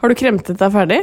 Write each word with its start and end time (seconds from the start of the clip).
Har 0.00 0.08
du 0.12 0.16
kremtet 0.18 0.60
deg 0.60 0.72
ferdig? 0.74 1.00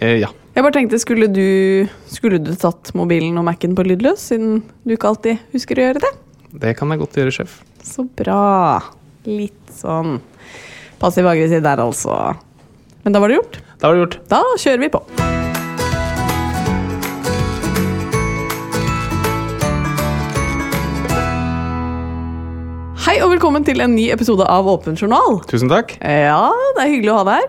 Eh, 0.00 0.18
ja. 0.22 0.30
Jeg 0.54 0.64
bare 0.64 0.74
tenkte, 0.74 0.98
skulle 0.98 1.28
du, 1.30 1.86
skulle 2.10 2.40
du 2.42 2.50
tatt 2.58 2.90
mobilen 2.98 3.38
og 3.38 3.46
Mac-en 3.46 3.76
på 3.78 3.84
lydløs, 3.86 4.24
siden 4.32 4.62
du 4.82 4.96
ikke 4.96 5.12
alltid 5.12 5.44
husker 5.54 5.78
å 5.78 5.86
gjøre 5.88 6.02
det? 6.02 6.12
Det 6.64 6.74
kan 6.78 6.90
jeg 6.90 7.02
godt 7.04 7.18
gjøre, 7.20 7.34
sjef. 7.34 7.58
Så 7.84 8.06
bra. 8.18 8.80
Litt 9.28 9.74
sånn 9.76 10.18
passiv-aggressiv 10.98 11.62
der, 11.62 11.84
altså. 11.84 12.16
Men 13.04 13.14
da 13.14 13.22
var 13.22 13.30
det 13.30 13.38
gjort. 13.38 13.60
Da 13.78 13.90
var 13.90 13.98
det 13.98 14.06
gjort. 14.06 14.22
Da 14.32 14.42
kjører 14.56 14.86
vi 14.88 14.94
på. 14.96 15.04
Hei 23.18 23.24
og 23.26 23.32
velkommen 23.32 23.64
til 23.66 23.80
en 23.82 23.96
ny 23.98 24.04
episode 24.14 24.44
av 24.46 24.68
Åpen 24.70 24.94
journal. 24.94 25.40
Tusen 25.50 25.66
takk. 25.66 25.96
Ja, 26.06 26.52
det 26.76 26.84
er 26.84 26.90
hyggelig 26.92 27.10
å 27.10 27.16
ha 27.16 27.24
deg 27.26 27.40
her. 27.40 27.48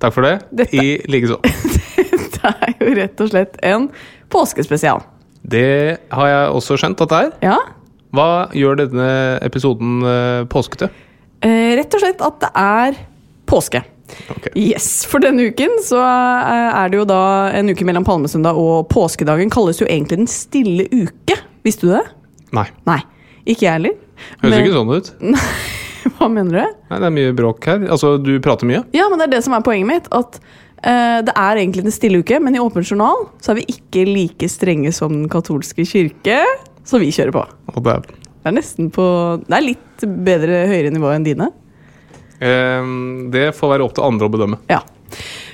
Takk 0.00 0.14
for 0.16 0.24
det. 0.24 0.30
Dette- 0.48 0.80
I 0.80 0.94
likeså. 1.12 1.36
Det 2.40 2.52
er 2.54 2.72
jo 2.80 2.94
rett 2.96 3.20
og 3.20 3.28
slett 3.28 3.58
en 3.68 3.84
påskespesial. 4.32 5.02
Det 5.44 5.98
har 6.16 6.30
jeg 6.30 6.54
også 6.56 6.78
skjønt 6.80 7.02
at 7.04 7.12
det 7.12 7.18
er. 7.26 7.28
Ja, 7.50 7.58
Hva 8.16 8.28
gjør 8.56 8.80
denne 8.80 9.10
episoden 9.44 10.00
eh, 10.08 10.40
påskete? 10.48 10.88
eh, 11.44 11.74
rett 11.76 11.98
og 11.98 12.00
slett 12.06 12.24
at 12.24 12.40
det 12.46 12.52
er 12.64 12.96
påske. 13.44 13.84
Okay. 14.38 14.54
Yes, 14.56 14.88
For 15.04 15.20
denne 15.20 15.50
uken 15.52 15.82
så 15.84 16.00
eh, 16.00 16.80
er 16.80 16.88
det 16.88 17.02
jo 17.02 17.08
da 17.12 17.20
en 17.60 17.68
uke 17.68 17.84
mellom 17.84 18.08
palmesøndag 18.08 18.56
og 18.56 18.88
påskedagen. 18.88 19.52
Kalles 19.52 19.84
jo 19.84 19.90
egentlig 19.90 20.22
Den 20.24 20.32
stille 20.32 20.88
uke. 20.96 21.36
Visste 21.68 21.90
du 21.90 21.98
det? 21.98 22.06
Nei. 22.56 22.70
Nei. 22.88 23.02
Ikke 23.44 23.66
jeg 23.68 23.76
heller. 23.82 24.00
Høres 24.40 24.50
Men- 24.54 24.64
ikke 24.64 24.76
sånn 24.76 24.94
ut. 24.96 25.12
Hva 26.16 26.28
mener 26.32 26.56
du? 26.56 26.78
Nei, 26.90 26.98
Det 27.02 27.06
er 27.10 27.12
mye 27.12 27.32
bråk 27.36 27.66
her. 27.68 27.82
Altså, 27.92 28.14
du 28.22 28.32
prater 28.40 28.68
mye. 28.68 28.80
Ja, 28.96 29.08
men 29.12 29.20
det 29.20 29.26
er 29.28 29.34
det 29.36 29.42
som 29.44 29.52
er 29.56 29.64
poenget 29.66 29.88
mitt. 29.90 30.08
At 30.16 30.38
uh, 30.40 31.18
det 31.26 31.34
er 31.34 31.60
egentlig 31.60 31.84
en 31.84 31.92
stille 31.94 32.22
uke, 32.22 32.38
men 32.40 32.56
i 32.56 32.62
Åpen 32.62 32.86
journal 32.86 33.26
så 33.44 33.52
er 33.52 33.60
vi 33.60 33.66
ikke 33.74 34.06
like 34.08 34.48
strenge 34.48 34.92
som 34.96 35.12
Den 35.12 35.28
katolske 35.32 35.84
kirke, 35.88 36.38
så 36.88 37.00
vi 37.02 37.12
kjører 37.12 37.34
på. 37.36 37.44
Og 37.74 37.82
det, 37.84 37.98
er, 37.98 38.22
Det 38.40 38.48
er 38.48 38.56
nesten 38.56 38.88
på 38.96 39.04
Det 39.44 39.56
er 39.58 39.66
litt 39.66 40.06
bedre 40.24 40.62
høyere 40.72 40.94
nivå 40.96 41.12
enn 41.12 41.26
dine. 41.28 41.50
Um, 42.40 43.28
det 43.34 43.50
får 43.56 43.74
være 43.74 43.84
opp 43.84 43.98
til 43.98 44.06
andre 44.08 44.30
å 44.30 44.32
bedømme. 44.32 44.60
Ja. 44.72 44.80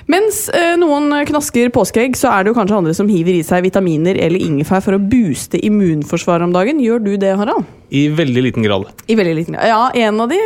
Mens 0.07 0.45
eh, 0.55 0.77
noen 0.79 1.11
knasker 1.27 1.67
påskeegg, 1.75 2.15
så 2.15 2.29
er 2.31 2.45
det 2.45 2.53
jo 2.53 2.55
kanskje 2.55 2.77
andre 2.79 2.93
som 2.95 3.09
hiver 3.11 3.35
i 3.35 3.43
seg 3.43 3.65
vitaminer 3.65 4.15
eller 4.23 4.39
ingefær 4.39 4.79
for 4.85 4.95
å 4.95 5.01
booste 5.03 5.59
immunforsvaret 5.67 6.47
om 6.47 6.53
dagen. 6.55 6.79
Gjør 6.79 7.03
du 7.03 7.09
det, 7.19 7.33
Harald? 7.35 7.67
I 7.91 8.07
veldig 8.15 8.43
liten 8.45 8.63
grad. 8.63 8.87
I 9.11 9.17
veldig 9.19 9.35
liten 9.35 9.57
grad. 9.57 9.67
Ja, 9.67 9.81
en 10.07 10.23
av 10.23 10.31
de 10.31 10.39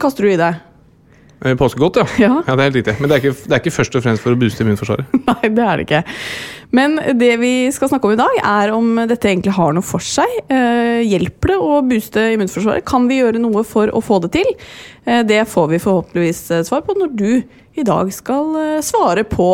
kaster 0.00 0.24
du 0.24 0.32
i 0.32 0.40
deg. 0.40 0.62
Eh, 1.44 1.54
Påskegodt, 1.60 1.98
ja. 2.00 2.06
Ja. 2.18 2.36
Det 2.46 2.54
er 2.54 2.62
helt 2.62 2.78
riktig. 2.78 2.94
Men 3.00 3.10
det 3.10 3.16
er, 3.16 3.22
ikke, 3.22 3.36
det 3.44 3.52
er 3.56 3.60
ikke 3.62 3.74
først 3.74 3.98
og 3.98 4.04
fremst 4.06 4.24
for 4.24 4.32
å 4.32 4.38
booste 4.40 4.64
immunforsvaret. 4.64 5.16
Nei, 5.28 5.50
det 5.52 5.66
er 5.66 5.80
det 5.80 5.86
ikke. 5.86 6.02
Men 6.74 6.96
det 7.20 7.30
vi 7.42 7.52
skal 7.74 7.90
snakke 7.92 8.08
om 8.08 8.14
i 8.16 8.20
dag, 8.20 8.38
er 8.40 8.72
om 8.74 9.02
dette 9.10 9.28
egentlig 9.28 9.54
har 9.58 9.76
noe 9.76 9.84
for 9.84 10.04
seg. 10.04 10.38
Eh, 10.48 11.02
hjelper 11.04 11.52
det 11.52 11.58
å 11.60 11.82
booste 11.84 12.24
immunforsvaret? 12.34 12.86
Kan 12.88 13.10
vi 13.10 13.20
gjøre 13.20 13.42
noe 13.42 13.64
for 13.68 13.92
å 13.92 14.02
få 14.04 14.22
det 14.24 14.32
til? 14.38 14.54
Eh, 15.04 15.20
det 15.28 15.42
får 15.52 15.68
vi 15.74 15.82
forhåpentligvis 15.84 16.46
svar 16.70 16.86
på 16.86 16.96
når 16.98 17.12
du 17.18 17.28
i 17.74 17.84
dag 17.84 18.10
skal 18.14 18.80
svare 18.86 19.26
på 19.26 19.50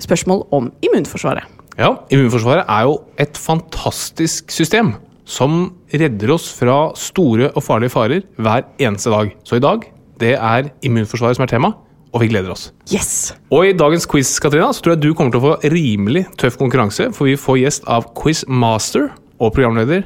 spørsmål 0.00 0.46
om 0.56 0.70
immunforsvaret. 0.82 1.46
Ja, 1.80 1.94
Immunforsvaret 2.12 2.66
er 2.68 2.88
jo 2.88 2.98
et 3.20 3.38
fantastisk 3.40 4.50
system 4.52 4.94
som 5.28 5.70
redder 5.94 6.34
oss 6.34 6.48
fra 6.52 6.90
store 6.98 7.52
og 7.54 7.62
farlige 7.64 7.94
farer 7.94 8.24
hver 8.40 8.66
eneste 8.82 9.12
dag. 9.12 9.30
Så 9.46 9.60
i 9.60 9.62
dag 9.64 9.86
det 10.20 10.34
er 10.36 10.68
immunforsvaret 10.84 11.38
som 11.38 11.46
er 11.46 11.52
tema, 11.54 11.72
og 12.10 12.22
vi 12.22 12.30
gleder 12.32 12.52
oss. 12.52 12.68
Yes! 12.92 13.32
Og 13.54 13.70
i 13.70 13.74
dagens 13.76 14.06
quiz 14.10 14.32
Katrina, 14.42 14.70
så 14.74 14.84
tror 14.84 14.96
jeg 14.96 15.04
du 15.04 15.12
kommer 15.16 15.32
til 15.32 15.40
å 15.40 15.46
få 15.48 15.72
rimelig 15.72 16.26
tøff 16.40 16.58
konkurranse, 16.60 17.10
for 17.16 17.30
vi 17.30 17.38
får 17.40 17.60
gjest 17.62 17.88
av 17.90 18.10
quizmaster 18.18 19.08
og 19.40 19.54
programleder 19.56 20.04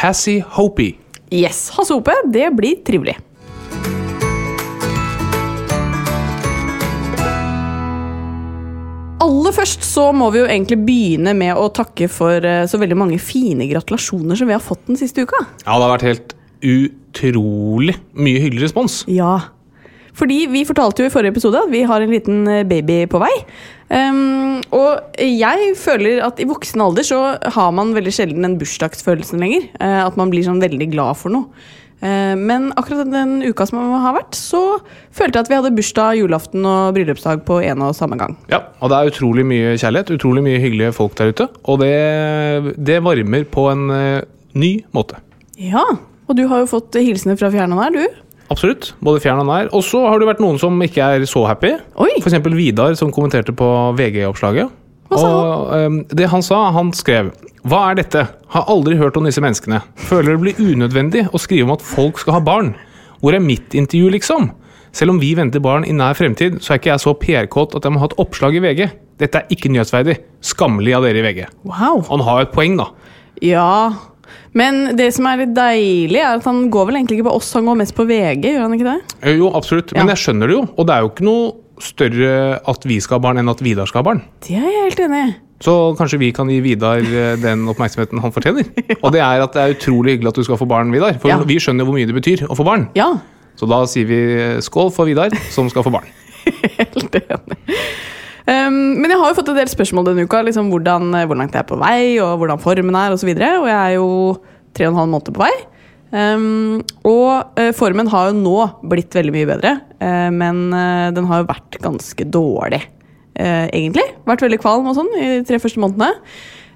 Hassie 0.00 0.44
Hopi. 0.56 0.92
Yes, 1.34 1.70
Hasse 1.74 1.96
Hope, 1.96 2.14
det 2.30 2.50
blir 2.54 2.78
trivelig. 2.86 3.16
Aller 9.26 9.54
først 9.56 9.82
så 9.82 10.10
må 10.14 10.28
vi 10.30 10.42
jo 10.42 10.46
egentlig 10.46 10.76
begynne 10.86 11.32
med 11.34 11.58
å 11.58 11.66
takke 11.74 12.06
for 12.12 12.44
eh, 12.46 12.66
så 12.70 12.78
veldig 12.78 12.98
mange 13.00 13.18
fine 13.18 13.66
gratulasjoner 13.66 14.38
som 14.38 14.46
vi 14.46 14.54
har 14.54 14.62
fått 14.62 14.84
den 14.86 15.00
siste 15.00 15.24
uka. 15.26 15.40
Ja, 15.64 15.72
det 15.72 15.82
har 15.82 15.94
vært 15.96 16.06
helt 16.06 16.36
utrolig 16.62 17.96
mye 18.14 18.42
hyggelig 18.44 18.68
respons. 18.68 19.00
Ja. 19.10 19.55
Fordi 20.16 20.44
vi 20.48 20.64
fortalte 20.68 21.04
jo 21.04 21.10
i 21.10 21.12
forrige 21.12 21.34
episode 21.34 21.60
at 21.60 21.72
vi 21.72 21.84
har 21.88 22.02
en 22.02 22.12
liten 22.12 22.44
eh, 22.48 22.66
baby 22.68 23.02
på 23.12 23.20
vei. 23.22 23.32
Um, 23.86 24.62
og 24.74 25.18
jeg 25.22 25.74
føler 25.78 26.24
at 26.26 26.40
i 26.42 26.46
voksen 26.48 26.82
alder 26.82 27.06
så 27.06 27.20
har 27.54 27.74
man 27.76 27.94
veldig 27.94 28.14
sjelden 28.14 28.46
den 28.46 28.56
bursdagsfølelsen 28.58 29.42
lenger. 29.42 29.68
Uh, 29.78 30.06
at 30.06 30.16
man 30.18 30.32
blir 30.32 30.46
sånn 30.46 30.62
veldig 30.62 30.88
glad 30.94 31.20
for 31.20 31.34
noe. 31.34 31.66
Eh, 32.04 32.34
men 32.36 32.68
akkurat 32.76 33.08
den 33.08 33.38
uka 33.46 33.64
som 33.68 33.78
har 34.02 34.16
vært, 34.18 34.36
så 34.36 34.60
følte 35.16 35.38
jeg 35.38 35.46
at 35.46 35.48
vi 35.48 35.56
hadde 35.56 35.76
bursdag, 35.78 36.18
julaften 36.20 36.66
og 36.68 36.96
bryllupsdag 36.96 37.46
på 37.48 37.62
en 37.64 37.84
og 37.86 37.94
samme 37.96 38.18
gang. 38.20 38.36
Ja, 38.52 38.66
og 38.84 38.92
det 38.92 38.98
er 38.98 39.12
utrolig 39.12 39.46
mye 39.48 39.76
kjærlighet, 39.80 40.12
utrolig 40.18 40.44
mye 40.44 40.60
hyggelige 40.60 40.92
folk 40.96 41.16
der 41.16 41.32
ute. 41.32 41.48
Og 41.64 41.80
det, 41.80 42.74
det 42.76 43.00
varmer 43.04 43.48
på 43.48 43.70
en 43.72 43.88
ny 44.56 44.72
måte. 44.96 45.22
Ja, 45.56 45.86
og 46.26 46.36
du 46.36 46.44
har 46.50 46.62
jo 46.62 46.68
fått 46.68 46.98
hilsener 47.00 47.38
fra 47.40 47.48
fjernene 47.54 47.80
her, 47.80 47.96
du. 47.96 48.22
Absolutt. 48.52 48.92
Både 49.04 49.22
fjern 49.24 49.42
og 49.42 49.48
nær. 49.48 49.70
Og 49.74 49.84
så 49.84 50.02
har 50.06 50.20
det 50.22 50.28
vært 50.28 50.42
noen 50.42 50.58
som 50.62 50.76
ikke 50.84 51.02
er 51.16 51.24
så 51.28 51.44
happy. 51.48 51.74
F.eks. 52.20 52.36
Vidar, 52.54 52.94
som 52.98 53.12
kommenterte 53.14 53.54
på 53.56 53.70
VG-oppslaget. 53.98 54.74
Hva 55.06 55.18
sa 55.20 55.30
og 55.30 55.68
ehm, 55.76 55.98
det 56.18 56.26
han 56.32 56.42
sa, 56.42 56.64
han 56.74 56.88
skrev 56.96 57.28
Hva 57.66 57.84
er 57.92 58.00
dette? 58.00 58.24
Har 58.50 58.70
aldri 58.72 58.96
hørt 58.98 59.18
om 59.18 59.26
disse 59.26 59.42
menneskene. 59.42 59.80
Føler 60.08 60.34
det 60.34 60.42
blir 60.42 60.62
unødvendig 60.72 61.26
å 61.30 61.40
skrive 61.42 61.68
om 61.68 61.74
at 61.76 61.84
folk 61.86 62.18
skal 62.22 62.38
ha 62.38 62.42
barn. 62.42 62.72
Hvor 63.22 63.36
er 63.36 63.42
mitt 63.42 63.74
intervju, 63.74 64.10
liksom? 64.16 64.50
Selv 64.96 65.12
om 65.12 65.20
vi 65.20 65.34
venter 65.36 65.62
barn 65.62 65.84
i 65.86 65.94
nær 65.94 66.16
fremtid, 66.16 66.60
så 66.64 66.72
er 66.72 66.80
ikke 66.80 66.92
jeg 66.94 67.02
så 67.02 67.14
PR-kåt 67.20 67.74
at 67.76 67.84
jeg 67.84 67.94
må 67.94 68.00
ha 68.00 68.08
et 68.08 68.18
oppslag 68.22 68.56
i 68.56 68.62
VG. 68.64 68.86
Dette 69.20 69.42
er 69.42 69.52
ikke 69.52 69.70
nyhetsverdig. 69.72 70.16
Skammelig 70.44 70.94
av 70.96 71.06
dere 71.06 71.20
i 71.20 71.24
VG. 71.26 71.42
Wow. 71.68 72.02
Han 72.10 72.24
har 72.24 72.46
et 72.46 72.54
poeng, 72.54 72.78
da. 72.80 72.90
Ja, 73.44 73.68
Men 74.54 74.96
det 74.96 75.12
som 75.14 75.26
er 75.26 75.36
litt 75.44 75.54
deilig, 75.56 76.20
er 76.22 76.36
at 76.36 76.44
han 76.44 76.68
går 76.70 76.86
vel 76.90 76.96
egentlig 77.00 77.18
ikke 77.20 77.28
på 77.30 77.36
oss, 77.36 77.52
han 77.56 77.64
går 77.68 77.76
mest 77.82 77.94
på 77.96 78.06
VG, 78.08 78.42
gjør 78.54 78.60
han 78.66 78.74
ikke 78.78 78.88
det? 78.90 79.16
Eh, 79.22 79.36
Jo, 79.36 79.50
absolutt. 79.54 79.92
Men 79.92 80.06
Ja. 80.08 80.14
jeg 80.14 80.24
skjønner 80.24 80.46
det 80.48 80.56
jo. 80.56 80.68
Og 80.76 80.86
det 80.86 80.94
er 80.94 81.00
jo 81.00 81.10
ikke 81.10 81.24
noe 81.28 81.52
større 81.80 82.60
at 82.66 82.84
vi 82.88 83.00
skal 83.00 83.18
ha 83.18 83.22
barn 83.28 83.38
enn 83.38 83.48
at 83.52 83.60
Vidar 83.60 83.86
skal 83.86 84.02
ha 84.02 84.06
barn. 84.10 84.22
Det 84.40 84.56
er 84.56 84.64
jeg 84.70 84.84
helt 84.90 85.00
enig 85.06 85.28
i. 85.28 85.34
Så 85.60 85.96
kanskje 85.96 86.18
vi 86.20 86.32
kan 86.36 86.48
gi 86.48 86.60
Vidar 86.60 86.98
eh, 87.00 87.36
den 87.40 87.66
oppmerksomheten 87.68 88.20
han 88.20 88.32
fortjener. 88.32 88.64
Og 89.04 89.12
det 89.12 89.20
er 89.24 89.40
at 89.44 89.52
det 89.56 89.62
er 89.62 89.74
utrolig 89.76 90.16
hyggelig 90.16 90.28
at 90.28 90.34
du 90.40 90.44
skal 90.44 90.56
få 90.60 90.66
barn, 90.68 90.90
Vidar. 90.92 91.16
For 91.20 91.28
Ja. 91.28 91.38
vi 91.38 91.56
skjønner 91.56 91.84
hvor 91.84 91.94
mye 91.96 92.06
det 92.06 92.14
betyr 92.16 92.46
å 92.48 92.56
få 92.56 92.64
barn. 92.64 92.88
Ja, 92.94 93.14
Så 93.56 93.66
da 93.66 93.78
sier 93.88 94.04
vi 94.04 94.60
skål 94.60 94.90
for 94.92 95.06
Vidar, 95.08 95.30
som 95.48 95.68
skal 95.70 95.82
få 95.82 95.90
barn. 95.90 96.04
helt 96.76 97.14
enig. 97.14 97.56
Um, 98.46 99.00
men 99.02 99.10
jeg 99.10 99.18
har 99.18 99.32
jo 99.32 99.36
fått 99.40 99.48
en 99.50 99.56
del 99.58 99.70
spørsmål 99.70 100.10
denne 100.10 100.26
uka. 100.26 100.42
Liksom 100.46 100.68
hvordan, 100.70 101.08
eh, 101.18 101.26
hvor 101.26 101.38
langt 101.38 101.56
jeg 101.56 101.64
er 101.64 101.70
på 101.70 101.78
vei, 101.80 102.18
og 102.22 102.36
hvordan 102.38 102.62
formen 102.62 102.98
er 102.98 103.14
osv. 103.14 103.32
Og, 103.32 103.40
så 103.42 103.54
og 103.58 103.70
jeg 103.70 103.78
er 103.80 103.96
jo 103.96 104.10
tre 104.76 104.86
og 104.86 104.92
en 104.92 105.00
halv 105.00 105.12
måned 105.14 105.34
på 105.34 105.42
vei. 105.42 105.54
Um, 106.14 106.84
og 107.02 107.58
uh, 107.58 107.72
formen 107.74 108.06
har 108.12 108.30
jo 108.30 108.36
nå 108.38 108.58
blitt 108.86 109.16
veldig 109.16 109.32
mye 109.34 109.48
bedre, 109.48 109.72
uh, 109.98 110.30
men 110.30 110.68
uh, 110.70 111.08
den 111.12 111.26
har 111.26 111.42
jo 111.42 111.48
vært 111.48 111.80
ganske 111.82 112.28
dårlig, 112.30 112.84
egentlig. 113.36 114.04
Vært 114.24 114.46
veldig 114.46 114.58
kvalm 114.62 114.86
og 114.88 114.94
sånn 114.96 115.10
i 115.18 115.26
de 115.34 115.42
tre 115.44 115.58
første 115.60 115.82
månedene. 115.82 116.08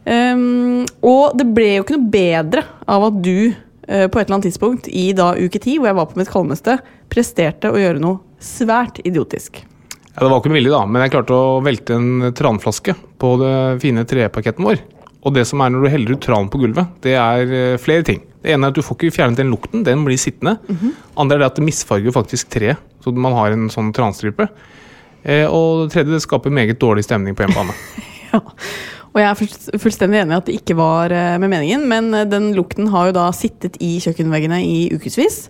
Um, 0.04 0.82
og 1.06 1.38
det 1.38 1.46
ble 1.54 1.70
jo 1.78 1.86
ikke 1.86 1.96
noe 1.96 2.12
bedre 2.12 2.66
av 2.90 3.06
at 3.06 3.22
du 3.24 3.52
på 3.90 4.20
et 4.20 4.20
eller 4.20 4.36
annet 4.36 4.46
tidspunkt 4.46 4.86
i 4.92 5.08
da 5.16 5.32
uke 5.34 5.58
ti, 5.58 5.78
hvor 5.80 5.88
jeg 5.88 5.96
var 5.98 6.06
på 6.12 6.20
mitt 6.20 6.30
kalmeste, 6.30 6.76
presterte 7.10 7.72
å 7.72 7.80
gjøre 7.80 7.98
noe 7.98 8.20
svært 8.44 9.00
idiotisk. 9.02 9.64
Ja, 10.14 10.24
Det 10.24 10.30
var 10.30 10.40
ikke 10.40 10.54
vilje, 10.54 10.72
da, 10.72 10.84
men 10.86 11.04
jeg 11.04 11.12
klarte 11.14 11.36
å 11.36 11.60
velte 11.64 11.96
en 11.96 12.32
tranflaske 12.36 12.96
på 13.20 13.34
det 13.40 13.54
fine 13.82 14.04
treparketten 14.08 14.66
vår. 14.66 14.82
Og 15.20 15.36
det 15.36 15.44
som 15.46 15.60
er 15.60 15.72
når 15.72 15.84
du 15.84 15.92
heller 15.92 16.16
ut 16.16 16.24
tran 16.24 16.48
på 16.50 16.62
gulvet, 16.62 16.90
det 17.04 17.14
er 17.20 17.54
eh, 17.54 17.78
flere 17.80 18.06
ting. 18.06 18.22
Det 18.40 18.54
ene 18.54 18.66
er 18.66 18.72
at 18.72 18.78
du 18.78 18.82
får 18.82 18.96
ikke 18.96 19.16
fjernet 19.18 19.40
den 19.40 19.52
lukten, 19.52 19.84
den 19.84 20.04
blir 20.06 20.18
sittende. 20.18 20.56
Andre 21.20 21.36
er 21.36 21.42
det 21.42 21.50
at 21.50 21.58
det 21.60 21.66
misfarger 21.66 22.14
faktisk 22.14 22.48
treet, 22.54 22.80
så 23.04 23.12
man 23.12 23.36
har 23.36 23.52
en 23.52 23.68
sånn 23.72 23.92
transtripe. 23.96 24.48
Eh, 25.22 25.44
og 25.44 25.84
det 25.84 25.92
tredje, 25.94 26.14
det 26.16 26.24
skaper 26.24 26.54
meget 26.54 26.80
dårlig 26.80 27.04
stemning 27.08 27.36
på 27.36 27.46
hjemmebane. 27.46 27.76
Ja. 28.30 28.38
Og 29.10 29.18
jeg 29.18 29.26
er 29.26 29.78
fullstendig 29.82 30.20
enig 30.20 30.36
i 30.36 30.38
at 30.38 30.46
det 30.46 30.52
ikke 30.60 30.76
var 30.78 31.10
eh, 31.10 31.32
med 31.42 31.50
meningen, 31.50 31.82
men 31.90 32.12
eh, 32.14 32.28
den 32.30 32.52
lukten 32.54 32.92
har 32.92 33.08
jo 33.08 33.16
da 33.16 33.24
sittet 33.34 33.74
i 33.82 33.96
kjøkkenveggene 34.04 34.60
i 34.62 34.76
ukevis. 34.94 35.48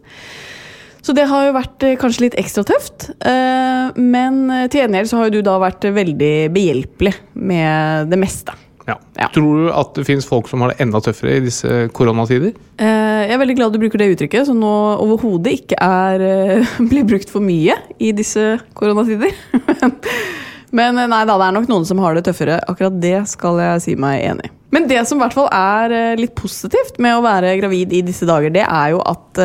Så 1.01 1.15
det 1.17 1.27
har 1.31 1.47
jo 1.49 1.55
vært 1.57 1.85
eh, 1.87 1.97
kanskje 2.01 2.27
litt 2.27 2.39
ekstra 2.41 2.65
tøft. 2.69 3.11
eh, 3.25 3.93
Men 3.97 4.43
eh, 4.53 4.67
til 4.71 4.83
gjengjeld 4.83 5.09
så 5.11 5.21
har 5.21 5.31
jo 5.31 5.39
du 5.39 5.47
da 5.47 5.57
vært 5.63 5.87
veldig 5.97 6.35
behjelpelig 6.55 7.15
med 7.41 8.11
det 8.13 8.19
meste. 8.21 8.57
Ja. 8.89 8.97
Ja. 9.21 9.29
Tror 9.33 9.61
du 9.61 9.67
at 9.77 9.93
det 9.95 10.05
finnes 10.09 10.27
folk 10.27 10.49
som 10.51 10.65
har 10.65 10.73
det 10.73 10.83
enda 10.83 10.99
tøffere 11.05 11.37
i 11.39 11.45
disse 11.45 11.87
koronatider? 11.95 12.53
Jeg 12.81 13.31
er 13.37 13.39
veldig 13.39 13.55
glad 13.59 13.77
du 13.77 13.79
bruker 13.79 14.01
det 14.01 14.09
uttrykket, 14.17 14.49
som 14.49 14.59
nå 14.59 14.71
overhodet 15.05 15.53
ikke 15.61 15.79
er, 15.79 16.25
blir 16.91 17.07
brukt 17.07 17.31
for 17.31 17.45
mye 17.45 17.77
i 18.03 18.11
disse 18.17 18.57
koronatider. 18.75 19.31
Men, 20.77 20.99
nei 20.99 21.23
da, 21.27 21.35
det 21.35 21.47
er 21.49 21.55
nok 21.55 21.71
noen 21.71 21.87
som 21.87 21.99
har 22.03 22.15
det 22.19 22.25
tøffere. 22.29 22.61
Akkurat 22.71 22.99
det 23.03 23.17
skal 23.31 23.59
jeg 23.63 23.85
si 23.85 23.95
meg 23.99 24.25
enig 24.27 24.49
i. 24.51 24.53
Men 24.75 24.87
det 24.91 25.01
som 25.09 25.19
i 25.19 25.25
hvert 25.25 25.35
fall 25.35 25.49
er 25.55 26.15
litt 26.19 26.35
positivt 26.39 26.99
med 27.03 27.17
å 27.19 27.25
være 27.25 27.57
gravid 27.59 27.95
i 27.95 28.05
disse 28.07 28.27
dager, 28.29 28.53
det 28.55 28.63
er 28.67 28.93
jo 28.95 29.01
at 29.03 29.41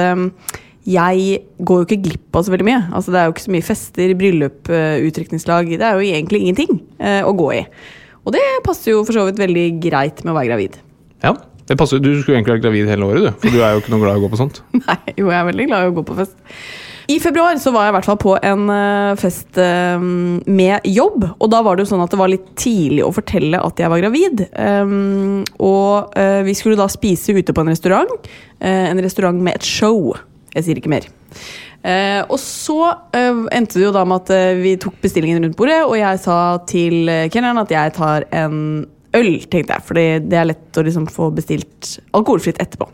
jeg 0.85 1.39
går 1.65 1.81
jo 1.81 1.87
ikke 1.87 2.03
glipp 2.05 2.37
av 2.37 2.45
så 2.45 2.53
veldig 2.53 2.67
mye. 2.67 2.81
Altså, 2.93 3.13
det 3.13 3.19
er 3.19 3.27
jo 3.27 3.33
ikke 3.33 3.45
så 3.47 3.53
mye 3.55 3.65
fester, 3.65 4.13
bryllup, 4.19 4.69
eh, 4.69 5.01
utdrikningslag. 5.07 5.71
Det 5.73 5.81
er 5.81 5.97
jo 5.97 6.13
egentlig 6.13 6.43
ingenting 6.43 6.79
eh, 6.99 7.25
å 7.25 7.33
gå 7.37 7.49
i. 7.57 7.63
Og 8.25 8.33
det 8.35 8.43
passer 8.65 8.93
jo 8.93 9.03
for 9.05 9.17
så 9.17 9.25
vidt 9.25 9.41
veldig 9.41 9.65
greit 9.81 10.21
med 10.23 10.33
å 10.33 10.37
være 10.37 10.51
gravid. 10.51 10.79
Ja. 11.25 11.33
Det 11.65 11.79
passer, 11.79 11.97
Du 11.97 12.11
skulle 12.21 12.37
egentlig 12.37 12.59
vært 12.59 12.65
gravid 12.67 12.89
hele 12.91 13.05
året, 13.07 13.23
du. 13.25 13.37
For 13.41 13.49
du 13.49 13.63
er 13.63 13.71
jo 13.73 13.79
ikke 13.81 13.89
noe 13.89 14.03
glad 14.03 14.17
i 14.17 14.19
å 14.19 14.25
gå 14.27 14.29
på 14.29 14.37
sånt. 14.37 14.59
Nei, 14.83 14.99
jo, 15.17 15.31
jeg 15.31 15.37
er 15.39 15.47
veldig 15.47 15.65
glad 15.71 15.81
i 15.81 15.89
å 15.89 15.95
gå 15.95 16.03
på 16.05 16.17
fest. 16.19 16.35
I 17.09 17.15
februar 17.21 17.57
så 17.61 17.73
var 17.73 17.87
jeg 17.87 17.93
i 17.93 17.95
hvert 17.95 18.09
fall 18.09 18.19
på 18.21 18.35
en 18.37 18.69
eh, 18.73 19.15
fest 19.17 19.57
eh, 19.61 20.05
med 20.45 20.85
jobb. 20.85 21.25
Og 21.39 21.49
da 21.49 21.63
var 21.65 21.77
det 21.77 21.87
jo 21.87 21.91
sånn 21.95 22.05
at 22.05 22.13
det 22.13 22.21
var 22.21 22.29
litt 22.29 22.51
tidlig 22.61 23.01
å 23.05 23.09
fortelle 23.13 23.61
at 23.65 23.81
jeg 23.81 23.89
var 23.89 24.03
gravid. 24.05 24.45
Og 25.65 26.21
vi 26.45 26.55
skulle 26.57 26.77
da 26.77 26.85
spise 26.93 27.33
ute 27.33 27.53
på 27.53 27.65
en 27.65 27.73
restaurant. 27.73 28.29
en 28.61 29.01
restaurant 29.01 29.41
med 29.41 29.57
et 29.57 29.65
show. 29.65 30.13
Jeg 30.55 30.65
sier 30.65 30.79
ikke 30.79 30.91
mer. 30.91 31.07
Eh, 31.85 32.21
og 32.31 32.39
så 32.41 32.79
eh, 33.13 33.45
endte 33.53 33.77
det 33.77 33.85
jo 33.85 33.93
da 33.93 34.05
med 34.07 34.23
at 34.23 34.33
eh, 34.33 34.57
vi 34.57 34.73
tok 34.81 34.97
bestillingen 35.03 35.43
rundt 35.43 35.57
bordet, 35.59 35.83
og 35.85 35.97
jeg 35.99 36.21
sa 36.23 36.37
til 36.65 37.11
uh, 37.11 37.27
kelneren 37.29 37.61
at 37.61 37.73
jeg 37.75 37.93
tar 37.97 38.25
en 38.33 38.55
øl, 39.15 39.29
tenkte 39.51 39.75
jeg. 39.75 39.83
For 39.85 39.99
det 39.99 40.39
er 40.39 40.49
lett 40.49 40.79
å 40.79 40.85
liksom 40.85 41.05
få 41.11 41.29
bestilt 41.35 41.97
alkoholfritt 42.17 42.59
etterpå. 42.63 42.87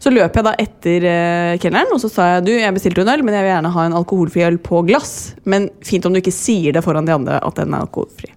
Så 0.00 0.12
løp 0.14 0.38
jeg 0.38 0.46
da 0.46 0.54
etter 0.64 1.06
uh, 1.10 1.58
kelneren 1.60 1.92
og 1.94 2.00
så 2.02 2.10
sa 2.12 2.30
jeg 2.32 2.48
du, 2.48 2.52
jeg 2.56 2.76
bestilte 2.76 3.04
en 3.04 3.12
øl, 3.12 3.26
men 3.26 3.36
jeg 3.36 3.46
vil 3.46 3.52
gjerne 3.52 3.74
ha 3.76 3.86
en 3.88 3.98
alkoholfri 4.00 4.46
øl 4.48 4.58
på 4.64 4.82
glass. 4.88 5.14
Men 5.44 5.68
fint 5.84 6.08
om 6.08 6.14
du 6.16 6.22
ikke 6.22 6.34
sier 6.34 6.76
det 6.76 6.84
foran 6.86 7.08
de 7.08 7.16
andre 7.18 7.42
at 7.44 7.60
den 7.60 7.74
er 7.74 7.84
alkoholfri. 7.84 8.32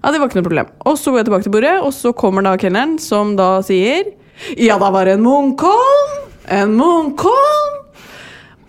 Ja, 0.00 0.10
det 0.10 0.18
var 0.18 0.30
ikke 0.30 0.40
noe 0.40 0.48
problem. 0.48 0.70
Og 0.88 0.96
så 0.96 1.12
går 1.12 1.20
jeg 1.20 1.28
tilbake 1.28 1.46
til 1.46 1.54
bordet, 1.54 1.76
og 1.84 1.92
så 1.92 2.14
kommer 2.16 2.44
da 2.46 2.56
kelneren, 2.60 2.96
som 3.02 3.36
da 3.38 3.58
sier 3.66 4.16
Ja, 4.56 4.78
da 4.80 4.88
var 4.90 5.04
det 5.06 5.18
en 5.18 5.26
Munkholm! 5.26 6.16
En 6.48 6.72
Munkholm! 6.78 7.76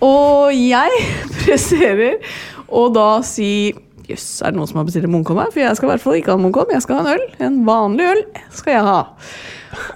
Og 0.02 0.52
jeg 0.56 1.06
presserer 1.44 2.20
å 2.72 2.88
da 2.94 3.14
si 3.26 3.72
Jøss, 4.12 4.42
er 4.44 4.52
det 4.52 4.60
noen 4.60 4.68
som 4.68 4.82
har 4.82 4.88
bestilt 4.88 5.08
en 5.08 5.14
Munkholm 5.14 5.40
her? 5.40 5.52
For 5.54 5.62
jeg 5.62 5.78
skal 5.78 5.88
i 5.88 5.92
hvert 5.94 6.04
fall 6.04 6.18
ikke 6.20 6.34
ha 6.34 6.40
en 6.40 6.44
Munkholm, 6.44 6.74
jeg 6.74 6.84
skal 6.84 7.00
ha 7.00 7.04
en 7.06 7.14
øl. 7.14 7.26
En 7.46 7.60
vanlig 7.68 8.08
øl 8.12 8.22
skal 8.58 8.74
jeg 8.76 8.86
ha. 8.88 9.00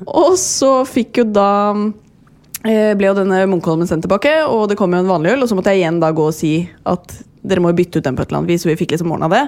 Og 0.07 0.37
så 0.39 0.71
fikk 0.87 1.19
jo 1.19 1.25
da 1.35 1.51
eh, 2.63 2.93
ble 2.95 3.09
jo 3.09 3.17
denne 3.17 3.41
Munkholmen 3.51 3.89
sendt 3.89 4.05
tilbake, 4.05 4.37
og 4.47 4.69
det 4.71 4.77
kom 4.79 4.93
jo 4.95 5.01
en 5.03 5.09
vanlig 5.09 5.33
øl. 5.33 5.43
Og 5.43 5.51
så 5.51 5.57
måtte 5.57 5.73
jeg 5.73 5.83
igjen 5.83 5.99
da 6.03 6.13
gå 6.15 6.29
og 6.29 6.37
si 6.37 6.53
at 6.87 7.17
dere 7.45 7.61
må 7.61 7.73
jo 7.73 7.79
bytte 7.81 7.99
ut 7.99 8.07
den 8.07 8.15
på 8.17 8.23
et 8.23 8.31
eller 8.31 8.43
annet 8.43 8.53
vis, 8.53 8.63
så 8.63 8.71
vi 8.71 8.77
fikk 8.79 8.95
liksom 8.95 9.11
ordna 9.15 9.31
det. 9.33 9.43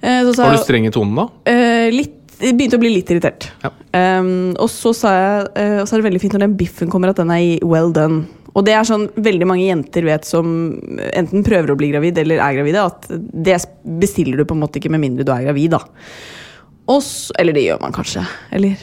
Eh, 0.00 0.22
så 0.24 0.32
sa 0.32 0.48
Var 0.48 0.56
du 0.56 0.64
streng 0.64 0.88
i 0.88 0.94
tonen 0.94 1.18
da? 1.18 1.28
Eh, 1.50 1.90
litt, 1.94 2.16
jeg 2.38 2.56
begynte 2.56 2.78
å 2.78 2.82
bli 2.82 2.94
litt 2.94 3.12
irritert. 3.12 3.50
Ja. 3.64 3.74
Um, 3.98 4.54
og 4.60 4.68
så 4.70 4.92
sa 4.94 5.10
jeg 5.10 5.46
Og 5.80 5.88
så 5.88 5.96
er 5.96 6.02
det 6.02 6.04
veldig 6.04 6.20
fint 6.22 6.34
når 6.36 6.44
den 6.44 6.58
biffen 6.60 6.90
kommer, 6.92 7.10
at 7.10 7.18
den 7.18 7.32
er 7.34 7.42
i 7.42 7.54
well 7.66 7.90
done. 7.94 8.28
Og 8.56 8.64
det 8.66 8.74
er 8.74 8.86
sånn 8.88 9.06
veldig 9.14 9.46
mange 9.48 9.66
jenter 9.66 10.06
vet 10.08 10.26
som 10.26 10.48
enten 11.12 11.44
prøver 11.46 11.72
å 11.72 11.78
bli 11.78 11.90
gravid 11.92 12.18
eller 12.22 12.40
er 12.42 12.56
gravide, 12.56 12.86
at 12.88 13.08
det 13.08 13.58
bestiller 14.00 14.40
du 14.40 14.46
på 14.48 14.56
en 14.56 14.62
måte 14.64 14.80
ikke 14.80 14.92
med 14.92 15.02
mindre 15.04 15.26
du 15.26 15.32
er 15.34 15.44
gravid, 15.48 15.76
da. 15.76 15.82
Og 16.88 17.02
så, 17.04 17.34
eller 17.38 17.56
det 17.56 17.66
gjør 17.66 17.82
man 17.82 17.94
kanskje. 17.94 18.24
Eller 18.56 18.80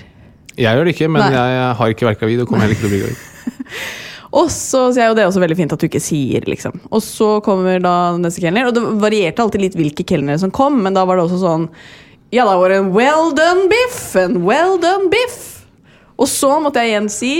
Jeg 0.56 0.69
gjør 0.69 0.85
det 0.85 0.95
ikke, 0.95 1.09
men 1.12 1.25
Nei. 1.25 1.33
jeg 1.33 1.77
har 1.79 1.94
ikke 1.95 2.09
vært 2.12 2.21
gravid 2.21 2.44
og 2.44 2.50
kommer 2.50 2.67
heller 2.67 2.77
ikke 2.77 2.85
til 2.85 2.91
å 2.91 2.95
bli 2.95 3.06
gravid. 3.06 3.23
Og 4.35 4.50
så 4.51 4.89
sier 4.91 5.06
jeg 5.06 5.12
jo 5.12 5.15
det 5.15 5.23
er 5.23 5.29
også 5.29 5.41
veldig 5.44 5.56
fint 5.56 5.73
at 5.73 5.79
du 5.79 5.88
ikke 5.88 6.01
sier, 6.03 6.44
liksom. 6.50 6.81
Og 6.91 7.00
så 7.03 7.27
kommer 7.45 7.80
da 7.80 8.16
neste 8.19 8.44
kelner, 8.44 8.68
og 8.68 8.75
det 8.75 8.83
varierte 8.99 9.44
alltid 9.44 9.63
litt 9.63 9.78
hvilke 9.80 10.04
kelnere 10.07 10.42
som 10.42 10.51
kom, 10.51 10.81
men 10.83 10.97
da 10.97 11.06
var 11.07 11.16
det 11.16 11.28
også 11.28 11.40
sånn 11.44 11.69
Ja, 12.35 12.44
da 12.44 12.57
var 12.59 12.73
det 12.73 12.81
en 12.81 12.92
well 12.95 13.31
done 13.37 13.69
biff! 13.71 13.99
En 14.19 14.42
well 14.44 14.75
done 14.81 15.07
biff! 15.13 15.37
Og 16.19 16.28
så 16.31 16.51
måtte 16.63 16.83
jeg 16.83 16.94
igjen 16.94 17.09
si 17.11 17.33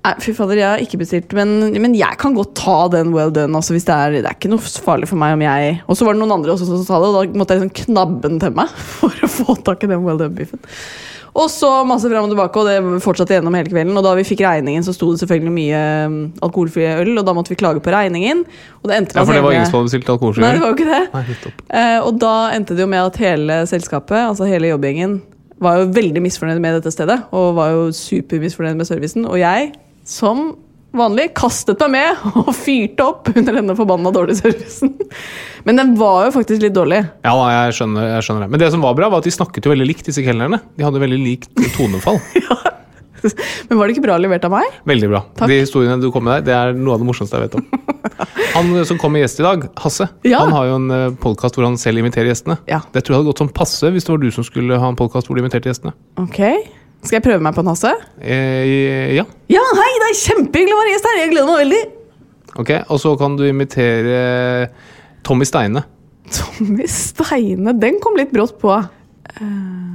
Nei, 0.00 0.14
fy 0.24 0.32
fader, 0.32 0.56
jeg 0.56 0.64
har 0.64 0.80
ikke 0.80 0.98
bestilt, 1.02 1.32
men, 1.36 1.50
men 1.76 1.92
jeg 1.98 2.16
kan 2.20 2.32
godt 2.32 2.54
ta 2.56 2.86
den 2.88 3.10
well 3.12 3.28
done. 3.36 3.52
Altså, 3.58 3.74
hvis 3.76 3.84
det, 3.84 3.92
er, 3.92 4.14
det 4.16 4.24
er 4.30 4.38
ikke 4.38 4.48
noe 4.48 4.62
farlig 4.64 5.10
for 5.10 5.20
meg 5.20 5.34
om 5.36 5.42
jeg 5.44 5.74
Og 5.84 5.98
så 5.98 6.06
var 6.06 6.16
det 6.16 6.22
noen 6.22 6.32
andre 6.38 6.54
også 6.54 6.70
som 6.70 6.80
sa 6.86 7.00
det, 7.02 7.10
og 7.10 7.18
da 7.18 7.38
måtte 7.42 7.56
jeg 7.58 7.66
liksom 7.66 7.92
knabbe 7.92 8.22
den 8.24 8.40
til 8.40 8.54
meg 8.56 8.72
for 8.96 9.12
å 9.12 9.28
få 9.28 9.56
tak 9.66 9.84
i 9.84 9.90
den 9.92 10.00
well 10.06 10.20
done-biffen. 10.20 10.62
Og 11.30 11.46
så 11.52 11.68
masse 11.86 12.08
fram 12.10 12.24
og 12.26 12.32
tilbake, 12.32 12.58
og 12.58 12.66
det 12.66 13.02
fortsatte 13.04 13.36
gjennom 13.36 13.54
hele 13.54 13.70
kvelden. 13.70 13.94
Og 14.00 14.02
da 14.02 14.14
vi 14.18 14.24
fikk 14.26 14.40
regningen, 14.42 14.82
så 14.82 14.94
sto 14.96 15.12
det 15.12 15.20
selvfølgelig 15.20 15.52
mye 15.54 15.82
um, 16.08 16.16
alkoholfri 16.42 16.88
øl, 16.90 17.12
og 17.20 17.28
da 17.28 17.34
måtte 17.36 17.52
vi 17.52 17.58
klage 17.60 17.82
på 17.84 17.92
regningen. 17.94 18.40
Og 18.80 18.88
det 18.90 18.96
endte 18.96 19.14
Ja, 19.14 19.22
For 19.28 19.36
det 19.36 19.44
var 19.44 19.52
hele- 19.52 19.60
ingen 19.60 19.70
som 19.70 19.78
hadde 19.78 19.90
bestilt 19.92 20.10
alkoholfri 20.10 20.42
Nei, 20.42 20.54
det 20.56 20.64
var 20.64 20.72
jo 20.72 20.78
ikke 20.80 20.88
det. 20.90 21.02
Nei. 21.14 21.52
Eh, 21.82 21.98
og 22.00 22.18
da 22.24 22.32
endte 22.56 22.74
det 22.74 22.82
jo 22.82 22.88
med 22.90 23.04
at 23.04 23.20
hele 23.22 23.60
selskapet, 23.70 24.18
altså 24.32 24.48
hele 24.50 24.72
jobbgjengen, 24.72 25.20
var 25.60 25.78
jo 25.78 25.90
veldig 25.94 26.24
misfornøyd 26.24 26.58
med 26.64 26.80
dette 26.80 26.92
stedet. 26.96 27.20
Og 27.36 27.54
var 27.60 27.76
jo 27.76 27.86
supermisfornøyd 27.94 28.80
med 28.80 28.88
servicen. 28.88 29.28
Og 29.28 29.38
jeg, 29.38 29.70
som 30.06 30.50
vanlig, 30.96 31.28
kastet 31.38 31.78
meg 31.84 31.92
med 31.94 32.24
og 32.42 32.50
fyrte 32.56 33.04
opp 33.06 33.28
under 33.34 33.60
denne 33.60 33.76
forbanna 33.78 34.10
dårlige 34.14 34.40
servicen. 34.42 34.94
Men 35.66 35.78
den 35.78 35.92
var 36.00 36.26
jo 36.26 36.34
faktisk 36.40 36.64
litt 36.64 36.74
dårlig. 36.74 37.02
Ja, 37.26 37.34
jeg 37.52 37.76
skjønner, 37.78 38.08
jeg 38.16 38.26
skjønner 38.26 38.46
det. 38.46 38.50
Men 38.56 38.62
det 38.64 38.70
som 38.74 38.82
var 38.82 38.96
bra, 38.98 39.10
var 39.12 39.22
at 39.22 39.28
de 39.28 39.34
snakket 39.34 39.68
jo 39.68 39.74
veldig 39.74 39.86
likt, 39.86 40.06
disse 40.08 40.24
kelnerne. 40.26 40.58
De 40.78 40.86
hadde 40.86 41.02
veldig 41.02 41.20
likt 41.20 41.52
tonefall. 41.76 42.18
Men 43.68 43.76
var 43.76 43.84
det 43.84 43.92
ikke 43.92 44.06
bra 44.06 44.14
levert 44.16 44.46
av 44.48 44.54
meg? 44.54 44.76
Veldig 44.88 45.08
bra. 45.12 45.18
Takk. 45.36 45.50
De 45.52 45.58
historiene 45.60 46.00
du 46.00 46.08
kom 46.14 46.24
med 46.24 46.40
der, 46.40 46.46
det 46.46 46.54
er 46.56 46.78
noe 46.80 46.94
av 46.96 47.02
det 47.02 47.08
morsomste 47.10 47.36
jeg 47.36 47.50
vet 47.50 47.58
om. 47.60 47.66
Han 48.56 48.72
som 48.88 48.98
kom 49.00 49.12
med 49.14 49.22
gjest 49.26 49.42
i 49.42 49.44
dag, 49.44 49.66
Hasse, 49.80 50.06
Ja. 50.26 50.40
han 50.42 50.52
har 50.56 50.66
jo 50.66 50.78
en 50.80 51.16
podkast 51.20 51.54
hvor 51.56 51.64
han 51.68 51.76
selv 51.80 52.00
inviterer 52.00 52.32
gjestene. 52.32 52.56
Ja. 52.68 52.80
Det 52.92 53.04
tror 53.04 53.14
jeg 53.14 53.20
hadde 53.20 53.30
gått 53.30 53.42
som 53.44 53.50
passe 53.54 53.90
hvis 53.92 54.08
det 54.08 54.12
var 54.12 54.20
du 54.24 54.26
som 54.34 54.44
skulle 54.46 54.78
ha 54.80 54.88
en 54.90 54.98
podkast 54.98 55.28
hvor 55.28 55.38
du 55.38 55.42
inviterte 55.44 55.70
gjestene. 55.70 55.92
Ok. 56.20 56.40
Skal 57.00 57.16
jeg 57.16 57.24
prøve 57.24 57.40
meg 57.44 57.54
på 57.56 57.62
en 57.64 57.70
Hasse? 57.72 57.92
Eh, 58.20 59.14
ja, 59.16 59.24
Ja, 59.50 59.62
hei! 59.78 59.90
Det 60.02 60.08
er 60.10 60.18
kjempehyggelig 60.20 60.74
å 60.76 60.80
være 60.82 60.92
gjest 60.94 61.08
her! 61.08 61.18
Jeg 61.22 61.30
gleder 61.32 61.48
meg 61.48 61.60
veldig. 61.64 61.82
ok. 62.60 62.72
Og 62.92 63.00
så 63.00 63.14
kan 63.20 63.36
du 63.40 63.44
invitere 63.48 64.18
Tommy 65.26 65.46
Steine. 65.48 65.84
Tommy 66.30 66.86
Steine, 66.90 67.72
den 67.80 67.96
kom 68.04 68.18
litt 68.20 68.34
brått 68.34 68.58
på. 68.60 68.74
Eh, 69.40 69.86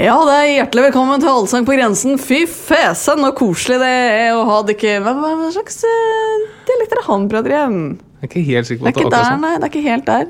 Ja, 0.00 0.14
det 0.28 0.34
er 0.36 0.50
hjertelig 0.60 0.84
velkommen 0.90 1.18
til 1.20 1.32
Allsang 1.32 1.64
på 1.66 1.74
grensen. 1.74 2.14
Fy 2.22 2.44
fesen, 2.46 3.24
så 3.24 3.32
koselig 3.36 3.80
det 3.82 3.88
er 3.90 4.36
å 4.38 4.44
ha 4.46 4.60
dere 4.68 5.00
Hva, 5.02 5.16
hva, 5.18 5.48
slags 5.50 5.80
uh, 5.82 6.44
dialekt 6.68 6.94
er 6.94 7.00
det 7.00 7.06
han 7.08 7.24
prater 7.32 7.56
igjen? 7.56 7.80
Jeg 8.20 8.28
er 8.28 8.30
ikke 8.30 8.44
helt 8.52 8.68
sikker 8.68 8.84
Det 8.86 8.92
er 8.92 9.00
det 9.00 9.08
er 9.08 9.16
der, 9.16 9.32
sånn. 9.32 9.42
nei. 9.42 9.56
Det 9.56 9.66
er 9.66 9.72
ikke 9.72 9.88
helt 9.88 10.06
der. 10.06 10.28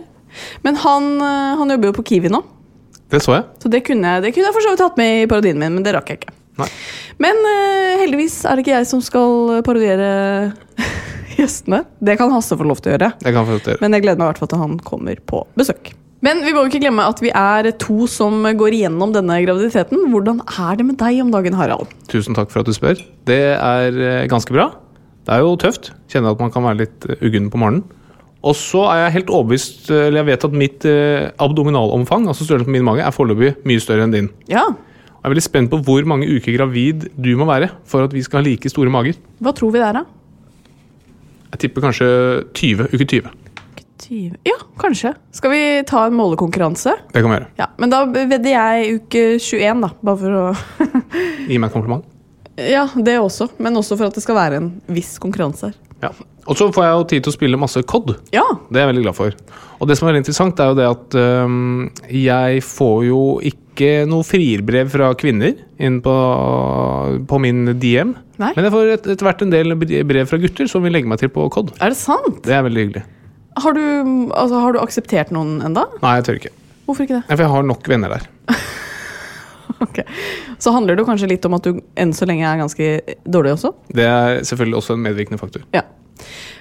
Men 0.65 0.79
han, 0.81 1.11
eh, 1.27 1.53
han 1.61 1.75
jobber 1.75 1.91
jo 1.91 1.97
på 1.99 2.05
Kiwi 2.09 2.31
nå, 2.33 2.41
Det 3.11 3.21
så 3.25 3.35
jeg. 3.39 3.45
så 3.63 3.71
det 3.73 3.81
kunne, 3.87 4.07
jeg- 4.17 4.23
det 4.23 4.35
kunne 4.35 4.47
jeg 4.49 4.55
for 4.55 4.63
så 4.67 4.75
vidt 4.75 4.85
hatt 4.87 4.97
med 5.01 5.23
i 5.23 5.27
parodien 5.31 5.59
min, 5.59 5.75
men 5.75 5.83
det 5.87 5.95
rakk 5.97 6.09
jeg 6.13 6.21
ikke. 6.23 6.35
Nei. 6.61 6.69
Men 7.23 7.39
uh, 7.47 8.01
heldigvis 8.03 8.45
er 8.45 8.57
det 8.59 8.65
ikke 8.67 8.77
jeg 8.79 8.87
som 8.91 9.01
skal 9.05 9.63
parodiere 9.67 10.53
gjestene. 11.39 11.85
Det 12.03 12.17
kan 12.21 12.33
Hasse 12.35 12.57
få 12.59 12.67
lov 12.69 12.83
til 12.83 12.93
å 12.93 12.97
gjøre. 12.99 13.13
Det 13.23 13.33
kan 13.35 13.47
få 13.49 13.57
lov 13.57 13.63
til 13.65 13.71
å 13.71 13.75
gjøre. 13.75 13.83
Men 13.85 13.97
jeg 13.97 14.05
gleder 14.05 14.21
meg 14.21 14.27
i 14.27 14.31
hvert 14.33 14.43
fall 14.43 14.51
til 14.53 14.63
han 14.63 14.77
kommer 14.85 15.23
på 15.31 15.43
besøk. 15.59 15.93
Men 16.21 16.43
vi 16.45 16.53
må 16.53 16.67
jo 16.67 16.69
ikke 16.69 16.83
glemme 16.83 17.07
at 17.09 17.23
vi 17.25 17.31
er 17.33 17.71
to 17.81 18.05
som 18.11 18.43
går 18.45 18.75
igjennom 18.77 19.15
denne 19.15 19.39
graviditeten. 19.41 20.03
Hvordan 20.13 20.43
er 20.45 20.77
det 20.77 20.85
med 20.91 20.99
deg 21.01 21.23
om 21.25 21.31
dagen, 21.33 21.57
Harald? 21.57 21.95
Tusen 22.13 22.37
takk 22.37 22.51
for 22.53 22.61
at 22.61 22.69
du 22.69 22.75
spør. 22.77 23.01
Det 23.31 23.39
er 23.57 23.97
eh, 23.97 24.27
ganske 24.29 24.53
bra. 24.53 24.67
Det 25.25 25.33
er 25.33 25.41
jo 25.47 25.55
tøft. 25.63 25.95
Kjenner 26.13 26.35
at 26.37 26.43
man 26.45 26.53
kan 26.53 26.67
være 26.67 26.83
litt 26.83 27.09
eh, 27.09 27.17
uggen 27.25 27.49
på 27.49 27.63
morgenen. 27.63 27.87
Og 28.41 28.55
så 28.57 28.87
er 28.89 29.03
jeg 29.05 29.17
helt 29.19 29.33
overbevist, 29.37 29.91
eller 29.93 30.23
jeg 30.23 30.29
vet 30.31 30.45
at 30.49 30.55
mitt 30.57 30.85
eh, 30.89 31.27
abdominalomfang, 31.45 32.25
altså 32.31 32.47
størrelsen 32.47 32.71
på 32.71 32.77
min 32.79 32.87
mage, 32.87 33.03
er 33.05 33.13
foreløpig 33.13 33.51
mye 33.69 33.83
større 33.85 34.07
enn 34.07 34.15
din. 34.15 34.31
Ja, 34.49 34.65
jeg 35.21 35.29
er 35.29 35.33
veldig 35.35 35.45
spent 35.45 35.69
på 35.69 35.83
hvor 35.85 36.07
mange 36.09 36.25
uker 36.33 36.55
gravid 36.57 37.03
du 37.21 37.35
må 37.37 37.45
være 37.45 37.67
for 37.85 38.07
at 38.07 38.15
vi 38.17 38.23
skal 38.25 38.41
ha 38.41 38.47
like 38.47 38.71
store 38.73 38.89
mager. 38.89 39.19
Hva 39.45 39.53
tror 39.53 39.75
vi 39.75 39.83
der, 39.83 39.99
da? 39.99 40.07
Jeg 41.51 41.61
tipper 41.67 41.85
kanskje 41.85 42.09
20, 42.57 42.87
uke 42.95 43.05
20. 43.11 43.29
20. 44.01 44.39
Ja, 44.49 44.57
kanskje. 44.81 45.13
Skal 45.37 45.53
vi 45.53 45.61
ta 45.85 46.07
en 46.09 46.17
målekonkurranse? 46.17 46.95
Det 47.13 47.21
kan 47.21 47.29
vi 47.29 47.37
gjøre. 47.37 47.51
Ja, 47.61 47.69
Men 47.77 47.93
da 47.93 48.01
vedder 48.09 48.49
jeg 48.49 48.97
uke 49.03 49.27
21, 49.37 49.85
da. 49.85 49.93
Bare 50.01 50.21
for 50.23 50.39
å 50.41 50.47
Gi 51.51 51.59
meg 51.61 51.69
en 51.69 51.75
kompliment. 51.75 52.09
Ja, 52.61 52.83
det 52.93 53.15
også. 53.17 53.47
Men 53.63 53.77
også 53.81 53.97
for 53.97 54.11
at 54.11 54.17
det 54.17 54.21
skal 54.21 54.37
være 54.37 54.59
en 54.61 54.67
viss 54.93 55.15
konkurranse 55.23 55.71
her. 55.71 55.77
Ja. 56.03 56.11
Og 56.49 56.57
så 56.57 56.71
får 56.73 56.85
jeg 56.87 56.95
jo 56.97 57.05
tid 57.13 57.25
til 57.27 57.31
å 57.33 57.37
spille 57.37 57.59
masse 57.61 57.83
COD. 57.87 58.15
Ja. 58.35 58.45
Det 58.71 58.81
er 58.81 58.87
jeg 58.87 58.93
veldig 58.95 59.03
glad 59.05 59.17
for. 59.19 59.35
Og 59.81 59.89
det 59.89 59.97
som 59.99 60.07
er 60.09 60.13
veldig 60.13 60.23
interessant, 60.25 60.61
er 60.61 60.71
jo 60.73 60.79
det 60.79 60.87
at 60.89 61.17
um, 61.47 61.91
jeg 62.09 62.63
får 62.67 62.97
jo 63.07 63.21
ikke 63.51 63.91
noe 64.09 64.25
frierbrev 64.27 64.91
fra 64.93 65.13
kvinner 65.21 65.55
inn 65.81 66.01
på, 66.05 66.15
på 67.29 67.39
min 67.45 67.63
DM. 67.81 68.15
Nei. 68.41 68.51
Men 68.57 68.67
jeg 68.67 68.73
får 68.75 68.91
et- 68.97 69.09
etter 69.15 69.29
hvert 69.29 69.43
en 69.45 69.53
del 69.55 69.77
brev 69.77 70.27
fra 70.29 70.41
gutter 70.43 70.69
som 70.69 70.83
vil 70.85 70.93
legge 70.97 71.09
meg 71.09 71.21
til 71.23 71.29
på 71.33 71.47
COD. 71.53 71.73
Er 71.81 71.93
det 71.95 72.01
sant? 72.01 72.43
Det 72.45 72.57
er 72.57 72.65
veldig 72.67 72.85
hyggelig. 72.87 73.05
Har 73.61 73.75
du, 73.77 73.83
altså, 74.33 74.61
har 74.63 74.73
du 74.73 74.81
akseptert 74.81 75.33
noen 75.35 75.61
enda? 75.67 75.85
Nei, 76.03 76.17
jeg 76.21 76.25
tør 76.29 76.41
ikke. 76.41 76.53
Hvorfor 76.89 77.05
ikke 77.07 77.19
det? 77.21 77.25
Ja, 77.29 77.37
For 77.37 77.45
jeg 77.45 77.53
har 77.55 77.67
nok 77.71 77.89
venner 77.93 78.17
der. 78.17 78.29
Ok. 79.87 80.03
Så 80.61 80.75
handler 80.75 80.99
det 80.99 81.07
kanskje 81.09 81.31
litt 81.31 81.47
om 81.49 81.57
at 81.57 81.65
du 81.65 81.81
enn 81.99 82.13
så 82.17 82.29
lenge 82.29 82.45
er 82.45 82.61
ganske 82.61 82.91
dårlig 83.25 83.55
også? 83.57 83.73
Det 83.89 84.05
er 84.05 84.43
selvfølgelig 84.45 84.81
også 84.83 84.97
en 84.97 85.05
medvirkende 85.07 85.41
faktor. 85.41 85.65
Ja. 85.77 85.87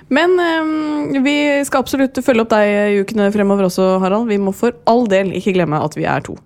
Men 0.09 0.33
um, 0.39 1.23
vi 1.25 1.35
skal 1.67 1.83
absolutt 1.83 2.17
følge 2.25 2.45
opp 2.45 2.53
deg 2.53 2.69
i 2.71 3.01
ukene 3.03 3.29
fremover 3.33 3.67
også, 3.67 3.91
Harald. 4.01 4.29
Vi 4.31 4.39
må 4.41 4.55
for 4.55 4.77
all 4.89 5.05
del 5.11 5.33
ikke 5.38 5.53
glemme 5.57 5.81
at 5.83 5.97
vi 5.99 6.07
er 6.09 6.23
to. 6.25 6.38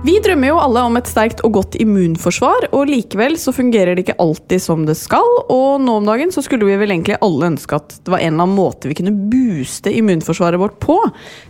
Vi 0.00 0.14
drømmer 0.24 0.48
jo 0.48 0.56
alle 0.56 0.80
om 0.88 0.94
et 0.96 1.08
sterkt 1.10 1.42
og 1.44 1.52
godt 1.58 1.74
immunforsvar, 1.76 2.70
og 2.72 2.88
likevel 2.88 3.34
så 3.36 3.52
fungerer 3.52 3.92
det 3.92 4.06
ikke 4.06 4.16
alltid 4.22 4.62
som 4.64 4.86
det 4.88 4.94
skal. 4.96 5.26
Og 5.52 5.82
nå 5.84 5.98
om 6.00 6.06
dagen 6.08 6.30
så 6.32 6.40
skulle 6.40 6.64
vi 6.64 6.78
vel 6.80 6.94
egentlig 6.94 7.18
alle 7.20 7.50
ønske 7.50 7.76
at 7.76 7.98
det 7.98 8.14
var 8.14 8.22
en 8.22 8.32
eller 8.32 8.46
annen 8.46 8.56
måte 8.56 8.88
vi 8.88 8.96
kunne 8.96 9.12
booste 9.12 9.92
immunforsvaret 9.92 10.62
vårt 10.62 10.78
på, 10.80 10.96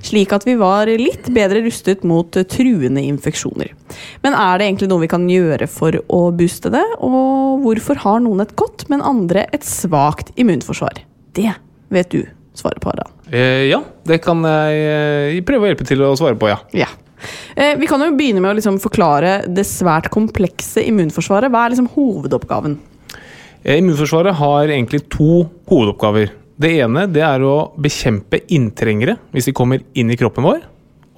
slik 0.02 0.35
at 0.35 0.49
vi 0.49 0.57
var 0.59 0.90
litt 0.90 1.28
bedre 1.30 1.62
rustet 1.62 2.02
mot 2.02 2.35
truende 2.50 3.04
infeksjoner. 3.07 3.71
Men 4.25 4.35
er 4.35 4.59
det 4.59 4.66
egentlig 4.66 4.88
noe 4.90 5.04
vi 5.04 5.11
kan 5.12 5.28
gjøre 5.30 5.69
for 5.71 6.00
å 6.11 6.21
booste 6.35 6.73
det, 6.75 6.83
og 6.99 7.62
hvorfor 7.62 8.02
har 8.02 8.19
noen 8.25 8.42
et 8.42 8.57
godt, 8.59 8.88
men 8.90 9.04
andre 9.07 9.47
et 9.54 9.66
svakt 9.69 10.35
immunforsvar? 10.35 10.99
Det 11.38 11.54
vet 11.95 12.11
du 12.11 12.25
svaret 12.59 12.83
på, 12.83 12.90
Harald. 12.90 13.14
Eh, 13.30 13.69
ja, 13.71 13.78
det 14.11 14.19
kan 14.26 14.42
jeg 14.42 14.83
eh, 14.90 15.38
prøve 15.47 15.69
å 15.69 15.71
hjelpe 15.71 15.87
til 15.87 16.02
å 16.02 16.11
svare 16.19 16.35
på, 16.35 16.50
ja. 16.50 16.59
Ja. 16.75 16.90
Eh, 17.57 17.77
vi 17.81 17.89
kan 17.91 18.03
jo 18.03 18.12
begynne 18.17 18.43
med 18.43 18.53
å 18.53 18.59
liksom 18.59 18.79
forklare 18.83 19.41
det 19.49 19.67
svært 19.69 20.11
komplekse 20.12 20.85
immunforsvaret. 20.87 21.53
Hva 21.53 21.67
er 21.67 21.75
liksom 21.75 21.91
hovedoppgaven? 21.95 22.79
Eh, 23.62 23.79
Immunforsvaret 23.79 24.39
har 24.41 24.69
egentlig 24.69 25.05
to 25.12 25.45
hovedoppgaver. 25.69 26.33
Det 26.61 26.75
ene 26.85 27.07
det 27.09 27.23
er 27.25 27.45
å 27.45 27.71
bekjempe 27.81 28.43
inntrengere 28.53 29.17
hvis 29.33 29.49
de 29.49 29.57
kommer 29.57 29.85
inn 29.97 30.12
i 30.12 30.19
kroppen 30.21 30.45
vår. 30.45 30.65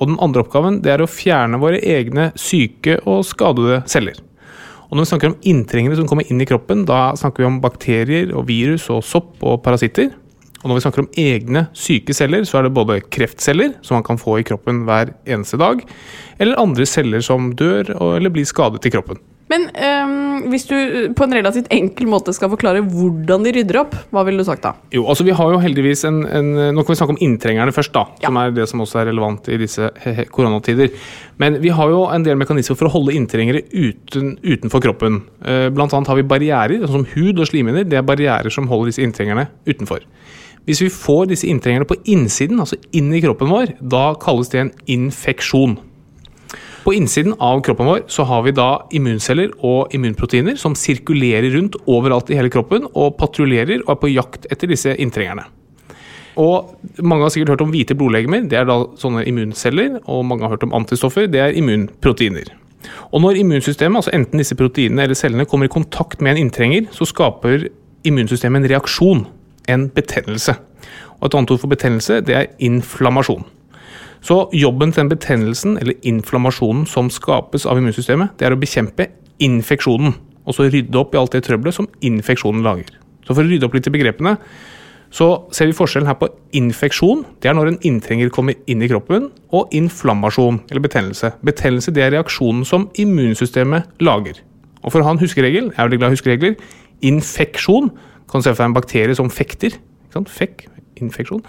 Og 0.03 0.11
den 0.11 0.19
andre 0.23 0.43
oppgaven 0.43 0.81
det 0.83 0.91
er 0.95 1.03
å 1.03 1.11
fjerne 1.11 1.61
våre 1.63 1.79
egne 1.79 2.31
syke 2.39 2.99
og 3.07 3.23
skadede 3.27 3.83
celler. 3.91 4.19
Og 4.91 4.99
når 4.99 5.07
vi 5.07 5.11
snakker 5.13 5.31
om 5.31 5.39
inntrengere 5.49 5.97
som 5.97 6.09
kommer 6.11 6.29
inn 6.29 6.43
i 6.43 6.47
kroppen, 6.49 6.83
da 6.85 7.15
snakker 7.17 7.45
vi 7.45 7.49
om 7.49 7.61
bakterier 7.63 8.35
og 8.37 8.45
virus 8.51 8.91
og 8.93 9.01
sopp 9.07 9.41
og 9.41 9.63
parasitter. 9.65 10.11
Og 10.63 10.71
når 10.71 10.79
vi 10.79 10.85
snakker 10.87 11.05
om 11.05 11.11
egne 11.19 11.65
syke 11.75 12.15
celler, 12.17 12.47
så 12.47 12.61
er 12.61 12.69
det 12.69 12.77
både 12.77 13.01
kreftceller, 13.13 13.75
som 13.83 13.99
man 13.99 14.07
kan 14.07 14.21
få 14.21 14.39
i 14.41 14.47
kroppen 14.47 14.85
hver 14.87 15.13
eneste 15.27 15.59
dag, 15.61 15.83
eller 16.39 16.63
andre 16.63 16.87
celler 16.89 17.25
som 17.25 17.53
dør 17.59 17.93
eller 18.15 18.33
blir 18.33 18.47
skadet 18.49 18.87
i 18.87 18.95
kroppen. 18.95 19.21
Men 19.53 19.67
øhm, 19.77 20.49
hvis 20.53 20.65
du 20.71 20.77
på 21.17 21.27
en 21.27 21.35
relativt 21.37 21.69
enkel 21.75 22.09
måte 22.09 22.33
skal 22.33 22.49
forklare 22.53 22.81
hvordan 22.89 23.45
de 23.45 23.53
rydder 23.59 23.79
opp, 23.83 23.97
hva 24.15 24.23
ville 24.25 24.41
du 24.41 24.49
sagt 24.49 24.65
da? 24.65 24.73
Jo, 24.95 25.05
altså 25.11 25.27
vi 25.27 25.35
har 25.37 25.53
jo 25.53 25.61
heldigvis 25.61 26.07
en, 26.09 26.23
en 26.25 26.49
Nå 26.73 26.85
kan 26.85 26.95
vi 26.95 26.99
snakke 27.01 27.17
om 27.17 27.21
inntrengerne 27.27 27.75
først, 27.75 27.93
da. 27.93 28.07
Som 28.23 28.39
er 28.41 28.55
det 28.57 28.69
som 28.71 28.81
også 28.85 29.03
er 29.03 29.11
relevant 29.11 29.51
i 29.53 29.59
disse 29.61 29.91
koronatider. 30.33 30.95
Men 31.43 31.59
vi 31.61 31.73
har 31.75 31.93
jo 31.93 32.07
en 32.15 32.25
del 32.25 32.39
mekanismer 32.41 32.79
for 32.81 32.89
å 32.89 32.95
holde 32.95 33.17
inntrengere 33.19 33.65
uten, 33.75 34.37
utenfor 34.41 34.85
kroppen. 34.87 35.21
Eh, 35.45 35.69
Blant 35.75 35.93
annet 35.93 36.09
har 36.09 36.21
vi 36.21 36.29
barrierer, 36.33 36.87
sånn 36.87 37.03
som 37.03 37.09
hud 37.13 37.43
og 37.43 37.51
slimhinner. 37.51 37.85
Det 37.89 38.01
er 38.01 38.09
barrierer 38.09 38.53
som 38.53 38.71
holder 38.73 38.93
disse 38.93 39.05
inntrengerne 39.05 39.51
utenfor. 39.69 40.07
Hvis 40.69 40.83
vi 40.85 40.91
får 40.95 41.31
disse 41.33 41.49
inntrengerne 41.51 41.89
på 41.89 41.99
innsiden, 42.07 42.61
altså 42.63 42.79
inn 42.95 43.11
i 43.15 43.23
kroppen 43.25 43.51
vår, 43.51 43.75
da 43.81 44.13
kalles 44.23 44.53
det 44.53 44.61
en 44.61 44.75
infeksjon. 44.95 45.79
På 46.83 46.95
innsiden 46.95 47.35
av 47.39 47.61
kroppen 47.63 47.87
vår 47.87 48.05
så 48.11 48.27
har 48.27 48.43
vi 48.47 48.55
da 48.55 48.69
immunceller 48.95 49.53
og 49.63 49.93
immunproteiner 49.95 50.59
som 50.59 50.75
sirkulerer 50.79 51.53
rundt 51.55 51.79
overalt 51.87 52.31
i 52.31 52.39
hele 52.39 52.51
kroppen 52.51 52.89
og 52.91 53.17
patruljerer 53.21 53.85
og 53.85 53.93
er 53.95 54.01
på 54.03 54.11
jakt 54.11 54.49
etter 54.51 54.71
disse 54.71 54.95
inntrengerne. 54.99 55.47
Og 56.41 56.73
Mange 57.05 57.27
har 57.27 57.33
sikkert 57.35 57.55
hørt 57.55 57.63
om 57.67 57.71
hvite 57.75 57.95
blodlegemer. 57.99 58.47
Det 58.49 58.57
er 58.59 58.65
da 58.69 58.79
sånne 58.99 59.27
immunceller. 59.29 59.99
Og 60.09 60.25
mange 60.25 60.47
har 60.47 60.55
hørt 60.55 60.65
om 60.65 60.75
antistoffer. 60.77 61.29
Det 61.29 61.41
er 61.41 61.57
immunproteiner. 61.59 62.49
Og 63.13 63.21
Når 63.21 63.39
immunsystemet, 63.43 64.01
altså 64.01 64.15
enten 64.17 64.41
disse 64.41 64.57
proteinene 64.57 65.05
eller 65.05 65.19
cellene, 65.19 65.47
kommer 65.47 65.69
i 65.69 65.73
kontakt 65.73 66.21
med 66.21 66.33
en 66.33 66.47
inntrenger, 66.47 66.89
så 66.91 67.07
skaper 67.07 67.69
immunsystemet 68.05 68.63
en 68.63 68.71
reaksjon, 68.73 69.27
en 69.69 69.89
betennelse. 69.89 70.55
Og 71.21 71.27
Et 71.27 71.35
annet 71.39 71.51
ord 71.51 71.61
for 71.63 71.71
betennelse 71.71 72.21
det 72.27 72.35
er 72.35 72.51
inflammasjon. 72.59 73.45
Så 74.23 74.49
jobben 74.55 74.93
til 74.93 75.03
den 75.03 75.11
betennelsen 75.11 75.79
eller 75.79 75.99
inflammasjonen 76.03 76.87
som 76.87 77.11
skapes 77.11 77.67
av 77.67 77.79
immunsystemet, 77.79 78.37
det 78.39 78.47
er 78.47 78.55
å 78.55 78.61
bekjempe 78.61 79.09
infeksjonen. 79.43 80.15
Og 80.47 80.55
så 80.55 80.69
rydde 80.71 80.99
opp 80.99 81.15
i 81.15 81.19
alt 81.19 81.35
det 81.35 81.45
trøbbelet 81.47 81.75
som 81.75 81.89
infeksjonen 82.03 82.63
lager. 82.63 82.91
Så 83.27 83.35
for 83.35 83.43
å 83.43 83.51
rydde 83.51 83.67
opp 83.67 83.75
litt 83.75 83.87
i 83.87 83.95
begrepene, 83.95 84.37
så 85.13 85.27
ser 85.53 85.69
vi 85.69 85.77
forskjellen 85.77 86.09
her 86.09 86.17
på 86.19 86.31
infeksjon. 86.57 87.27
Det 87.43 87.51
er 87.51 87.57
når 87.59 87.73
en 87.73 87.83
inntrenger 87.85 88.31
kommer 88.33 88.57
inn 88.71 88.83
i 88.83 88.89
kroppen. 88.89 89.29
Og 89.53 89.75
inflammasjon, 89.77 90.63
eller 90.71 90.87
betennelse. 90.87 91.35
Betennelse 91.45 91.93
det 91.95 92.07
er 92.07 92.15
reaksjonen 92.17 92.65
som 92.69 92.89
immunsystemet 92.99 94.01
lager. 94.03 94.41
Og 94.83 94.95
for 94.95 95.03
å 95.03 95.07
ha 95.07 95.13
en 95.15 95.21
huskeregel, 95.21 95.69
jeg 95.71 95.79
er 95.79 95.91
veldig 95.91 96.01
glad 96.01 96.15
i 96.15 96.17
huskeregler, 96.17 96.57
infeksjon 97.05 97.93
kan 98.33 98.41
du 98.43 98.47
se 98.47 98.55
for 98.55 98.63
deg 98.65 98.71
en 98.71 98.79
bakterie 98.79 99.19
som 99.19 99.29
fekter. 99.33 99.77
Fekk, 100.13 100.67
infeksjon. 101.01 101.41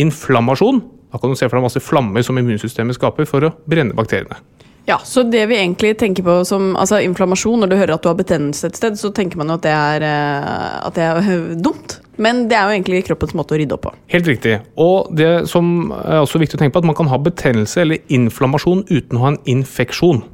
Inflammasjon, 0.00 0.80
da 1.12 1.20
kan 1.20 1.32
du 1.32 1.38
se 1.38 1.48
for 1.48 1.58
deg 1.58 1.66
masse 1.68 1.82
flammer 1.84 2.24
som 2.26 2.38
immunsystemet 2.40 2.98
skaper 2.98 3.28
for 3.28 3.48
å 3.48 3.54
brenne 3.70 3.96
bakteriene. 3.96 4.40
Ja, 4.88 4.96
Så 5.04 5.22
det 5.22 5.44
vi 5.46 5.54
egentlig 5.54 5.92
tenker 6.00 6.24
på 6.24 6.34
som 6.48 6.72
altså 6.74 6.98
inflammasjon, 7.04 7.60
når 7.62 7.70
du 7.70 7.76
hører 7.76 7.92
at 7.94 8.02
du 8.02 8.08
har 8.10 8.16
betennelse 8.18 8.66
et 8.66 8.78
sted, 8.78 8.96
så 8.98 9.12
tenker 9.14 9.38
man 9.38 9.52
jo 9.52 9.58
at 9.60 9.66
det 9.66 9.74
er, 9.76 10.04
eh, 10.08 10.86
at 10.88 10.96
det 10.96 11.04
er 11.04 11.54
dumt. 11.66 11.98
Men 12.20 12.46
det 12.50 12.56
er 12.58 12.66
jo 12.66 12.74
egentlig 12.78 13.04
kroppens 13.06 13.36
måte 13.38 13.54
å 13.54 13.60
rydde 13.60 13.76
opp 13.76 13.84
på. 13.86 13.92
Helt 14.12 14.26
riktig. 14.28 14.56
Og 14.80 15.12
det 15.16 15.46
som 15.48 15.92
er 16.00 16.18
også 16.24 16.40
viktig 16.42 16.58
å 16.58 16.62
tenke 16.64 16.74
på, 16.74 16.82
at 16.82 16.88
man 16.90 16.98
kan 16.98 17.08
ha 17.12 17.20
betennelse 17.22 17.84
eller 17.84 18.02
inflammasjon 18.12 18.82
uten 18.90 19.20
å 19.20 19.22
ha 19.24 19.32
en 19.34 19.40
infeksjon. 19.48 20.24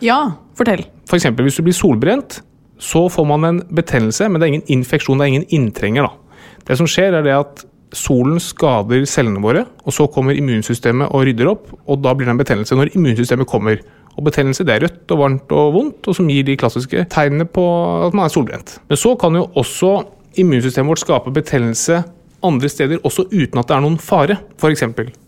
Ja, 0.00 0.20
fortell. 0.56 0.86
F.eks. 1.10 1.28
hvis 1.36 1.60
du 1.60 1.66
blir 1.66 1.76
solbrent, 1.76 2.40
så 2.80 3.04
får 3.12 3.26
man 3.28 3.46
en 3.46 3.62
betennelse, 3.76 4.28
men 4.28 4.40
det 4.40 4.46
er 4.46 4.54
ingen 4.54 4.72
infeksjon, 4.78 5.20
det 5.20 5.26
er 5.26 5.34
ingen 5.34 5.48
inntrenger. 5.56 6.08
da. 6.08 6.56
Det 6.66 6.78
som 6.80 6.88
skjer, 6.88 7.16
er 7.18 7.26
det 7.26 7.36
at 7.36 7.64
solen 7.96 8.38
skader 8.40 9.04
cellene 9.10 9.42
våre, 9.42 9.64
og 9.84 9.94
så 9.94 10.06
kommer 10.12 10.36
immunsystemet 10.38 11.10
og 11.10 11.26
rydder 11.26 11.50
opp, 11.50 11.72
og 11.86 12.02
da 12.04 12.14
blir 12.14 12.28
det 12.28 12.36
en 12.36 12.40
betennelse 12.40 12.78
når 12.78 12.94
immunsystemet 12.94 13.48
kommer. 13.50 13.82
Og 14.16 14.24
betennelse 14.26 14.64
det 14.66 14.76
er 14.76 14.86
rødt 14.86 15.12
og 15.14 15.20
varmt 15.20 15.52
og 15.56 15.74
vondt, 15.74 16.08
og 16.08 16.16
som 16.16 16.30
gir 16.30 16.46
de 16.46 16.56
klassiske 16.58 17.04
tegnene 17.12 17.46
på 17.46 17.64
at 18.06 18.16
man 18.16 18.26
er 18.26 18.32
solbrent. 18.32 18.78
Men 18.88 19.00
så 19.00 19.14
kan 19.20 19.36
jo 19.38 19.48
også 19.60 19.92
immunsystemet 20.40 20.92
vårt 20.94 21.04
skape 21.04 21.34
betennelse 21.34 22.02
andre 22.46 22.68
steder 22.68 23.02
også 23.04 23.26
uten 23.32 23.60
at 23.60 23.68
det 23.68 23.76
er 23.76 23.84
noen 23.84 23.98
fare. 24.00 24.38
F.eks. 24.60 24.84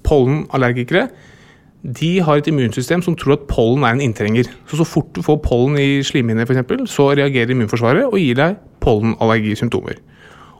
pollenallergikere. 0.06 1.08
De 1.82 2.20
har 2.22 2.38
et 2.38 2.46
immunsystem 2.46 3.02
som 3.02 3.16
tror 3.18 3.34
at 3.34 3.48
pollen 3.50 3.82
er 3.82 3.96
en 3.96 4.00
inntrenger. 4.04 4.46
Så 4.70 4.78
så 4.78 4.86
fort 4.86 5.10
du 5.16 5.22
får 5.22 5.40
pollen 5.42 5.78
i 5.82 6.02
slimhinnene 6.06 6.46
eksempel, 6.46 6.86
så 6.86 7.10
reagerer 7.10 7.50
immunforsvaret 7.50 8.06
og 8.06 8.18
gir 8.20 8.38
deg 8.38 8.60
pollenallergisymptomer. 8.80 9.98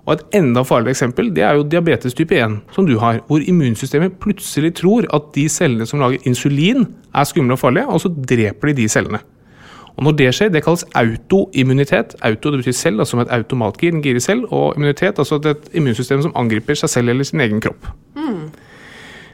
Og 0.03 0.13
Et 0.15 0.41
enda 0.41 0.65
farligere 0.67 0.97
eksempel 0.97 1.31
det 1.31 1.45
er 1.47 1.55
jo 1.55 1.63
diabetes 1.63 2.15
type 2.15 2.35
1, 2.35 2.57
som 2.75 2.87
du 2.87 2.99
har. 2.99 3.21
Hvor 3.29 3.39
immunsystemet 3.39 4.19
plutselig 4.19 4.75
tror 4.75 5.07
at 5.15 5.31
de 5.35 5.49
cellene 5.49 5.87
som 5.87 6.01
lager 6.01 6.19
insulin, 6.27 6.89
er 7.15 7.25
skumle 7.25 7.55
og 7.55 7.59
farlige, 7.59 7.87
og 7.87 8.01
så 8.01 8.09
dreper 8.09 8.69
de 8.69 8.75
de 8.83 8.89
cellene. 8.89 9.19
Og 9.97 10.05
Når 10.05 10.13
det 10.13 10.35
skjer, 10.35 10.49
det 10.49 10.65
kalles 10.65 10.85
autoimmunitet. 10.95 12.17
Auto 12.23 12.51
det 12.51 12.59
betyr 12.59 12.73
selv, 12.73 12.99
altså 12.99 13.11
som 13.11 13.21
et 13.21 13.31
automatgir, 13.31 13.95
en 13.95 14.03
girer 14.03 14.19
selv. 14.19 14.45
Og 14.51 14.75
immunitet, 14.77 15.19
altså 15.19 15.35
et 15.35 15.71
immunsystem 15.75 16.23
som 16.23 16.33
angriper 16.35 16.75
seg 16.75 16.89
selv 16.89 17.09
eller 17.09 17.25
sin 17.25 17.41
egen 17.41 17.61
kropp. 17.61 17.87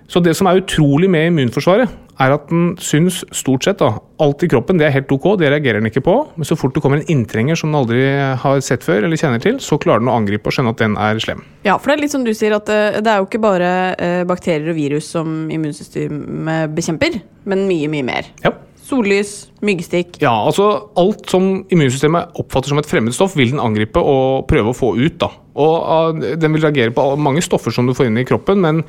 Så 0.08 0.22
det 0.24 0.32
som 0.38 0.48
er 0.48 0.62
utrolig 0.62 1.08
med 1.12 1.28
immunforsvaret, 1.28 1.90
er 2.18 2.32
at 2.34 2.48
den 2.50 2.72
syns 2.82 3.20
stort 3.36 3.66
sett 3.66 3.78
da, 3.78 3.92
alt 4.22 4.42
i 4.42 4.48
kroppen. 4.50 4.78
Det 4.80 4.88
er 4.88 4.94
helt 4.96 5.12
ok, 5.14 5.26
det 5.38 5.50
reagerer 5.52 5.78
den 5.78 5.90
ikke 5.90 6.02
på. 6.06 6.14
Men 6.34 6.48
så 6.48 6.56
fort 6.58 6.74
det 6.74 6.82
kommer 6.82 6.98
en 6.98 7.10
inntrenger 7.12 7.58
som 7.58 7.70
den 7.70 7.78
aldri 7.78 8.00
har 8.42 8.62
sett 8.64 8.86
før 8.86 9.06
eller 9.06 9.20
kjenner 9.20 9.42
til, 9.42 9.60
så 9.62 9.78
klarer 9.78 10.02
den 10.02 10.10
å 10.10 10.16
angripe 10.18 10.50
og 10.50 10.56
skjønne 10.56 10.72
at 10.74 10.82
den 10.82 10.96
er 10.98 11.20
slem. 11.22 11.44
Ja, 11.66 11.76
for 11.76 11.92
det 11.92 11.98
er 11.98 12.06
litt 12.06 12.14
som 12.16 12.24
du 12.26 12.32
sier, 12.34 12.56
at 12.56 12.72
eh, 12.72 12.98
det 13.04 13.12
er 13.12 13.20
jo 13.20 13.28
ikke 13.28 13.42
bare 13.44 13.68
eh, 13.94 14.22
bakterier 14.28 14.72
og 14.72 14.78
virus 14.80 15.12
som 15.14 15.44
immunsystemet 15.54 16.74
bekjemper, 16.74 17.20
men 17.48 17.68
mye, 17.70 17.92
mye 17.92 18.08
mer. 18.08 18.32
Ja. 18.42 18.56
Sollys, 18.88 19.50
myggstikk. 19.60 20.16
Ja, 20.22 20.32
altså 20.32 20.64
Alt 20.96 21.28
som 21.28 21.66
immunsystemet 21.68 22.38
oppfatter 22.40 22.72
som 22.72 22.80
et 22.80 22.88
fremmed 22.88 23.12
stoff, 23.12 23.36
vil 23.36 23.52
den 23.52 23.60
angripe 23.60 24.00
og 24.00 24.48
prøve 24.48 24.72
å 24.72 24.76
få 24.76 24.94
ut. 24.96 25.18
da. 25.20 25.28
Og 25.60 25.74
ah, 25.76 26.10
Den 26.16 26.56
vil 26.56 26.64
reagere 26.64 26.94
på 26.96 27.04
mange 27.20 27.44
stoffer 27.44 27.74
som 27.74 27.86
du 27.86 27.92
får 27.94 28.08
inn 28.08 28.22
i 28.22 28.26
kroppen, 28.28 28.64
men 28.64 28.80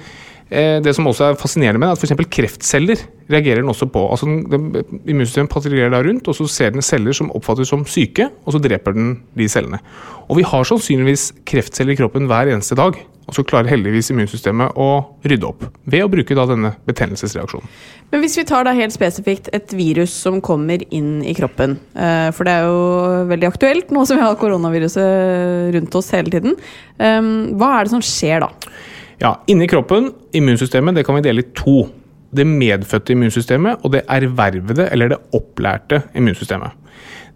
det 0.49 0.95
som 0.97 1.05
også 1.05 1.27
er 1.27 1.35
fascinerende 1.37 1.77
med, 1.77 1.91
er 1.91 1.97
at 1.97 2.01
f.eks. 2.01 2.29
kreftceller 2.33 3.03
reagerer 3.29 3.61
den 3.61 3.69
også 3.69 3.85
på. 3.93 4.01
Altså 4.09 4.25
Immunsystemet 4.25 5.51
patruljerer 5.53 5.93
der 5.93 6.07
rundt, 6.07 6.27
og 6.27 6.35
så 6.35 6.47
ser 6.49 6.73
den 6.73 6.81
celler 6.81 7.13
som 7.13 7.29
oppfattes 7.37 7.69
som 7.69 7.85
syke, 7.85 8.31
og 8.45 8.55
så 8.55 8.61
dreper 8.63 8.97
den 8.97 9.11
de 9.37 9.49
cellene. 9.51 9.77
Og 10.25 10.39
vi 10.41 10.47
har 10.49 10.65
sannsynligvis 10.65 11.29
kreftceller 11.49 11.93
i 11.93 12.01
kroppen 12.01 12.25
hver 12.29 12.49
eneste 12.49 12.77
dag. 12.79 12.97
Og 13.29 13.35
så 13.37 13.45
klarer 13.45 13.69
heldigvis 13.69 14.09
immunsystemet 14.09 14.77
å 14.81 14.89
rydde 15.21 15.45
opp 15.45 15.61
ved 15.85 16.01
å 16.01 16.09
bruke 16.09 16.33
da 16.33 16.47
denne 16.49 16.71
betennelsesreaksjonen. 16.89 17.69
Men 18.09 18.23
hvis 18.23 18.39
vi 18.39 18.45
tar 18.49 18.65
da 18.65 18.73
helt 18.73 18.95
spesifikt 18.95 19.51
et 19.53 19.73
virus 19.77 20.15
som 20.25 20.39
kommer 20.41 20.81
inn 20.89 21.19
i 21.21 21.35
kroppen, 21.37 21.77
eh, 21.93 22.31
for 22.33 22.49
det 22.49 22.55
er 22.55 22.65
jo 22.65 23.27
veldig 23.29 23.51
aktuelt 23.51 23.93
nå 23.93 24.05
som 24.09 24.17
vi 24.17 24.25
har 24.25 24.39
koronaviruset 24.41 25.75
rundt 25.77 25.99
oss 25.99 26.09
hele 26.17 26.33
tiden, 26.33 26.57
eh, 26.97 27.21
hva 27.53 27.75
er 27.75 27.85
det 27.85 27.93
som 27.93 28.01
skjer 28.01 28.47
da? 28.47 28.49
Ja, 29.19 29.33
Inni 29.51 29.67
kroppen, 29.67 30.13
immunsystemet, 30.31 30.95
det 30.95 31.03
kan 31.03 31.17
vi 31.17 31.25
dele 31.25 31.43
i 31.43 31.49
to. 31.51 31.81
Det 32.31 32.45
medfødte 32.47 33.11
immunsystemet 33.15 33.81
og 33.83 33.91
det 33.91 34.05
ervervede 34.07 34.85
eller 34.93 35.11
det 35.11 35.17
opplærte 35.35 36.03
immunsystemet. 36.15 36.71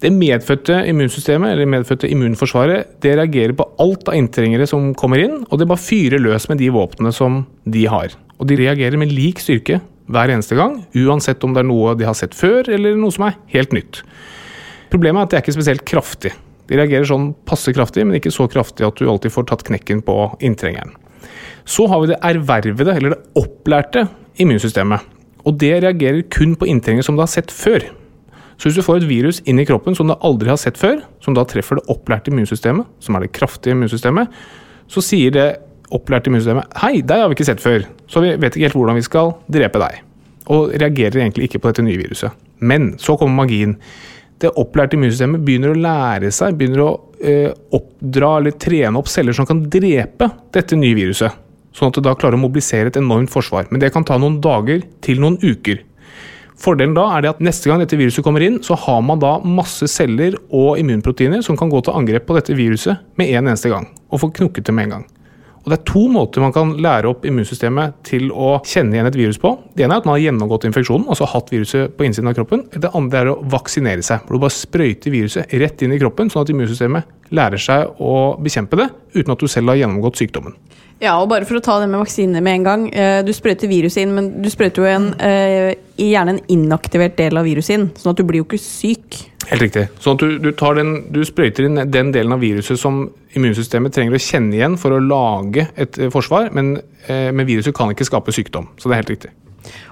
Det 0.04 0.12
medfødte 0.12 0.82
immunsystemet, 0.88 1.52
eller 1.54 1.70
medfødte 1.70 2.10
immunforsvaret, 2.12 3.00
det 3.04 3.13
reagerer 3.16 3.54
på 3.56 3.68
alt 3.80 4.10
av 4.12 4.18
inntrengere 4.20 4.68
som 4.68 4.90
kommer 5.00 5.22
inn, 5.24 5.46
og 5.48 5.60
det 5.60 5.68
bare 5.70 5.80
fyrer 5.80 6.20
løs 6.20 6.50
med 6.52 6.60
de 6.60 6.68
våpnene 6.75 7.13
som 7.16 7.46
de 7.63 7.86
har. 7.88 8.16
Og 8.40 8.50
de 8.50 8.58
reagerer 8.60 9.00
med 9.00 9.13
lik 9.16 9.40
styrke 9.40 9.80
hver 10.12 10.34
eneste 10.34 10.58
gang, 10.60 10.82
uansett 11.06 11.44
om 11.48 11.56
det 11.56 11.63
er 11.63 11.70
noe 11.70 11.96
de 11.96 12.08
har 12.08 12.18
sett 12.20 12.36
før, 12.36 12.68
eller 12.68 13.00
noe 13.00 13.16
som 13.16 13.30
er 13.30 13.38
helt 13.54 13.75
nytt. 13.75 14.02
Problemet 14.92 15.22
er 15.22 15.24
at 15.24 15.32
det 15.32 15.40
er 15.40 15.46
ikke 15.46 15.58
spesielt 15.60 15.88
kraftig. 15.88 16.34
De 16.68 16.80
reagerer 16.80 17.08
sånn 17.08 17.32
passe 17.48 17.72
kraftig, 17.75 18.04
men 18.04 18.20
ikke 18.20 18.34
så 18.34 18.50
kraftig 18.52 18.88
at 18.88 19.00
du 19.00 19.08
alltid 19.08 19.36
får 19.36 19.48
tatt 19.52 19.63
knekken 19.68 20.04
på 20.04 20.18
inntrengeren. 20.44 20.96
Så 21.65 21.88
har 21.88 22.01
vi 22.03 22.12
det 22.12 22.20
ervervede, 22.22 22.96
eller 22.96 23.15
det 23.15 23.39
opplærte 23.39 24.08
immunsystemet. 24.41 25.03
Og 25.43 25.58
det 25.60 25.75
reagerer 25.84 26.24
kun 26.32 26.55
på 26.55 26.67
inntrenger 26.72 27.05
som 27.05 27.17
du 27.17 27.24
har 27.24 27.32
sett 27.32 27.51
før. 27.51 27.84
Så 28.58 28.70
hvis 28.70 28.77
du 28.77 28.86
får 28.86 29.01
et 29.01 29.10
virus 29.10 29.41
inn 29.50 29.60
i 29.60 29.65
kroppen 29.67 29.96
som 29.98 30.08
du 30.08 30.15
aldri 30.15 30.51
har 30.51 30.60
sett 30.62 30.77
før, 30.79 31.01
som 31.24 31.36
da 31.36 31.46
treffer 31.50 31.79
det 31.79 31.89
opplærte 31.91 32.32
immunsystemet, 32.32 32.88
som 33.03 33.17
er 33.17 33.25
det 33.25 33.34
kraftige 33.36 33.75
immunsystemet, 33.75 34.31
så 34.88 35.03
sier 35.03 35.33
det 35.35 35.48
opplærte 35.94 36.29
immunsystemet 36.29 36.79
hei, 36.81 37.01
deg 37.05 37.24
har 37.24 37.29
vi 37.29 37.38
ikke 37.38 37.50
sett 37.50 37.64
før, 37.64 37.83
så 38.09 38.24
vi 38.24 38.33
vet 38.40 38.55
ikke 38.55 38.70
helt 38.70 38.77
hvordan 38.79 39.00
vi 39.00 39.05
skal 39.05 39.33
drepe 39.51 39.81
deg. 39.83 40.01
Og 40.53 40.74
reagerer 40.75 41.24
egentlig 41.24 41.50
ikke 41.50 41.64
på 41.64 41.72
dette 41.72 41.85
nye 41.85 42.00
viruset. 42.00 42.35
Men 42.64 42.94
så 43.01 43.18
kommer 43.20 43.44
magien. 43.44 43.77
Det 44.40 44.51
opplærte 44.59 44.98
immunsystemet 44.98 45.44
begynner 45.46 45.74
å 45.74 45.81
lære 45.83 46.31
seg, 46.35 46.55
begynner 46.59 46.83
å 46.83 46.90
eh, 47.20 47.50
oppdra 47.75 48.38
eller 48.40 48.57
trene 48.59 49.00
opp 49.00 49.11
celler 49.11 49.35
som 49.35 49.48
kan 49.48 49.64
drepe 49.72 50.29
dette 50.55 50.79
nye 50.79 50.98
viruset. 50.98 51.43
Sånn 51.74 51.90
at 51.90 51.98
det 51.98 52.05
da 52.05 52.14
klarer 52.18 52.38
å 52.38 52.44
mobilisere 52.44 52.92
et 52.92 53.00
enormt 53.00 53.31
forsvar. 53.33 53.66
Men 53.72 53.81
det 53.81 53.94
kan 53.96 54.05
ta 54.05 54.20
noen 54.22 54.40
dager 54.44 54.86
til 55.05 55.22
noen 55.24 55.40
uker. 55.42 55.81
Fordelen 56.64 56.94
da 56.96 57.07
er 57.16 57.25
det 57.25 57.31
at 57.33 57.42
neste 57.44 57.70
gang 57.70 57.81
dette 57.81 57.98
viruset 58.00 58.24
kommer 58.24 58.44
inn, 58.46 58.62
så 58.64 58.77
har 58.79 59.01
man 59.03 59.20
da 59.20 59.40
masse 59.42 59.90
celler 59.92 60.38
og 60.53 60.77
immunproteiner 60.79 61.42
som 61.44 61.57
kan 61.59 61.72
gå 61.72 61.81
til 61.83 61.98
angrep 61.98 62.29
på 62.29 62.38
dette 62.38 62.55
viruset 62.55 63.01
med 63.20 63.33
en 63.33 63.50
eneste 63.50 63.74
gang. 63.74 63.90
Og 64.14 64.22
få 64.22 64.31
knukket 64.38 64.70
det 64.70 64.75
med 64.77 64.88
en 64.88 64.96
gang. 64.98 65.05
Og 65.64 65.72
Det 65.72 65.77
er 65.77 65.83
to 65.88 66.01
måter 66.12 66.44
man 66.44 66.51
kan 66.51 66.74
lære 66.83 67.07
opp 67.07 67.24
immunsystemet 67.24 68.01
til 68.03 68.33
å 68.36 68.57
kjenne 68.68 68.98
igjen 68.98 69.07
et 69.07 69.16
virus 69.16 69.40
på. 69.40 69.53
Det 69.72 69.86
ene 69.86 69.96
er 69.96 70.03
at 70.03 70.07
man 70.09 70.18
har 70.18 70.25
gjennomgått 70.25 70.68
infeksjonen, 70.68 71.07
altså 71.07 71.27
hatt 71.31 71.53
viruset 71.53 71.94
på 71.96 72.03
innsiden 72.03 72.27
av 72.27 72.36
kroppen. 72.36 72.66
Det 72.75 72.92
andre 72.92 73.22
er 73.22 73.31
å 73.31 73.38
vaksinere 73.48 74.03
seg. 74.03 74.25
hvor 74.27 74.36
Du 74.36 74.44
bare 74.44 74.57
sprøyter 74.57 75.14
viruset 75.14 75.55
rett 75.64 75.81
inn 75.81 75.96
i 75.96 76.00
kroppen, 76.03 76.29
sånn 76.29 76.44
at 76.44 76.51
immunsystemet 76.51 77.31
lærer 77.31 77.64
seg 77.64 77.96
å 78.03 78.36
bekjempe 78.44 78.75
det 78.75 78.90
uten 79.16 79.31
at 79.31 79.40
du 79.40 79.48
selv 79.48 79.72
har 79.72 79.79
gjennomgått 79.79 80.20
sykdommen. 80.20 80.57
Ja, 81.03 81.18
og 81.20 81.27
bare 81.33 81.44
for 81.48 81.59
å 81.59 81.63
ta 81.63 81.81
det 81.81 81.89
med 81.92 82.00
vaksine 82.00 82.39
med 82.39 82.61
en 82.61 82.66
gang. 82.68 82.83
Eh, 82.96 83.20
du 83.27 83.33
sprøyter 83.35 83.68
viruset 83.68 84.05
inn, 84.05 84.13
men 84.16 84.29
du 84.44 84.48
sprøyter 84.51 84.83
jo 84.83 84.87
en, 84.87 85.09
eh, 85.20 85.75
gjerne 86.00 86.37
en 86.37 86.42
inaktivert 86.48 87.18
del 87.18 87.37
av 87.37 87.44
viruset 87.44 87.75
inn. 87.75 87.89
Sånn 88.00 88.13
at 88.13 88.22
du 88.22 88.24
blir 88.24 88.39
jo 88.39 88.46
ikke 88.48 88.61
syk. 88.61 89.20
Helt 89.50 89.61
riktig. 89.61 89.89
Sånn 90.00 90.16
at 90.16 90.24
du, 90.24 90.39
du, 90.39 90.51
den, 90.53 91.11
du, 91.11 91.20
sprøyter 91.27 91.68
inn 91.68 91.92
den 91.92 92.13
delen 92.16 92.31
av 92.31 92.39
viruset 92.39 92.79
som 92.79 93.09
immunsystemet 93.35 93.92
trenger 93.92 94.16
å 94.16 94.24
kjenne 94.24 94.55
igjen 94.55 94.79
for 94.79 94.96
å 94.96 95.03
lage 95.03 95.68
et 95.75 96.00
eh, 96.00 96.09
forsvar, 96.09 96.53
men, 96.53 96.77
men 97.09 97.46
viruset 97.46 97.75
kan 97.75 97.92
ikke 97.92 98.07
skape 98.07 98.31
sykdom. 98.31 98.72
Så 98.77 98.87
det 98.87 98.96
er 98.96 99.03
helt 99.03 99.18
riktig. 99.18 99.33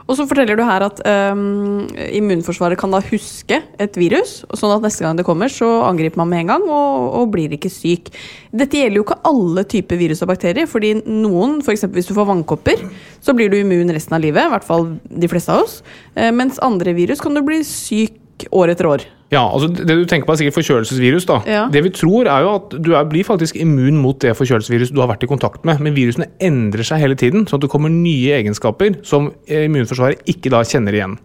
Og 0.07 0.17
så 0.17 0.25
forteller 0.27 0.57
du 0.59 0.63
her 0.67 0.83
at 0.85 0.99
um, 1.31 1.85
immunforsvaret 1.91 2.79
kan 2.79 2.91
da 2.93 3.01
huske 3.05 3.61
et 3.81 3.99
virus, 3.99 4.41
sånn 4.57 4.73
at 4.75 4.83
neste 4.85 5.05
gang 5.05 5.19
det 5.19 5.25
kommer, 5.27 5.51
så 5.51 5.69
angriper 5.87 6.19
man 6.21 6.31
med 6.31 6.43
en 6.43 6.51
gang 6.53 6.67
og, 6.67 7.07
og 7.21 7.31
blir 7.35 7.55
ikke 7.55 7.71
syk. 7.71 8.11
Dette 8.51 8.81
gjelder 8.81 8.99
jo 8.99 9.05
ikke 9.07 9.21
alle 9.29 9.65
typer 9.71 10.01
virus 10.01 10.23
og 10.25 10.31
bakterier, 10.33 10.69
fordi 10.69 10.97
noen, 11.05 11.59
f.eks. 11.63 11.87
hvis 11.93 12.11
du 12.11 12.15
får 12.17 12.29
vannkopper, 12.33 12.83
så 13.23 13.35
blir 13.37 13.51
du 13.51 13.59
immun 13.61 13.93
resten 13.95 14.17
av 14.17 14.25
livet, 14.25 14.47
i 14.47 14.55
hvert 14.55 14.67
fall 14.67 14.91
de 15.07 15.31
fleste 15.31 15.55
av 15.55 15.65
oss, 15.65 15.79
uh, 16.17 16.29
mens 16.35 16.61
andre 16.65 16.95
virus 16.97 17.23
kan 17.23 17.37
du 17.37 17.43
bli 17.45 17.63
syk 17.67 18.49
år 18.51 18.73
etter 18.73 18.89
år. 18.89 19.09
Ja, 19.31 19.45
altså 19.47 19.69
Det 19.71 19.87
du 19.87 20.03
tenker 20.09 20.27
på 20.27 20.33
er 20.35 20.41
sikkert 20.41 20.57
forkjølelsesvirus. 20.57 21.25
da. 21.29 21.39
Ja. 21.47 21.63
Det 21.71 21.83
vi 21.85 21.93
tror 21.95 22.27
er 22.27 22.43
jo 22.43 22.55
at 22.57 22.75
Du 22.83 22.91
er, 22.95 23.05
blir 23.07 23.23
faktisk 23.23 23.55
immun 23.55 24.01
mot 24.03 24.19
det 24.19 24.35
forkjølelsesviruset 24.35 24.93
du 24.93 24.99
har 24.99 25.07
vært 25.07 25.23
i 25.23 25.31
kontakt 25.31 25.63
med. 25.63 25.79
Men 25.79 25.95
virusene 25.95 26.27
endrer 26.39 26.83
seg 26.83 26.99
hele 26.99 27.15
tiden, 27.15 27.47
sånn 27.47 27.61
at 27.61 27.65
det 27.65 27.71
kommer 27.71 27.89
nye 27.89 28.35
egenskaper 28.41 28.99
som 29.07 29.31
immunforsvaret 29.47 30.19
ikke 30.27 30.51
da 30.51 30.63
kjenner 30.67 30.93
igjen. 30.93 31.17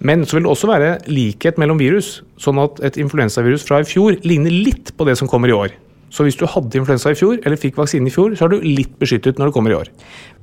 Men 0.00 0.24
så 0.24 0.36
vil 0.36 0.44
det 0.44 0.52
også 0.52 0.68
være 0.68 0.90
likhet 1.08 1.58
mellom 1.60 1.78
virus, 1.78 2.22
sånn 2.40 2.58
at 2.60 2.80
et 2.84 2.96
influensavirus 3.00 3.64
fra 3.64 3.80
i 3.80 3.88
fjor 3.88 4.16
ligner 4.24 4.52
litt 4.52 4.96
på 4.96 5.04
det 5.08 5.16
som 5.16 5.28
kommer 5.28 5.48
i 5.48 5.56
år. 5.56 5.76
Så 6.12 6.24
hvis 6.24 6.36
du 6.38 6.46
hadde 6.48 6.78
influensa 6.78 7.12
i 7.12 7.16
fjor, 7.18 7.40
eller 7.44 7.56
fikk 7.60 7.76
vaksinen 7.76 8.08
i 8.08 8.12
fjor, 8.12 8.36
så 8.36 8.46
er 8.46 8.54
du 8.54 8.60
litt 8.64 8.92
beskyttet 9.00 9.36
når 9.36 9.50
det 9.50 9.56
kommer 9.56 9.72
i 9.72 9.76
år. 9.76 9.88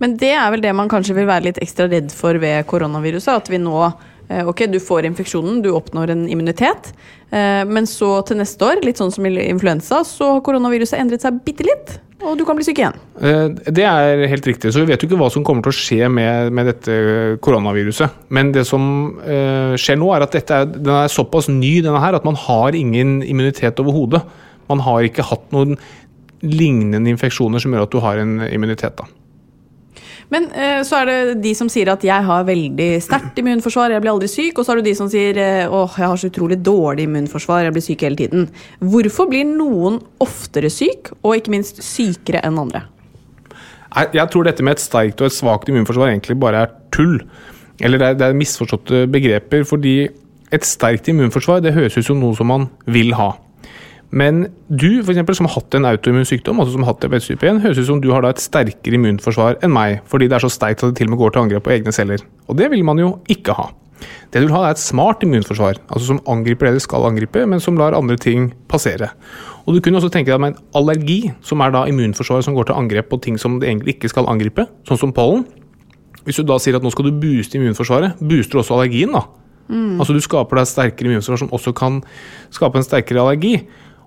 Men 0.02 0.18
det 0.18 0.34
er 0.36 0.50
vel 0.54 0.62
det 0.62 0.74
man 0.76 0.90
kanskje 0.92 1.16
vil 1.18 1.30
være 1.30 1.48
litt 1.48 1.62
ekstra 1.62 1.88
redd 1.90 2.12
for 2.14 2.38
ved 2.42 2.66
koronaviruset? 2.70 3.34
At 3.34 3.50
vi 3.50 3.62
nå 3.62 3.78
Eh, 3.88 4.10
ok, 4.48 4.66
du 4.72 4.80
får 4.82 5.08
infeksjonen, 5.10 5.62
du 5.64 5.70
oppnår 5.76 6.14
en 6.14 6.24
immunitet. 6.32 6.92
Eh, 7.30 7.62
men 7.70 7.88
så 7.90 8.16
til 8.28 8.40
neste 8.40 8.66
år, 8.66 8.82
litt 8.86 9.02
sånn 9.02 9.14
som 9.14 9.28
influensa, 9.30 10.04
så 10.08 10.36
har 10.36 10.44
koronaviruset 10.46 11.00
endret 11.00 11.26
seg 11.26 11.40
bitte 11.46 11.68
litt. 11.68 11.96
Og 12.24 12.38
du 12.40 12.46
kan 12.48 12.56
bli 12.56 12.64
syk 12.64 12.80
igjen. 12.80 13.00
Eh, 13.20 13.50
det 13.76 13.84
er 13.90 14.24
helt 14.32 14.48
riktig. 14.48 14.72
Så 14.72 14.84
vi 14.84 14.94
vet 14.94 15.04
jo 15.04 15.10
ikke 15.10 15.20
hva 15.20 15.32
som 15.34 15.44
kommer 15.46 15.66
til 15.66 15.74
å 15.74 15.80
skje 15.80 16.12
med, 16.12 16.54
med 16.56 16.72
dette 16.72 17.00
koronaviruset. 17.44 18.22
Men 18.34 18.54
det 18.56 18.64
som 18.70 18.86
skjer 19.80 20.00
nå, 20.00 20.14
er 20.16 20.26
at 20.26 20.38
dette 20.38 20.62
er, 20.64 20.72
den 20.72 20.96
er 20.96 21.12
såpass 21.12 21.52
ny 21.52 21.76
denne 21.84 22.02
her, 22.04 22.16
at 22.16 22.28
man 22.28 22.40
har 22.40 22.78
ingen 22.80 23.20
immunitet 23.26 23.82
overhodet. 23.84 24.24
Man 24.72 24.82
har 24.86 25.04
ikke 25.04 25.28
hatt 25.28 25.52
noen 25.54 25.76
lignende 26.44 27.12
infeksjoner 27.12 27.62
som 27.64 27.76
gjør 27.76 27.86
at 27.88 27.94
du 27.94 28.00
har 28.04 28.24
en 28.24 28.40
immunitet. 28.48 28.96
da. 29.00 29.08
Men 30.32 30.48
eh, 30.56 30.80
så 30.88 31.02
er 31.02 31.10
det 31.10 31.42
de 31.44 31.54
som 31.58 31.70
sier 31.72 31.92
at 31.92 32.04
jeg 32.06 32.28
har 32.28 32.48
veldig 32.48 32.90
sterkt 33.04 33.40
immunforsvar, 33.42 33.94
jeg 33.94 34.04
blir 34.04 34.14
aldri 34.14 34.30
syk. 34.32 34.58
Og 34.58 34.66
så 34.66 34.74
er 34.74 34.82
det 34.82 34.88
de 34.92 34.96
som 34.98 35.12
sier 35.12 35.40
eh, 35.42 35.66
åh, 35.68 36.00
jeg 36.00 36.10
har 36.14 36.22
så 36.22 36.32
utrolig 36.32 36.60
dårlig 36.64 37.08
immunforsvar, 37.10 37.66
jeg 37.68 37.76
blir 37.76 37.86
syk 37.86 38.06
hele 38.08 38.20
tiden. 38.20 38.48
Hvorfor 38.80 39.30
blir 39.32 39.48
noen 39.50 40.00
oftere 40.24 40.72
syk, 40.74 41.14
og 41.22 41.38
ikke 41.38 41.54
minst 41.56 41.84
sykere 41.86 42.44
enn 42.48 42.62
andre? 42.62 42.86
Jeg 43.94 44.26
tror 44.34 44.48
dette 44.48 44.64
med 44.66 44.80
et 44.80 44.82
sterkt 44.82 45.22
og 45.22 45.30
et 45.30 45.36
svakt 45.36 45.70
immunforsvar 45.70 46.10
egentlig 46.10 46.40
bare 46.42 46.66
er 46.66 46.72
tull. 46.96 47.20
Eller 47.84 48.02
det 48.02 48.08
er, 48.08 48.18
det 48.18 48.28
er 48.30 48.38
misforståtte 48.38 49.06
begreper. 49.14 49.66
Fordi 49.70 49.98
et 50.54 50.66
sterkt 50.66 51.10
immunforsvar 51.12 51.62
det 51.62 51.76
høres 51.76 51.98
ut 52.00 52.08
som 52.08 52.22
noe 52.22 52.38
som 52.38 52.50
man 52.50 52.68
vil 52.90 53.14
ha. 53.18 53.34
Men 54.14 54.44
du 54.70 55.02
for 55.02 55.10
eksempel, 55.14 55.36
som 55.38 55.48
har 55.50 55.56
hatt 55.58 55.76
en 55.78 55.88
autoimmun 55.90 56.28
sykdom, 56.30 56.60
altså 56.62 56.76
som 56.76 56.84
har 56.86 56.94
hatt 56.94 57.02
diabetes 57.02 57.32
type 57.32 57.48
1, 57.50 57.64
høres 57.64 57.80
ut 57.82 57.88
som 57.88 58.02
du 58.02 58.12
har 58.14 58.22
da 58.22 58.30
et 58.34 58.42
sterkere 58.44 59.00
immunforsvar 59.00 59.58
enn 59.66 59.74
meg, 59.74 60.04
fordi 60.10 60.28
det 60.30 60.38
er 60.38 60.46
så 60.46 60.52
sterkt 60.54 60.84
at 60.84 60.94
det 60.94 61.00
til 61.02 61.10
og 61.10 61.16
med 61.16 61.24
går 61.24 61.34
til 61.34 61.46
angrep 61.48 61.66
på 61.66 61.74
egne 61.74 61.94
celler. 61.96 62.22
Og 62.46 62.60
det 62.60 62.70
vil 62.70 62.86
man 62.86 63.02
jo 63.02 63.16
ikke 63.34 63.58
ha. 63.58 63.72
Det 64.30 64.42
du 64.42 64.48
vil 64.48 64.56
ha, 64.56 64.68
er 64.68 64.76
et 64.76 64.82
smart 64.82 65.24
immunforsvar, 65.26 65.80
altså 65.88 66.12
som 66.12 66.22
angriper 66.30 66.70
det 66.70 66.78
det 66.78 66.86
skal 66.86 67.08
angripe, 67.08 67.46
men 67.50 67.62
som 67.64 67.78
lar 67.80 67.98
andre 67.98 68.18
ting 68.22 68.52
passere. 68.70 69.10
Og 69.66 69.74
du 69.74 69.82
kunne 69.82 69.98
også 69.98 70.12
tenke 70.14 70.30
deg 70.30 70.42
med 70.44 70.54
en 70.54 70.64
allergi, 70.78 71.32
som 71.46 71.64
er 71.64 71.74
da 71.74 71.86
immunforsvaret 71.90 72.46
som 72.46 72.58
går 72.58 72.70
til 72.70 72.78
angrep 72.78 73.10
på 73.10 73.22
ting 73.24 73.40
som 73.42 73.60
det 73.62 73.70
egentlig 73.70 73.98
ikke 73.98 74.12
skal 74.12 74.30
angripe, 74.30 74.68
sånn 74.90 75.00
som 75.00 75.14
pollen. 75.16 75.48
Hvis 76.28 76.40
du 76.40 76.48
da 76.48 76.60
sier 76.62 76.78
at 76.78 76.84
nå 76.86 76.92
skal 76.94 77.10
du 77.10 77.18
booste 77.20 77.58
immunforsvaret, 77.58 78.20
booster 78.22 78.58
du 78.60 78.62
også 78.62 78.78
allergien, 78.78 79.16
da. 79.16 79.26
Altså 79.74 80.14
du 80.14 80.20
skaper 80.22 80.60
deg 80.60 80.68
et 80.68 80.72
sterkere 80.74 81.10
immunforsvar 81.10 81.40
som 81.40 81.54
også 81.56 81.72
kan 81.78 82.02
skape 82.54 82.78
en 82.78 82.86
sterkere 82.86 83.24
allergi. 83.24 83.56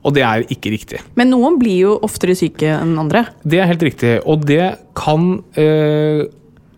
Og 0.07 0.15
det 0.15 0.23
er 0.23 0.47
ikke 0.55 0.71
riktig. 0.71 1.03
Men 1.19 1.33
noen 1.35 1.59
blir 1.59 1.81
jo 1.89 1.95
oftere 2.07 2.37
syke 2.39 2.71
enn 2.79 2.95
andre. 3.03 3.27
Det 3.43 3.59
er 3.59 3.71
helt 3.71 3.83
riktig, 3.83 4.17
og 4.23 4.45
det 4.47 4.77
kan 4.97 5.33
eh, 5.59 6.27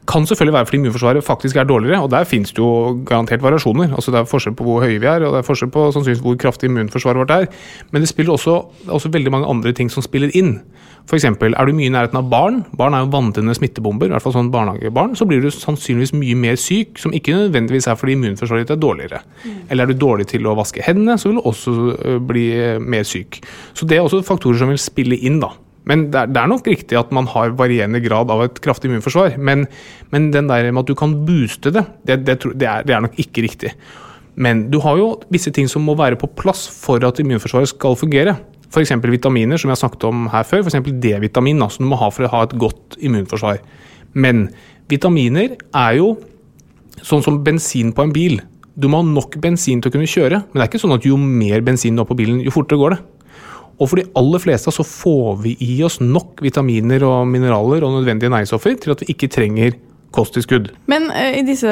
kan 0.09 0.27
selvfølgelig 0.27 0.55
være 0.55 0.67
fordi 0.67 0.77
immunforsvaret 0.77 1.25
faktisk 1.25 1.57
er 1.57 1.64
dårligere, 1.69 2.01
og 2.03 2.11
der 2.11 2.25
finnes 2.25 2.53
det 2.53 2.59
jo 2.59 3.03
garantert 3.07 3.43
variasjoner. 3.43 3.93
Altså 3.93 4.11
Det 4.11 4.21
er 4.21 4.25
forskjell 4.25 4.55
på 4.57 4.64
hvor 4.64 4.81
høye 4.81 4.99
vi 4.99 5.07
er, 5.07 5.25
og 5.27 5.35
det 5.35 5.43
er 5.43 5.47
forskjell 5.47 5.71
på 5.71 5.91
sannsynligvis 5.93 6.23
hvor 6.25 6.38
kraftig 6.41 6.71
immunforsvaret 6.71 7.21
vårt 7.21 7.31
er. 7.31 7.47
Men 7.91 8.03
det 8.03 8.09
spiller 8.09 8.33
også, 8.33 8.62
også 8.88 9.12
veldig 9.12 9.31
mange 9.31 9.49
andre 9.49 9.73
ting 9.73 9.91
som 9.93 10.03
spiller 10.03 10.33
inn. 10.35 10.62
F.eks. 11.09 11.25
er 11.25 11.38
du 11.64 11.73
mye 11.73 11.88
i 11.88 11.92
nærheten 11.92 12.18
av 12.21 12.27
barn, 12.29 12.59
barn 12.77 12.92
er 12.92 13.01
jo 13.01 13.12
vandrende 13.14 13.55
smittebomber, 13.57 14.11
i 14.11 14.12
hvert 14.12 14.25
fall 14.27 14.35
sånn 14.35 14.51
barnehagebarn, 14.53 15.14
så 15.16 15.25
blir 15.25 15.40
du 15.40 15.49
sannsynligvis 15.49 16.12
mye 16.12 16.37
mer 16.37 16.59
syk, 16.61 16.99
som 17.01 17.14
ikke 17.16 17.33
nødvendigvis 17.33 17.88
er 17.88 17.97
fordi 17.97 18.18
immunforsvaret 18.18 18.66
ditt 18.66 18.75
er 18.75 18.83
dårligere. 18.83 19.23
Eller 19.73 19.87
er 19.87 19.94
du 19.94 20.03
dårlig 20.03 20.27
til 20.35 20.44
å 20.44 20.53
vaske 20.59 20.85
hendene, 20.85 21.16
så 21.16 21.31
vil 21.31 21.40
du 21.40 21.49
også 21.49 22.18
bli 22.29 22.44
mer 22.85 23.09
syk. 23.09 23.40
Så 23.73 23.88
det 23.88 23.97
er 23.97 24.05
også 24.05 24.21
faktorer 24.27 24.61
som 24.61 24.68
vil 24.68 24.83
spille 24.83 25.16
inn, 25.16 25.40
da. 25.40 25.55
Men 25.88 26.11
det 26.12 26.21
er, 26.21 26.29
det 26.29 26.42
er 26.42 26.51
nok 26.53 26.68
riktig 26.68 26.99
at 27.01 27.14
man 27.16 27.31
har 27.33 27.57
varierende 27.57 28.03
grad 28.05 28.29
av 28.35 28.44
et 28.44 28.61
kraftig 28.61 28.90
immunforsvar. 28.90 29.38
Men, 29.40 29.64
men 30.12 30.29
den 30.35 30.53
der 30.53 30.68
med 30.68 30.83
at 30.83 30.92
du 30.92 30.99
kan 30.99 31.16
booste 31.25 31.73
det, 31.73 31.87
det, 32.05 32.21
det, 32.29 32.37
det, 32.53 32.68
er, 32.68 32.85
er 32.85 33.07
nok 33.07 33.16
ikke 33.16 33.47
riktig. 33.47 33.73
Men 34.37 34.66
du 34.68 34.77
har 34.85 35.01
jo 35.01 35.09
visse 35.33 35.51
ting 35.57 35.73
som 35.73 35.88
må 35.88 35.97
være 35.99 36.21
på 36.21 36.29
plass 36.37 36.68
for 36.68 37.03
at 37.09 37.25
immunforsvaret 37.25 37.73
skal 37.73 37.97
fungere. 37.99 38.37
F.eks. 38.68 38.92
vitaminer, 39.09 39.61
som 39.61 39.70
jeg 39.70 39.76
har 39.76 39.83
snakket 39.83 40.09
om 40.09 40.26
her 40.33 40.44
før. 40.48 40.64
F.eks. 40.66 40.90
D-vitamin, 41.00 41.62
som 41.72 41.87
du 41.87 41.90
må 41.92 42.00
ha 42.00 42.11
for 42.12 42.26
å 42.26 42.33
ha 42.35 42.44
et 42.46 42.57
godt 42.61 42.98
immunforsvar. 43.00 43.62
Men 44.18 44.48
vitaminer 44.90 45.57
er 45.57 45.98
jo 45.98 46.14
sånn 47.04 47.24
som 47.24 47.42
bensin 47.44 47.94
på 47.94 48.04
en 48.04 48.14
bil. 48.14 48.40
Du 48.78 48.88
må 48.90 49.00
ha 49.00 49.07
nok 49.07 49.38
bensin 49.42 49.83
til 49.83 49.90
å 49.90 49.94
kunne 49.94 50.11
kjøre, 50.11 50.42
men 50.44 50.59
det 50.59 50.64
er 50.64 50.70
ikke 50.70 50.83
sånn 50.83 50.96
at 50.96 51.07
jo 51.07 51.16
mer 51.18 51.64
bensin 51.66 51.96
du 51.96 52.02
har 52.04 52.09
på 52.11 52.18
bilen, 52.18 52.42
jo 52.44 52.54
fortere 52.54 52.81
går 52.81 52.96
det. 52.96 53.00
Og 53.78 53.87
for 53.87 54.00
de 54.00 54.09
aller 54.18 54.42
fleste 54.42 54.72
så 54.74 54.85
får 54.87 55.37
vi 55.44 55.54
i 55.62 55.76
oss 55.87 56.00
nok 56.02 56.42
vitaminer 56.42 57.04
og 57.07 57.28
mineraler 57.31 57.85
og 57.87 58.00
nødvendige 58.00 58.33
næringsstoffer 58.35 58.78
til 58.83 58.94
at 58.94 59.04
vi 59.04 59.12
ikke 59.14 59.31
trenger 59.31 59.76
kosttilskudd. 60.14 60.72
Men 60.90 61.11
uh, 61.12 61.31
i 61.37 61.44
disse 61.46 61.68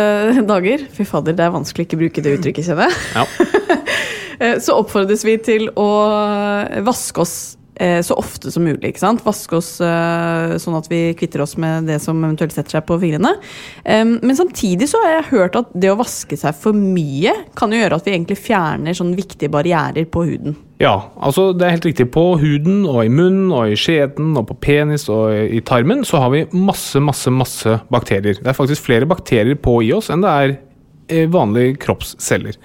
dager 0.46 0.84
Fy 0.92 1.06
fader, 1.08 1.34
det 1.34 1.46
er 1.46 1.54
vanskelig 1.54 1.86
å 1.86 1.88
ikke 1.88 2.00
bruke 2.04 2.22
det 2.22 2.36
uttrykket, 2.38 2.68
kjenner 2.68 2.90
jeg. 2.90 3.00
Ja. 3.16 3.26
Eh, 4.40 4.58
Så 4.60 4.76
oppfordres 4.76 5.24
vi 5.26 5.36
til 5.42 5.70
å 5.78 5.90
vaske 6.86 7.22
oss 7.22 7.36
eh, 7.80 8.00
så 8.04 8.16
ofte 8.16 8.50
som 8.52 8.64
mulig. 8.64 8.92
ikke 8.92 9.02
sant? 9.02 9.24
Vaske 9.24 9.58
oss 9.58 9.70
eh, 9.84 10.56
sånn 10.60 10.76
at 10.78 10.88
vi 10.92 11.00
kvitter 11.18 11.42
oss 11.44 11.56
med 11.60 11.88
det 11.90 11.98
som 12.04 12.20
eventuelt 12.24 12.54
setter 12.54 12.78
seg 12.78 12.86
på 12.88 12.98
fingrene. 13.02 13.34
Men 13.84 14.36
samtidig 14.38 14.88
så 14.90 15.00
har 15.04 15.16
jeg 15.16 15.30
hørt 15.32 15.58
at 15.60 15.72
det 15.76 15.90
å 15.92 15.98
vaske 16.00 16.38
seg 16.40 16.56
for 16.56 16.76
mye 16.76 17.34
kan 17.58 17.72
jo 17.72 17.80
gjøre 17.80 17.98
at 18.00 18.08
vi 18.08 18.14
egentlig 18.14 18.38
fjerner 18.40 18.96
sånne 18.96 19.18
viktige 19.18 19.52
barrierer 19.52 20.08
på 20.08 20.24
huden. 20.28 20.56
Ja, 20.82 21.08
altså 21.16 21.54
det 21.56 21.64
er 21.64 21.76
helt 21.78 21.88
riktig. 21.88 22.10
På 22.12 22.34
huden 22.40 22.82
og 22.84 23.00
i 23.06 23.12
munnen 23.12 23.48
og 23.56 23.72
i 23.72 23.78
skjeden 23.80 24.34
og 24.36 24.50
på 24.50 24.58
penis 24.66 25.06
og 25.12 25.32
i 25.32 25.62
tarmen 25.64 26.04
så 26.04 26.20
har 26.24 26.34
vi 26.34 26.44
masse, 26.52 27.00
masse, 27.00 27.32
masse 27.32 27.78
bakterier. 27.92 28.36
Det 28.36 28.52
er 28.52 28.58
faktisk 28.58 28.84
flere 28.88 29.08
bakterier 29.08 29.56
på 29.56 29.78
i 29.86 29.94
oss 29.96 30.12
enn 30.12 30.24
det 30.24 30.34
er 30.36 31.28
vanlige 31.32 31.78
kroppsceller. 31.86 32.56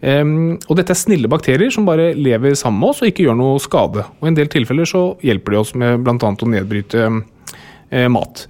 Em, 0.00 0.56
og 0.68 0.78
dette 0.78 0.94
er 0.94 0.98
snille 0.98 1.30
bakterier 1.30 1.72
som 1.74 1.86
bare 1.88 2.12
lever 2.14 2.54
sammen 2.58 2.78
med 2.82 2.92
oss 2.92 3.02
og 3.02 3.10
ikke 3.10 3.26
gjør 3.26 3.38
noe 3.38 3.62
skade. 3.62 4.04
Og 4.20 4.26
I 4.26 4.32
en 4.32 4.38
del 4.38 4.50
tilfeller 4.52 4.88
så 4.88 5.02
hjelper 5.26 5.54
de 5.54 5.60
oss 5.62 5.74
med 5.78 6.04
bl.a. 6.06 6.16
å 6.18 6.50
nedbryte 6.54 7.06
um, 7.10 7.22
mat. 8.14 8.46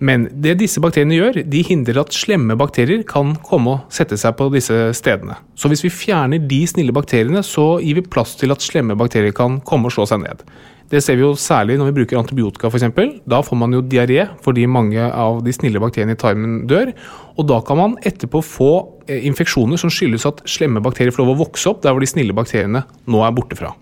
Men 0.00 0.26
det 0.32 0.56
disse 0.62 0.80
bakteriene 0.80 1.18
gjør, 1.18 1.38
de 1.52 1.60
hindrer 1.68 2.00
at 2.00 2.14
slemme 2.16 2.56
bakterier 2.58 3.02
kan 3.08 3.34
komme 3.44 3.76
og 3.76 3.92
sette 3.92 4.16
seg 4.20 4.32
på 4.38 4.48
disse 4.54 4.76
stedene. 4.96 5.36
Så 5.52 5.68
hvis 5.68 5.84
vi 5.84 5.92
fjerner 5.92 6.40
de 6.40 6.60
snille 6.68 6.94
bakteriene, 6.96 7.42
så 7.44 7.74
gir 7.84 7.98
vi 7.98 8.06
plass 8.08 8.32
til 8.40 8.54
at 8.54 8.64
slemme 8.64 8.96
bakterier 8.96 9.36
kan 9.36 9.58
komme 9.68 9.90
og 9.90 9.96
slå 9.96 10.08
seg 10.08 10.22
ned. 10.24 10.44
Det 10.90 10.98
ser 11.04 11.20
vi 11.20 11.22
jo 11.22 11.36
særlig 11.38 11.76
når 11.78 11.90
vi 11.90 12.00
bruker 12.00 12.18
antibiotika 12.18 12.66
f.eks. 12.66 12.88
Da 13.30 13.38
får 13.46 13.58
man 13.60 13.76
jo 13.76 13.82
diaré 13.86 14.24
fordi 14.42 14.64
mange 14.66 15.04
av 15.04 15.38
de 15.46 15.54
snille 15.54 15.82
bakteriene 15.82 16.16
i 16.16 16.18
tarmen 16.18 16.64
dør. 16.70 16.90
Og 17.38 17.46
da 17.46 17.60
kan 17.66 17.78
man 17.78 17.94
etterpå 18.02 18.42
få 18.42 18.72
eh, 19.06 19.20
infeksjoner 19.28 19.78
som 19.78 19.92
skyldes 19.92 20.26
at 20.26 20.42
slemme 20.50 20.82
bakterier 20.82 21.14
får 21.14 21.22
lov 21.22 21.36
å 21.36 21.44
vokse 21.44 21.70
opp 21.70 21.84
der 21.84 21.94
hvor 21.94 22.02
de 22.02 22.10
snille 22.10 22.34
bakteriene 22.34 22.82
nå 23.06 23.22
er 23.22 23.36
borte 23.36 23.60
fra. 23.60 23.76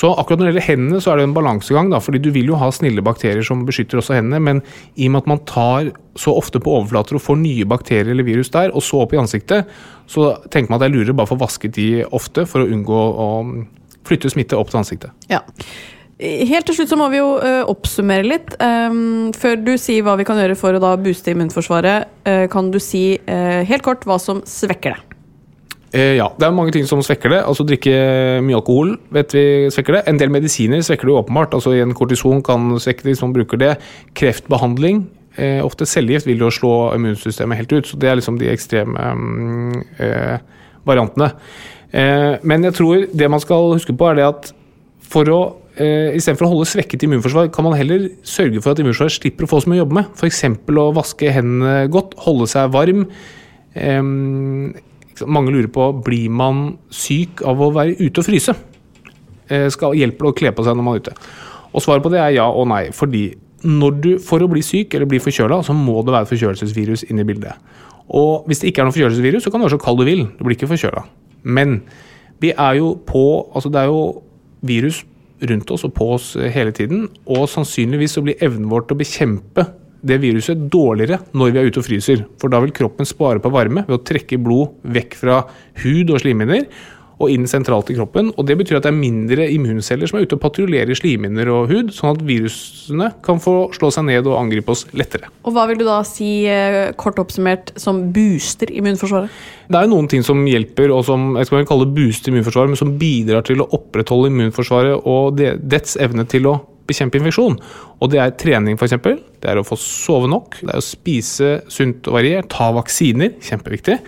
Så 0.00 0.08
akkurat 0.16 0.40
når 0.40 0.48
det 0.48 0.52
gjelder 0.54 0.68
hendene, 0.68 1.00
så 1.02 1.12
er 1.12 1.20
det 1.20 1.26
en 1.28 1.36
balansegang. 1.36 1.90
da, 1.92 2.00
fordi 2.00 2.22
Du 2.22 2.30
vil 2.32 2.48
jo 2.48 2.56
ha 2.56 2.70
snille 2.72 3.04
bakterier 3.04 3.44
som 3.44 3.66
beskytter 3.68 4.00
også 4.00 4.16
hendene, 4.16 4.40
men 4.40 4.62
i 4.96 5.08
og 5.08 5.12
med 5.12 5.22
at 5.22 5.26
man 5.28 5.44
tar 5.44 5.92
så 6.16 6.32
ofte 6.32 6.60
på 6.60 6.72
overflater 6.72 7.18
og 7.18 7.24
får 7.24 7.36
nye 7.36 7.68
bakterier 7.68 8.10
eller 8.10 8.24
virus 8.24 8.50
der, 8.50 8.72
og 8.72 8.82
så 8.82 9.02
opp 9.04 9.12
i 9.12 9.20
ansiktet, 9.20 9.68
så 10.08 10.36
tenker 10.48 10.70
man 10.70 10.80
at 10.80 10.86
det 10.86 10.90
er 10.90 10.96
lurere 10.96 11.16
bare 11.16 11.28
å 11.28 11.34
få 11.34 11.40
vasket 11.40 11.76
de 11.76 12.04
ofte 12.04 12.46
for 12.48 12.64
å 12.64 12.70
unngå 12.70 12.96
å 12.96 13.28
flytte 14.08 14.32
smitte 14.32 14.56
opp 14.56 14.72
til 14.72 14.80
ansiktet. 14.80 15.10
Ja. 15.28 15.44
Helt 16.20 16.66
til 16.68 16.76
slutt 16.76 16.90
så 16.92 16.98
må 17.00 17.06
vi 17.12 17.16
jo 17.16 17.38
ø, 17.40 17.52
oppsummere 17.72 18.26
litt. 18.26 18.52
Um, 18.60 19.30
før 19.32 19.56
du 19.56 19.72
sier 19.80 20.04
hva 20.04 20.18
vi 20.20 20.26
kan 20.28 20.36
gjøre 20.36 20.56
for 20.58 20.76
å 20.76 20.82
da 20.82 20.92
booste 21.00 21.32
immunforsvaret, 21.32 22.10
uh, 22.28 22.44
kan 22.52 22.68
du 22.72 22.76
si 22.82 23.04
uh, 23.24 23.60
helt 23.68 23.84
kort 23.86 24.04
hva 24.08 24.18
som 24.20 24.42
svekker 24.48 24.96
det? 24.96 25.09
Eh, 25.90 26.14
ja, 26.20 26.28
det 26.38 26.46
er 26.46 26.54
mange 26.54 26.70
ting 26.74 26.86
som 26.86 27.00
svekker 27.02 27.32
det. 27.32 27.40
Altså 27.42 27.64
Drikke 27.66 27.94
mye 28.46 28.58
alkohol 28.60 28.94
vet 29.14 29.34
vi 29.34 29.44
svekker 29.74 29.98
det. 29.98 30.02
En 30.10 30.20
del 30.20 30.30
medisiner 30.30 30.82
svekker 30.86 31.08
det 31.08 31.16
åpenbart. 31.18 31.54
altså 31.54 31.74
En 31.74 31.94
kortison 31.98 32.42
kan 32.46 32.70
svekke 32.78 33.02
det 33.02 33.14
hvis 33.14 33.22
man 33.24 33.34
bruker 33.34 33.58
det. 33.58 33.72
Kreftbehandling. 34.14 35.08
Eh, 35.36 35.58
ofte 35.64 35.86
cellegift 35.86 36.28
vil 36.28 36.42
jo 36.42 36.50
slå 36.54 36.74
immunsystemet 36.94 37.58
helt 37.58 37.72
ut. 37.72 37.86
så 37.86 37.98
Det 37.98 38.08
er 38.08 38.14
liksom 38.20 38.38
de 38.38 38.50
ekstreme 38.52 38.98
mm, 39.14 39.82
eh, 39.98 40.38
variantene. 40.86 41.32
Eh, 41.92 42.38
men 42.42 42.64
jeg 42.64 42.74
tror 42.74 43.06
det 43.10 43.30
man 43.30 43.40
skal 43.40 43.72
huske 43.74 43.92
på, 43.92 44.10
er 44.10 44.14
det 44.14 44.28
at 44.28 44.52
for 45.10 45.26
å 45.26 45.40
eh, 45.74 46.14
Istedenfor 46.14 46.46
å 46.46 46.52
holde 46.52 46.68
svekket 46.70 47.02
immunforsvar, 47.02 47.48
kan 47.50 47.64
man 47.66 47.74
heller 47.74 48.10
sørge 48.22 48.62
for 48.62 48.70
at 48.70 48.78
immunforsvaret 48.78 49.16
slipper 49.16 49.46
å 49.46 49.50
få 49.50 49.62
så 49.64 49.70
mye 49.70 49.80
å 49.80 49.82
jobbe 49.82 49.98
med. 49.98 50.14
F.eks. 50.14 50.44
å 50.70 50.86
vaske 50.94 51.32
hendene 51.34 51.90
godt, 51.90 52.14
holde 52.22 52.46
seg 52.46 52.70
varm. 52.70 53.08
Sant, 53.74 54.78
mange 55.26 55.52
lurer 55.54 55.70
på 55.72 55.90
blir 56.04 56.30
man 56.32 56.78
syk 56.94 57.42
av 57.46 57.60
å 57.60 57.70
være 57.74 57.96
ute 58.00 58.22
og 58.22 58.26
fryse. 58.26 58.54
Eh, 59.50 59.68
skal, 59.72 59.96
hjelper 59.98 60.26
det 60.26 60.32
å 60.32 60.38
kle 60.40 60.52
på 60.54 60.66
seg 60.66 60.76
når 60.78 60.86
man 60.86 60.98
er 60.98 61.04
ute? 61.04 61.14
Og 61.70 61.84
Svaret 61.84 62.04
på 62.04 62.12
det 62.12 62.20
er 62.22 62.34
ja 62.38 62.48
og 62.48 62.68
nei. 62.70 62.88
fordi 62.94 63.30
du, 63.60 64.18
For 64.24 64.40
å 64.40 64.48
bli 64.48 64.62
syk 64.64 64.94
eller 64.94 65.06
bli 65.06 65.20
forkjøla, 65.20 65.62
så 65.62 65.74
må 65.76 66.00
det 66.02 66.14
være 66.14 66.30
forkjølelsesvirus 66.30 67.04
inne 67.10 67.22
i 67.22 67.28
bildet. 67.28 67.54
Og 68.08 68.46
Hvis 68.46 68.62
det 68.62 68.70
ikke 68.70 68.82
er 68.82 68.88
noe 68.88 68.96
forkjølelsesvirus, 68.96 69.44
så 69.44 69.50
kan 69.50 69.60
du 69.60 69.66
være 69.66 69.76
så 69.76 69.84
kald 69.84 70.00
du 70.00 70.04
vil. 70.08 70.24
Du 70.38 70.44
blir 70.44 70.56
ikke 70.56 70.70
forkjøla. 70.70 71.04
Men 71.44 71.82
vi 72.40 72.54
er 72.56 72.80
jo 72.80 72.94
på 73.06 73.24
altså 73.54 73.68
det 73.68 73.82
er 73.82 73.92
jo 73.92 74.22
virus 74.62 75.04
rundt 75.50 75.70
oss 75.70 75.84
og 75.84 75.94
på 75.96 76.08
oss 76.14 76.32
hele 76.36 76.72
tiden. 76.72 77.08
Og 77.26 77.48
sannsynligvis 77.48 78.16
så 78.16 78.24
blir 78.24 78.40
evnen 78.42 78.70
vår 78.70 78.88
til 78.88 78.96
å 78.96 79.02
bekjempe 79.02 79.66
det 80.06 80.20
viruset 80.22 80.68
dårligere 80.72 81.20
når 81.36 81.52
vi 81.52 81.60
er 81.60 81.68
ute 81.68 81.82
og 81.82 81.86
fryser. 81.86 82.24
For 82.40 82.52
da 82.52 82.62
vil 82.62 82.74
kroppen 82.76 83.08
spare 83.08 83.42
på 83.42 83.52
varme 83.52 83.84
ved 83.88 83.98
å 83.98 84.04
trekke 84.06 84.40
blod 84.42 84.80
vekk 84.82 85.18
fra 85.20 85.42
hud 85.82 86.14
og 86.14 86.22
slimhinner 86.22 86.66
og 87.20 87.28
inn 87.28 87.44
sentralt 87.48 87.90
i 87.92 87.96
kroppen. 87.98 88.30
Og 88.40 88.46
det 88.48 88.56
betyr 88.58 88.78
at 88.78 88.86
det 88.86 88.92
er 88.94 88.96
mindre 88.96 89.46
immunceller 89.52 90.08
som 90.08 90.18
er 90.18 90.26
ute 90.26 90.38
og 90.38 90.42
patruljerer 90.42 90.96
slimhinner 90.96 91.50
og 91.52 91.68
hud, 91.72 91.92
sånn 91.94 92.14
at 92.14 92.24
virusene 92.24 93.10
kan 93.26 93.42
få 93.42 93.54
slå 93.76 93.90
seg 93.92 94.06
ned 94.08 94.28
og 94.30 94.38
angripe 94.38 94.72
oss 94.72 94.86
lettere. 94.96 95.28
Og 95.44 95.54
hva 95.56 95.66
vil 95.68 95.80
du 95.82 95.84
da 95.88 96.00
si, 96.08 96.46
eh, 96.48 96.92
kort 96.96 97.20
oppsummert, 97.20 97.74
som 97.76 98.06
booster 98.14 98.72
immunforsvaret? 98.72 99.28
Det 99.68 99.76
er 99.76 99.86
jo 99.86 99.94
noen 99.94 100.08
ting 100.08 100.24
som 100.24 100.40
hjelper, 100.48 100.90
og 100.96 101.04
som 101.04 101.36
jeg 101.36 101.46
skal 101.46 101.68
kalle 101.68 101.92
booster 101.92 102.32
immunforsvaret, 102.32 102.72
men 102.72 102.80
som 102.80 102.96
bidrar 102.98 103.44
til 103.44 103.60
å 103.60 103.68
opprettholde 103.68 104.32
immunforsvaret 104.32 105.04
og 105.04 105.36
det, 105.36 105.58
dets 105.68 105.96
evne 106.00 106.26
til 106.26 106.48
å 106.48 106.60
bekjempe 106.90 107.20
infeksjon. 107.20 107.56
Og 108.02 108.12
det 108.12 108.20
er 108.22 108.34
trening, 108.40 108.76
f.eks. 108.76 108.98
Det 109.40 109.50
er 109.52 109.60
å 109.60 109.66
få 109.66 109.78
sove 109.80 110.28
nok. 110.30 110.60
Det 110.60 110.74
er 110.74 110.82
å 110.82 110.84
spise 110.84 111.52
sunt 111.72 112.10
og 112.10 112.18
variert. 112.18 112.50
Ta 112.52 112.70
vaksiner, 112.76 113.36
kjempeviktig. 113.46 114.00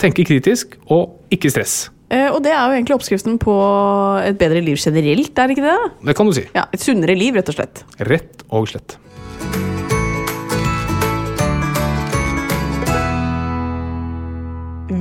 Tenke 0.00 0.26
kritisk, 0.28 0.76
og 0.92 1.32
ikke 1.32 1.50
stress. 1.52 1.86
Eh, 2.12 2.28
og 2.30 2.38
det 2.44 2.52
er 2.54 2.60
jo 2.60 2.76
egentlig 2.76 2.94
oppskriften 3.00 3.40
på 3.42 3.54
et 4.22 4.36
bedre 4.38 4.60
liv 4.62 4.78
generelt, 4.78 5.32
er 5.34 5.48
det 5.48 5.56
ikke 5.56 5.66
det? 5.66 5.78
Det 6.10 6.16
kan 6.18 6.28
du 6.28 6.36
si. 6.36 6.44
Ja, 6.54 6.68
Et 6.72 6.84
sunnere 6.84 7.18
liv, 7.18 7.34
rett 7.34 7.50
og 7.50 7.58
slett. 7.58 7.82
Rett 8.06 8.46
og 8.54 8.68
slett. 8.70 9.00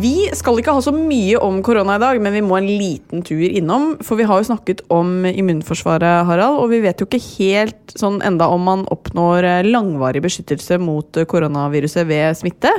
Vi 0.05 0.27
skal 0.37 0.59
ikke 0.59 0.73
ha 0.75 0.81
så 0.83 0.91
mye 0.93 1.39
om 1.41 1.61
korona 1.65 1.95
i 1.95 2.01
dag, 2.01 2.19
men 2.21 2.35
vi 2.35 2.41
må 2.45 2.57
en 2.59 2.67
liten 2.67 3.23
tur 3.25 3.41
innom. 3.45 3.95
For 4.05 4.19
vi 4.19 4.27
har 4.27 4.41
jo 4.41 4.49
snakket 4.49 4.83
om 4.93 5.23
immunforsvaret, 5.25 6.27
Harald, 6.27 6.59
og 6.61 6.69
vi 6.73 6.81
vet 6.83 6.99
jo 7.01 7.07
ikke 7.07 7.21
helt 7.23 7.95
sånn 7.97 8.19
enda 8.25 8.49
om 8.53 8.67
man 8.67 8.83
oppnår 8.93 9.47
eh, 9.49 9.69
langvarig 9.69 10.21
beskyttelse 10.25 10.77
mot 10.83 11.17
eh, 11.17 11.25
koronaviruset 11.31 12.05
ved 12.09 12.37
smitte. 12.37 12.73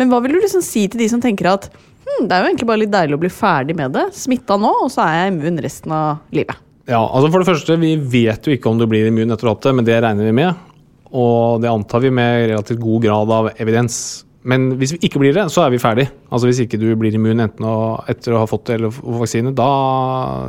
Men 0.00 0.10
hva 0.10 0.22
vil 0.24 0.34
du 0.34 0.40
liksom 0.40 0.64
si 0.64 0.88
til 0.90 1.04
de 1.04 1.10
som 1.12 1.22
tenker 1.22 1.52
at 1.52 1.68
hm, 1.70 2.24
det 2.24 2.34
er 2.34 2.40
jo 2.40 2.50
egentlig 2.50 2.70
bare 2.72 2.82
litt 2.82 2.94
deilig 2.96 3.18
å 3.18 3.22
bli 3.26 3.32
ferdig 3.36 3.78
med 3.78 3.94
det, 3.94 4.08
smitta 4.18 4.58
nå, 4.58 4.74
og 4.88 4.90
så 4.90 5.04
er 5.06 5.16
jeg 5.20 5.36
immun 5.36 5.62
resten 5.62 5.94
av 5.94 6.34
livet? 6.34 6.58
Ja, 6.90 7.04
altså 7.04 7.28
For 7.28 7.44
det 7.44 7.50
første, 7.52 7.78
vi 7.78 7.94
vet 8.16 8.48
jo 8.48 8.56
ikke 8.56 8.72
om 8.72 8.80
du 8.80 8.88
blir 8.90 9.06
immun 9.12 9.30
etter 9.30 9.46
å 9.46 9.52
ha 9.52 9.58
hatt 9.58 9.70
det, 9.70 9.76
men 9.78 9.86
det 9.86 10.02
regner 10.02 10.32
vi 10.32 10.34
med. 10.40 10.68
Og 11.12 11.62
det 11.62 11.70
antar 11.70 12.02
vi 12.02 12.10
med 12.10 12.48
relativt 12.56 12.82
god 12.82 13.06
grad 13.06 13.38
av 13.38 13.52
evidens. 13.60 14.24
Men 14.48 14.72
hvis 14.80 14.96
vi 14.96 15.06
ikke 15.06 15.20
blir 15.22 15.36
det, 15.36 15.44
så 15.54 15.62
er 15.64 15.70
vi 15.70 15.80
ferdig. 15.82 16.08
Altså 16.32 16.48
Hvis 16.48 16.64
ikke 16.64 16.80
du 16.80 16.88
blir 16.98 17.14
immun 17.14 17.44
enten 17.44 17.66
å, 17.66 18.02
etter 18.10 18.34
å 18.34 18.42
ha 18.42 18.48
fått 18.50 18.66
det 18.68 18.78
eller 18.80 18.94
få 18.94 19.20
vaksine, 19.20 19.54
da 19.54 19.68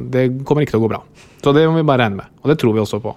det 0.01 0.29
kommer 0.47 0.65
ikke 0.65 0.75
til 0.75 0.81
å 0.81 0.85
gå 0.87 0.93
bra. 0.95 1.01
Så 1.43 1.53
det 1.53 1.67
må 1.69 1.77
vi 1.77 1.87
bare 1.87 2.07
regne 2.07 2.23
med. 2.23 2.31
Og 2.41 2.49
det 2.49 2.57
tror 2.61 2.73
vi 2.73 2.81
også 2.81 3.01
på. 3.03 3.13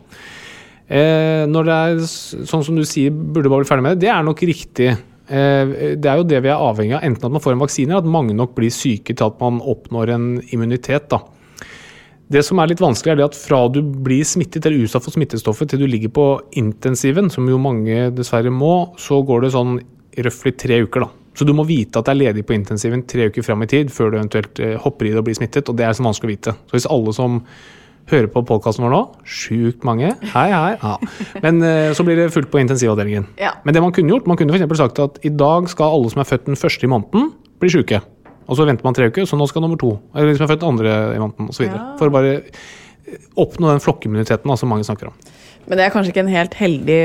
Eh, 0.87 1.45
når 1.51 1.67
det 1.67 1.77
er 1.77 2.03
sånn 2.07 2.65
som 2.67 2.77
du 2.77 2.85
sier, 2.87 3.15
burde 3.15 3.51
bare 3.51 3.65
bli 3.65 3.71
ferdig 3.71 3.87
med 3.87 3.97
det, 3.97 4.05
det 4.05 4.13
er 4.13 4.27
nok 4.27 4.43
riktig. 4.51 4.91
Eh, 5.27 5.73
det 5.97 6.11
er 6.11 6.21
jo 6.21 6.29
det 6.29 6.43
vi 6.45 6.53
er 6.53 6.61
avhengig 6.61 6.99
av, 6.99 7.07
enten 7.09 7.27
at 7.27 7.39
man 7.39 7.43
får 7.43 7.57
en 7.57 7.65
vaksine, 7.65 7.91
eller 7.91 8.05
at 8.05 8.15
mange 8.19 8.37
nok 8.37 8.53
blir 8.59 8.75
syke 8.75 9.17
til 9.17 9.31
at 9.31 9.41
man 9.43 9.63
oppnår 9.65 10.13
en 10.15 10.29
immunitet. 10.53 11.09
da. 11.11 11.23
Det 12.27 12.43
som 12.43 12.59
er 12.59 12.73
litt 12.73 12.83
vanskelig, 12.83 13.15
er 13.15 13.21
det 13.21 13.29
at 13.31 13.39
fra 13.39 13.65
du 13.71 13.81
blir 13.83 14.27
smittet 14.27 14.67
eller 14.67 14.83
utsatt 14.87 15.05
for 15.07 15.15
smittestoffet 15.15 15.71
til 15.71 15.83
du 15.83 15.87
ligger 15.87 16.11
på 16.11 16.25
intensiven, 16.59 17.31
som 17.31 17.47
jo 17.47 17.59
mange 17.63 18.09
dessverre 18.15 18.51
må, 18.51 18.93
så 18.99 19.21
går 19.27 19.47
det 19.47 19.55
sånn 19.55 19.79
røftlig 20.25 20.57
tre 20.59 20.81
uker. 20.85 21.07
da. 21.07 21.09
Så 21.37 21.45
du 21.45 21.53
må 21.53 21.67
vite 21.69 22.01
at 22.01 22.09
det 22.09 22.15
er 22.15 22.21
ledig 22.23 22.47
på 22.49 22.55
intensiven 22.57 23.03
tre 23.09 23.29
uker 23.29 23.45
fram 23.45 23.65
i 23.67 23.69
tid 23.69 23.91
før 23.93 24.13
du 24.13 24.21
eventuelt 24.21 24.61
eh, 24.63 24.77
hopper 24.81 25.09
i 25.09 25.13
det 25.13 25.21
og 25.21 25.27
blir 25.29 25.37
smittet, 25.37 25.69
og 25.69 25.77
det 25.77 25.85
er 25.85 25.97
så 25.97 26.07
vanskelig 26.07 26.31
å 26.31 26.33
vite. 26.33 26.55
Så 26.71 26.79
hvis 26.79 26.89
alle 26.97 27.13
som 27.17 27.43
hører 28.07 28.29
på 28.31 28.43
podkasten 28.47 28.87
vår 28.87 28.93
nå, 28.95 29.01
sjukt 29.27 29.85
mange, 29.85 30.13
hei, 30.33 30.47
hei, 30.53 30.77
ja. 30.79 30.95
Men 31.43 31.59
eh, 31.67 31.91
så 31.97 32.07
blir 32.07 32.21
det 32.21 32.31
fullt 32.33 32.49
på 32.53 32.63
intensivavdelingen. 32.63 33.27
Ja. 33.43 33.57
Men 33.67 33.77
det 33.77 33.83
man 33.85 33.93
kunne 33.93 34.15
gjort, 34.15 34.29
man 34.31 34.39
kunne 34.41 34.55
f.eks. 34.57 34.79
sagt 34.79 35.03
at 35.03 35.19
i 35.27 35.33
dag 35.35 35.69
skal 35.73 35.99
alle 35.99 36.13
som 36.15 36.23
er 36.23 36.31
født 36.31 36.49
den 36.49 36.61
første 36.61 36.87
i 36.87 36.93
måneden, 36.93 37.33
bli 37.61 37.73
sjuke. 37.75 38.01
Og 38.47 38.57
så 38.57 38.67
venter 38.69 38.87
man 38.87 38.95
tre 38.95 39.11
uker, 39.11 39.27
så 39.27 39.37
nå 39.37 39.49
skal 39.51 39.65
nummer 39.65 39.81
to. 39.81 39.97
Eller 40.15 40.31
de 40.31 40.39
som 40.39 40.47
er 40.47 40.53
født 40.55 40.67
andre 40.69 40.97
i 41.17 41.21
måneden, 41.21 41.51
osv. 41.51 41.67
Ja. 41.67 41.83
For 41.99 42.09
å 42.09 42.15
bare 42.15 42.39
oppnå 43.39 43.73
den 43.75 43.83
flokkimmuniteten 43.83 44.57
som 44.57 44.71
mange 44.71 44.87
snakker 44.87 45.11
om. 45.11 45.19
Men 45.67 45.81
det 45.81 45.89
er 45.89 45.93
kanskje 45.93 46.15
ikke 46.15 46.23
en 46.23 46.31
helt 46.31 46.55
heldig 46.55 47.01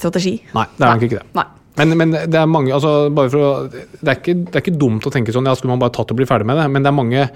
strategi? 0.00 0.38
Nei, 0.56 0.64
det 0.78 0.86
er 0.86 0.96
nok 0.96 1.06
ikke 1.06 1.20
det. 1.20 1.26
Nei. 1.36 1.46
Men, 1.76 1.92
men 2.00 2.14
det 2.16 2.38
er 2.40 2.48
mange, 2.48 2.72
altså 2.72 3.10
bare 3.12 3.30
for 3.32 3.42
å, 3.44 3.52
det, 3.68 4.08
er 4.08 4.16
ikke, 4.16 4.34
det 4.46 4.54
er 4.54 4.64
ikke 4.64 4.78
dumt 4.80 5.06
å 5.06 5.12
tenke 5.12 5.34
sånn, 5.34 5.48
ja, 5.48 5.56
skulle 5.58 5.74
man 5.74 5.82
bare 5.82 5.92
tatt 5.96 6.12
og 6.12 6.18
bli 6.18 6.28
ferdig 6.28 6.48
med 6.48 6.56
det, 6.60 6.66
men 6.72 6.84
det 6.84 6.92
er 6.92 7.00
mange 7.02 7.28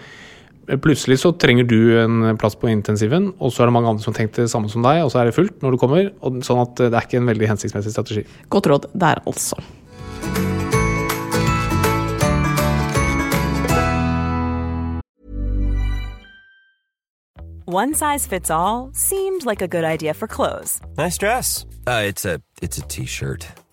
Plutselig 0.70 1.16
så 1.18 1.32
trenger 1.34 1.66
du 1.66 1.96
en 1.98 2.36
plass 2.38 2.54
på 2.54 2.68
intensiven, 2.70 3.32
og 3.42 3.50
så 3.50 3.64
er 3.64 3.70
det 3.70 3.74
mange 3.74 3.90
andre 3.90 4.04
som 4.04 4.12
har 4.12 4.20
tenkt 4.20 4.38
det 4.38 4.46
samme 4.52 4.70
som 4.70 4.84
deg, 4.84 5.00
og 5.02 5.10
så 5.10 5.18
er 5.18 5.26
det 5.26 5.34
fullt 5.34 5.64
når 5.64 5.74
du 5.74 5.78
kommer. 5.82 6.12
Og 6.22 6.38
sånn 6.46 6.60
at 6.62 6.78
det 6.78 6.94
er 6.94 7.08
ikke 7.08 7.18
en 7.18 7.26
veldig 7.26 7.48
hensiktsmessig 7.50 7.90
strategi. 7.90 8.22
Godt 8.54 8.70
råd 8.70 8.86
der, 8.94 9.18
altså. 9.26 9.58
One 17.66 17.94
size 17.94 18.26
fits 18.26 18.50
all 18.50 18.90
seemed 18.92 19.44
like 19.44 19.62
a 19.62 19.68
good 19.68 19.84
idea 19.84 20.14
for 20.14 20.26
clothes 20.26 20.80
Nice 20.96 21.18
dress. 21.18 21.66
Uh, 21.86 22.02
it's 22.04 22.24
a 22.24 22.40
it's 22.62 22.78
a 22.78 22.82
t-shirt. 22.82 23.46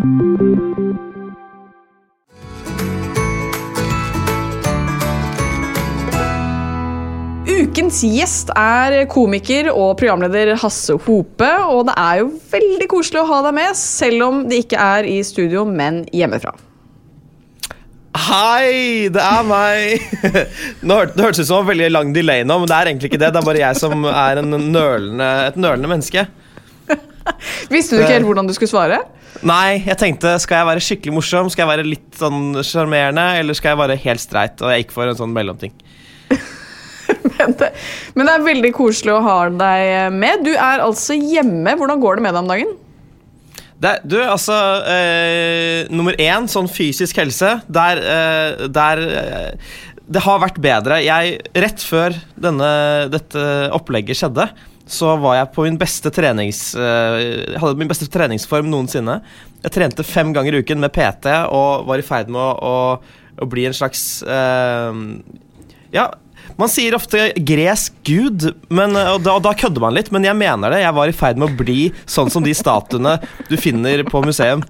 Ukens 0.00 0.08
gjest 8.08 8.48
er 8.56 9.04
komiker 9.12 9.68
og 9.74 9.98
programleder 10.00 10.56
Hasse 10.62 10.96
Hope, 11.04 11.50
og 11.68 11.84
det 11.90 11.98
er 12.00 12.22
jo 12.22 12.30
veldig 12.54 12.88
koselig 12.88 13.20
å 13.20 13.26
ha 13.28 13.42
deg 13.44 13.52
med, 13.60 13.76
selv 13.76 14.24
om 14.24 14.48
det 14.48 14.64
ikke 14.64 14.80
er 14.80 15.04
i 15.04 15.20
studio, 15.20 15.68
men 15.68 16.08
hjemmefra. 16.16 16.56
Hei, 18.16 19.12
det 19.12 19.20
er 19.20 19.44
meg! 19.44 20.00
Nå 20.86 20.96
hørte, 20.96 21.12
det 21.18 21.28
hørtes 21.28 21.44
ut 21.44 21.52
som 21.52 21.60
en 21.60 21.68
veldig 21.74 21.92
lang 21.92 22.16
delay 22.16 22.40
nå, 22.48 22.56
men 22.62 22.72
det 22.72 22.76
er 22.78 22.88
egentlig 22.94 23.12
ikke 23.12 23.20
det. 23.20 23.34
Det 23.36 23.44
er 23.44 23.50
bare 23.52 23.66
jeg 23.66 23.76
som 23.84 24.08
er 24.08 24.40
en 24.40 24.48
nølende, 24.48 25.28
et 25.50 25.60
nølende 25.60 25.92
menneske. 25.92 26.24
Visste 27.74 27.96
du 27.96 28.02
ikke 28.02 28.18
helt 28.18 28.28
hvordan 28.28 28.48
du 28.48 28.54
skulle 28.56 28.72
svare? 28.72 29.00
Nei, 29.46 29.80
jeg 29.86 29.96
tenkte 30.00 30.34
skal 30.42 30.60
jeg 30.60 30.68
være 30.68 30.84
skikkelig 30.84 31.14
morsom, 31.16 31.50
skal 31.52 31.64
jeg 31.64 31.70
være 31.70 31.86
litt 31.86 32.18
sånn 32.18 32.60
sjarmerende, 32.66 33.24
eller 33.40 33.56
skal 33.56 33.74
jeg 33.74 33.80
være 33.80 33.98
helt 34.02 34.22
streit? 34.22 34.60
Og 34.60 34.72
jeg 34.72 34.84
gikk 34.84 34.94
for 34.96 35.10
en 35.10 35.18
sånn 35.18 35.34
mellomting. 35.36 35.74
Men 37.40 37.54
det, 37.58 37.70
men 38.14 38.28
det 38.28 38.32
er 38.36 38.42
veldig 38.44 38.70
koselig 38.76 39.14
å 39.16 39.22
ha 39.24 39.36
deg 39.48 40.12
med. 40.14 40.44
Du 40.44 40.50
er 40.52 40.82
altså 40.84 41.16
hjemme. 41.16 41.72
Hvordan 41.78 42.00
går 42.02 42.18
det 42.18 42.24
med 42.26 42.36
deg 42.36 42.42
om 42.44 42.50
dagen? 42.50 42.74
Det, 43.80 43.92
du, 44.04 44.18
altså 44.20 44.54
eh, 44.92 45.88
Nummer 45.92 46.16
én, 46.20 46.48
sånn 46.52 46.68
fysisk 46.70 47.20
helse. 47.22 47.54
Der, 47.72 48.02
eh, 48.04 48.66
der 48.68 49.04
eh, 49.08 49.78
Det 50.04 50.24
har 50.26 50.42
vært 50.42 50.60
bedre. 50.62 51.00
Jeg, 51.04 51.38
rett 51.64 51.84
før 51.86 52.16
denne, 52.36 52.70
dette 53.12 53.44
opplegget 53.76 54.20
skjedde, 54.20 54.50
så 54.90 55.14
var 55.22 55.36
jeg 55.38 55.50
på 55.54 55.66
min 55.66 55.78
beste 55.78 56.10
trenings... 56.14 56.72
uh, 56.74 57.56
hadde 57.60 57.78
min 57.78 57.90
beste 57.90 58.08
treningsform 58.10 58.70
noensinne. 58.70 59.20
Jeg 59.62 59.74
trente 59.76 60.06
fem 60.06 60.32
ganger 60.34 60.56
i 60.56 60.64
uken 60.64 60.82
med 60.82 60.92
PT 60.94 61.30
og 61.46 61.86
var 61.86 62.02
i 62.02 62.06
ferd 62.06 62.32
med 62.32 62.40
å, 62.40 62.50
å, 62.58 63.38
å 63.44 63.48
bli 63.50 63.68
en 63.68 63.76
slags 63.76 64.24
uh, 64.26 64.90
Ja, 65.94 66.08
man 66.60 66.68
sier 66.72 66.96
ofte 66.96 67.30
gresk 67.46 67.94
gud, 68.04 68.50
men, 68.68 68.96
og, 68.98 69.22
da, 69.24 69.36
og 69.38 69.44
da 69.46 69.54
kødder 69.56 69.84
man 69.84 69.94
litt, 69.96 70.10
men 70.12 70.26
jeg 70.26 70.36
mener 70.36 70.74
det. 70.74 70.82
Jeg 70.82 70.96
var 70.96 71.08
i 71.08 71.16
ferd 71.16 71.40
med 71.40 71.52
å 71.52 71.60
bli 71.62 71.78
sånn 72.04 72.32
som 72.32 72.44
de 72.44 72.52
statuene 72.56 73.16
du 73.48 73.56
finner 73.60 74.02
på 74.08 74.20
museum. 74.26 74.64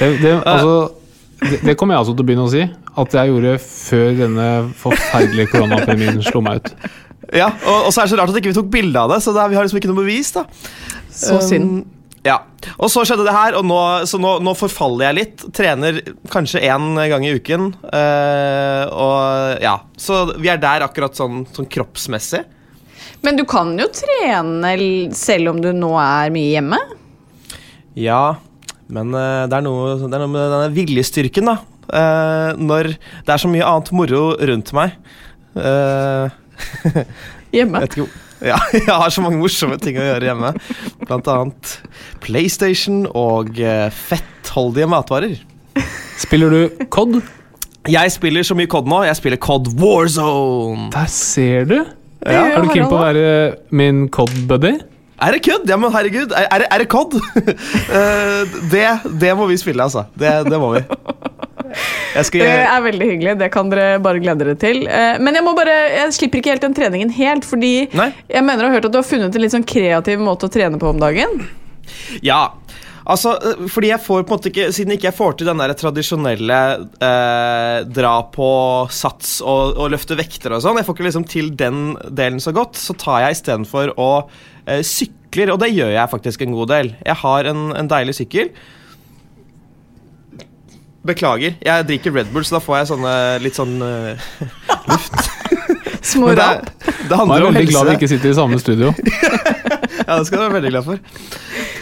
Det, 0.00 0.08
det, 0.22 0.32
altså, 0.48 0.90
det, 1.44 1.60
det 1.68 1.76
kommer 1.78 1.94
jeg 1.94 2.06
altså 2.06 2.16
til 2.16 2.24
å 2.24 2.30
begynne 2.30 2.48
å 2.48 2.52
si. 2.52 2.64
At 3.00 3.14
jeg 3.14 3.30
gjorde 3.30 3.54
før 3.62 4.18
denne 4.18 4.48
forferdelige 4.80 5.52
koronapandemien 5.52 6.24
slo 6.26 6.42
meg 6.44 6.64
ut. 6.64 6.72
Ja, 7.36 7.52
og, 7.62 7.86
og 7.86 7.94
så 7.94 8.02
er 8.02 8.08
det 8.08 8.12
så 8.14 8.18
rart 8.18 8.32
at 8.32 8.38
ikke 8.40 8.50
vi 8.50 8.58
tok 8.58 8.70
bilde 8.72 8.98
av 8.98 9.12
det, 9.12 9.20
så 9.22 9.34
da, 9.36 9.46
vi 9.50 9.58
har 9.58 9.66
liksom 9.66 9.80
ikke 9.80 9.90
noe 9.92 10.02
bevis. 10.02 10.32
da 10.34 10.46
Så 11.14 11.40
synd. 11.46 11.82
Ja, 12.26 12.36
og 12.76 12.90
så 12.92 13.00
skjedde 13.08 13.24
det 13.24 13.32
her, 13.32 13.54
og 13.56 13.64
nå, 13.64 13.78
så 14.08 14.18
nå, 14.20 14.34
nå 14.44 14.52
forfaller 14.58 15.08
jeg 15.08 15.16
litt. 15.16 15.44
Trener 15.56 16.02
kanskje 16.32 16.60
én 16.68 16.92
gang 17.08 17.24
i 17.24 17.32
uken. 17.38 17.70
Øh, 17.88 18.82
og 18.92 19.62
ja, 19.64 19.78
Så 19.96 20.26
vi 20.34 20.50
er 20.52 20.60
der 20.60 20.84
akkurat 20.84 21.16
sånn, 21.16 21.46
sånn 21.54 21.68
kroppsmessig. 21.70 22.42
Men 23.24 23.40
du 23.40 23.46
kan 23.48 23.72
jo 23.80 23.88
trene 23.92 24.74
selv 25.16 25.54
om 25.54 25.64
du 25.64 25.70
nå 25.76 25.94
er 26.00 26.34
mye 26.34 26.52
hjemme. 26.58 26.80
Ja, 27.96 28.36
men 28.92 29.14
øh, 29.16 29.48
det, 29.48 29.56
er 29.56 29.64
noe, 29.64 29.96
det 30.04 30.12
er 30.12 30.20
noe 30.20 30.34
med 30.34 30.44
denne 30.44 30.70
viljestyrken, 30.76 31.52
da. 31.54 31.58
Uh, 31.90 32.52
når 32.54 32.92
det 32.94 33.32
er 33.34 33.40
så 33.42 33.48
mye 33.50 33.66
annet 33.66 33.88
moro 33.96 34.28
rundt 34.46 34.68
meg. 34.76 34.92
Eh, 35.58 36.36
Hjemme. 37.56 37.82
Jeg, 37.84 37.90
ikke 37.90 38.06
ja, 38.50 38.56
jeg 38.78 38.88
har 38.88 39.10
så 39.12 39.20
mange 39.24 39.40
morsomme 39.40 39.76
ting 39.82 39.98
å 40.00 40.04
gjøre 40.06 40.30
hjemme. 40.30 40.52
Blant 41.04 41.28
annet 41.28 41.74
PlayStation 42.24 43.02
og 43.10 43.58
eh, 43.60 43.88
fettholdige 43.92 44.88
matvarer. 44.90 45.34
Spiller 46.20 46.52
du 46.52 46.86
COD? 46.92 47.20
Jeg 47.90 48.12
spiller 48.12 48.44
så 48.44 48.56
mye 48.56 48.68
COD 48.70 48.88
nå. 48.92 49.02
Jeg 49.08 49.16
spiller 49.18 49.40
COD 49.40 49.70
Warzone. 49.80 50.90
Der 50.94 51.10
ser 51.12 51.68
du. 51.70 51.78
Ja. 52.26 52.46
Er 52.52 52.64
du 52.64 52.72
keen 52.74 52.88
på 52.90 52.98
å 52.98 53.04
være 53.04 53.28
min 53.72 54.06
COD-buddy? 54.12 54.74
Er 55.20 55.34
det 55.36 55.42
kødd? 55.44 55.68
Ja, 55.68 55.76
men 55.76 55.92
herregud, 55.92 56.32
er, 56.32 56.46
er, 56.48 56.62
det- 56.62 56.68
er 56.72 56.82
det 56.84 56.88
COD? 56.92 57.16
Eh, 57.90 58.52
det, 58.72 58.84
det 59.20 59.32
må 59.36 59.46
vi 59.50 59.56
spille, 59.60 59.82
altså. 59.84 60.04
Det, 60.16 60.30
det 60.46 60.58
må 60.62 60.70
vi. 60.76 60.80
Skal 62.26 62.42
Det 62.42 62.54
er 62.66 62.84
veldig 62.84 63.08
hyggelig. 63.12 63.36
Det 63.40 63.50
kan 63.54 63.70
dere 63.72 64.00
bare 64.02 64.22
glede 64.22 64.44
dere 64.44 64.56
til. 64.60 64.82
Eh, 64.88 65.18
Men 65.22 65.36
jeg 65.38 65.46
må 65.46 65.54
bare, 65.58 65.76
jeg 65.94 66.16
slipper 66.16 66.40
ikke 66.42 66.54
helt 66.54 66.66
den 66.66 66.76
treningen 66.76 67.12
helt, 67.16 67.46
fordi 67.46 67.88
Nei. 67.96 68.10
jeg 68.28 68.44
mener 68.46 68.64
jeg 68.66 68.70
har 68.72 68.78
hørt 68.80 68.88
at 68.90 68.94
du 68.96 69.00
har 69.00 69.06
funnet 69.06 69.34
en 69.36 69.44
litt 69.44 69.54
sånn 69.54 69.66
kreativ 69.68 70.22
måte 70.22 70.48
å 70.48 70.52
trene 70.52 70.80
på 70.80 70.90
om 70.90 71.00
dagen. 71.02 71.44
Ja. 72.22 72.50
Altså, 73.10 73.32
øh, 73.42 73.62
fordi 73.72 73.88
jeg 73.90 74.02
får 74.04 74.22
på 74.22 74.34
en 74.34 74.36
måte 74.38 74.50
ikke 74.50 74.66
Siden 74.76 74.92
ikke 74.94 75.08
jeg 75.08 75.16
får 75.16 75.38
til 75.40 75.48
den 75.48 75.58
der 75.62 75.72
tradisjonelle 75.78 76.58
eh, 77.00 77.78
dra 77.88 78.12
på 78.34 78.50
sats 78.92 79.38
og, 79.40 79.78
og 79.80 79.90
løfte 79.94 80.18
vekter 80.18 80.52
og 80.54 80.62
sånn, 80.62 80.78
jeg 80.78 80.86
får 80.86 80.98
ikke 80.98 81.06
liksom 81.08 81.24
til 81.30 81.48
den 81.58 81.80
delen 82.06 82.42
så 82.44 82.52
godt, 82.54 82.78
så 82.78 82.94
tar 83.00 83.24
jeg 83.24 83.38
istedenfor 83.38 83.94
å 83.98 84.10
eh, 84.66 84.82
sykler, 84.86 85.54
og 85.54 85.62
det 85.64 85.72
gjør 85.72 85.94
jeg 85.96 86.12
faktisk 86.12 86.44
en 86.44 86.54
god 86.58 86.70
del. 86.74 86.92
Jeg 87.06 87.18
har 87.24 87.50
en, 87.50 87.70
en 87.80 87.90
deilig 87.90 88.18
sykkel. 88.20 88.52
Beklager, 91.06 91.54
jeg 91.64 91.86
drikker 91.88 92.12
Red 92.12 92.28
Bull, 92.34 92.44
så 92.44 92.58
da 92.58 92.60
får 92.64 92.76
jeg 92.80 92.88
sånne 92.90 93.12
litt 93.40 93.56
sånn 93.56 93.78
uh, 93.80 94.30
luft. 94.90 95.30
Små 96.04 96.32
rap. 96.36 96.66
det, 96.66 96.94
det 97.08 97.16
Jeg 97.16 97.16
er 97.16 97.46
om 97.46 97.54
veldig 97.56 97.70
glad 97.70 97.86
vi 97.86 97.94
helse. 97.94 97.96
ikke 97.96 98.10
sitter 98.12 98.32
i 98.32 98.36
samme 98.36 98.60
studio. 98.60 98.92
Ja, 100.10 100.16
det 100.16 100.26
skal 100.26 100.40
du 100.40 100.42
være 100.42 100.56
veldig 100.56 100.70
glad 100.72 100.86
for. 100.86 101.00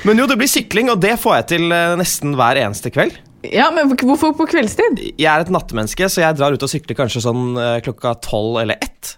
Men 0.05 0.19
jo, 0.21 0.27
det 0.29 0.37
blir 0.37 0.51
sykling, 0.51 0.91
og 0.93 0.99
det 1.01 1.15
får 1.23 1.35
jeg 1.37 1.45
til 1.55 1.73
eh, 1.73 1.95
nesten 1.97 2.35
hver 2.37 2.59
eneste 2.61 2.91
kveld. 2.93 3.15
Ja, 3.47 3.71
men 3.73 3.95
hvorfor 3.95 4.35
på 4.37 4.45
kveldstid? 4.51 5.01
Jeg 5.15 5.29
er 5.31 5.45
et 5.47 5.53
nattemenneske, 5.55 6.11
så 6.13 6.25
jeg 6.25 6.37
drar 6.37 6.53
ut 6.53 6.65
og 6.67 6.69
sykler 6.69 6.99
kanskje 6.99 7.23
sånn 7.25 7.57
eh, 7.57 7.79
klokka 7.87 8.17
tolv 8.27 8.59
eller 8.61 8.77
ett. 8.85 9.15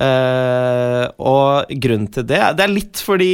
Uh, 0.00 1.04
og 1.20 1.70
grunnen 1.82 2.06
til 2.14 2.24
det 2.24 2.38
Det 2.56 2.62
er 2.62 2.70
litt 2.70 3.00
fordi 3.02 3.32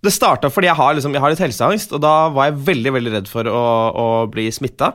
Det 0.00 0.12
starta 0.14 0.48
fordi 0.48 0.68
jeg 0.70 0.78
har, 0.78 0.94
liksom, 0.96 1.12
jeg 1.12 1.20
har 1.20 1.34
litt 1.34 1.42
helseangst, 1.42 1.92
og 1.92 2.00
da 2.00 2.14
var 2.32 2.48
jeg 2.48 2.60
veldig 2.70 2.92
veldig 2.96 3.12
redd 3.18 3.28
for 3.28 3.50
å, 3.50 3.64
å 3.90 4.06
bli 4.32 4.48
smitta. 4.54 4.94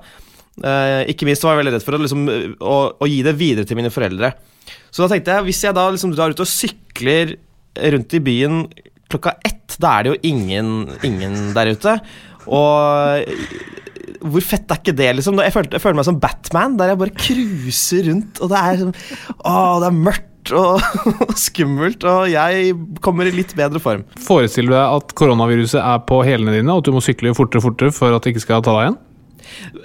Eh, 0.63 1.01
ikke 1.11 1.27
minst 1.27 1.43
var 1.43 1.55
jeg 1.55 1.63
veldig 1.63 1.75
redd 1.75 1.85
for 1.85 1.97
å, 1.97 2.01
liksom, 2.03 2.27
å, 2.63 2.75
å 2.95 3.09
gi 3.09 3.21
det 3.25 3.35
videre 3.39 3.67
til 3.67 3.79
mine 3.79 3.91
foreldre. 3.93 4.31
Så 4.93 5.03
da 5.03 5.11
tenkte 5.11 5.35
jeg, 5.35 5.47
hvis 5.49 5.63
jeg 5.65 5.75
da 5.75 5.87
liksom 5.91 6.13
drar 6.15 6.31
ut 6.31 6.43
og 6.43 6.49
sykler 6.49 7.35
rundt 7.91 8.15
i 8.15 8.23
byen 8.23 8.61
klokka 9.11 9.35
ett, 9.45 9.75
da 9.81 9.97
er 9.97 10.05
det 10.05 10.13
jo 10.13 10.21
ingen, 10.31 10.69
ingen 11.05 11.35
der 11.55 11.73
ute. 11.75 11.97
Og 12.45 13.35
hvor 14.25 14.45
fett 14.45 14.71
er 14.71 14.79
ikke 14.79 14.95
det, 14.97 15.09
liksom? 15.17 15.41
Jeg 15.43 15.53
føler, 15.53 15.73
jeg 15.75 15.83
føler 15.83 15.99
meg 15.99 16.07
som 16.07 16.21
Batman, 16.21 16.77
der 16.79 16.93
jeg 16.93 17.01
bare 17.01 17.17
cruiser 17.17 18.07
rundt, 18.09 18.39
og 18.41 18.51
det 18.53 18.61
er 18.61 18.79
sånn 18.81 18.95
Å, 18.95 19.53
det 19.83 19.89
er 19.89 19.99
mørkt 20.07 20.53
og 20.55 20.81
skummelt, 21.45 22.05
og 22.05 22.29
jeg 22.29 22.75
kommer 23.05 23.29
i 23.29 23.33
litt 23.33 23.55
bedre 23.57 23.81
form. 23.81 24.05
Forestiller 24.21 24.71
du 24.71 24.77
deg 24.77 24.99
at 24.99 25.15
koronaviruset 25.17 25.81
er 25.81 26.03
på 26.09 26.21
hælene 26.25 26.53
dine, 26.57 26.71
og 26.73 26.83
at 26.83 26.89
du 26.89 26.95
må 26.95 27.03
sykle 27.05 27.33
fortere 27.37 27.61
og 27.61 27.67
fortere 27.71 27.95
for 27.95 28.13
at 28.15 28.25
det 28.25 28.35
ikke 28.35 28.45
skal 28.45 28.65
ta 28.65 28.77
deg 28.77 28.87
igjen? 28.87 28.99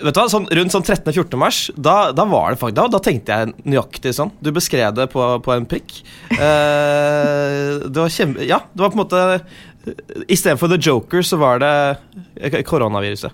Vet 0.01 0.15
du 0.15 0.21
hva, 0.21 0.27
sånn, 0.33 0.49
Rundt 0.57 0.75
sånn 0.75 0.87
13.-14. 0.87 1.37
mars, 1.41 1.61
da, 1.77 1.97
da 2.17 2.27
var 2.29 2.55
det 2.55 2.61
faktisk 2.61 2.79
da, 2.81 2.87
da 2.93 3.03
tenkte 3.05 3.37
jeg 3.37 3.53
nøyaktig 3.65 4.15
sånn. 4.17 4.33
Du 4.43 4.53
beskrev 4.55 4.95
det 4.97 5.11
på, 5.13 5.27
på 5.45 5.55
en 5.57 5.69
prikk. 5.71 6.01
Uh, 6.35 7.87
det 7.87 7.99
var 7.99 8.15
kjempe... 8.15 8.47
Ja, 8.49 8.63
det 8.73 8.85
var 8.85 8.95
på 8.95 8.99
en 8.99 9.05
måte 9.05 9.25
Istedenfor 10.29 10.69
The 10.69 10.81
Joker, 10.81 11.23
så 11.25 11.39
var 11.41 11.63
det 11.63 11.75
eh, 12.37 12.61
koronaviruset. 12.69 13.33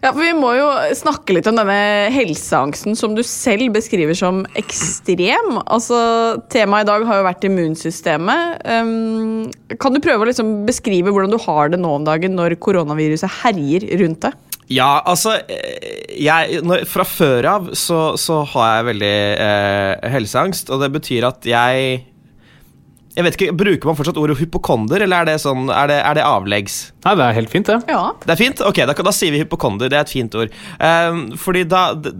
Ja, 0.00 0.14
for 0.14 0.22
Vi 0.24 0.32
må 0.32 0.54
jo 0.56 0.68
snakke 0.96 1.34
litt 1.36 1.48
om 1.50 1.58
denne 1.58 2.08
helseangsten 2.14 2.96
som 2.96 3.12
du 3.16 3.20
selv 3.26 3.68
beskriver 3.74 4.16
som 4.16 4.42
ekstrem. 4.56 5.58
Altså, 5.66 5.98
Temaet 6.52 6.86
i 6.86 6.88
dag 6.88 7.04
har 7.08 7.20
jo 7.20 7.26
vært 7.26 7.44
immunsystemet. 7.44 8.62
Um, 8.64 9.50
kan 9.76 9.92
du 9.92 10.00
prøve 10.00 10.24
å 10.24 10.30
liksom 10.30 10.62
beskrive 10.68 11.12
hvordan 11.12 11.34
du 11.34 11.40
har 11.44 11.72
det 11.72 11.82
nå 11.82 11.92
om 11.98 12.06
dagen 12.08 12.38
når 12.38 12.56
koronaviruset 12.64 13.42
herjer 13.42 13.90
rundt 14.00 14.24
deg? 14.24 14.46
Ja, 14.70 15.00
altså 15.08 15.34
eh, 15.50 16.14
jeg, 16.20 16.60
når, 16.66 16.84
Fra 16.90 17.06
før 17.08 17.48
av 17.50 17.72
så, 17.78 18.14
så 18.20 18.42
har 18.52 18.76
jeg 18.76 18.88
veldig 18.92 19.16
eh, 19.46 20.12
helseangst, 20.14 20.70
og 20.70 20.84
det 20.84 20.92
betyr 20.94 21.26
at 21.30 21.48
jeg 21.48 22.06
jeg 23.10 23.26
vet 23.26 23.36
ikke, 23.36 23.54
Bruker 23.58 23.90
man 23.90 23.96
fortsatt 23.98 24.20
ordet 24.22 24.38
hypokonder, 24.38 25.02
eller 25.02 25.24
er 25.24 25.32
det, 25.32 25.40
sånn, 25.42 25.66
er 25.74 25.90
det, 25.90 25.98
er 26.06 26.16
det 26.20 26.22
avleggs? 26.24 26.76
Nei, 27.04 27.16
det 27.18 27.24
er 27.26 27.36
helt 27.40 27.50
fint, 27.52 27.66
det. 27.66 27.80
Ja. 27.90 28.04
Det 28.22 28.36
er 28.36 28.38
fint? 28.38 28.62
Ok, 28.64 28.78
da, 28.86 28.94
da 28.94 29.12
sier 29.14 29.34
vi 29.34 29.42
hypokonder. 29.42 29.90
Det 29.90 29.98
er 29.98 30.06
et 30.06 30.12
fint 30.14 30.36
ord. 30.38 30.54
Ehm, 30.78 31.24
fordi 31.40 31.64
da 31.68 31.82
det, 31.98 32.14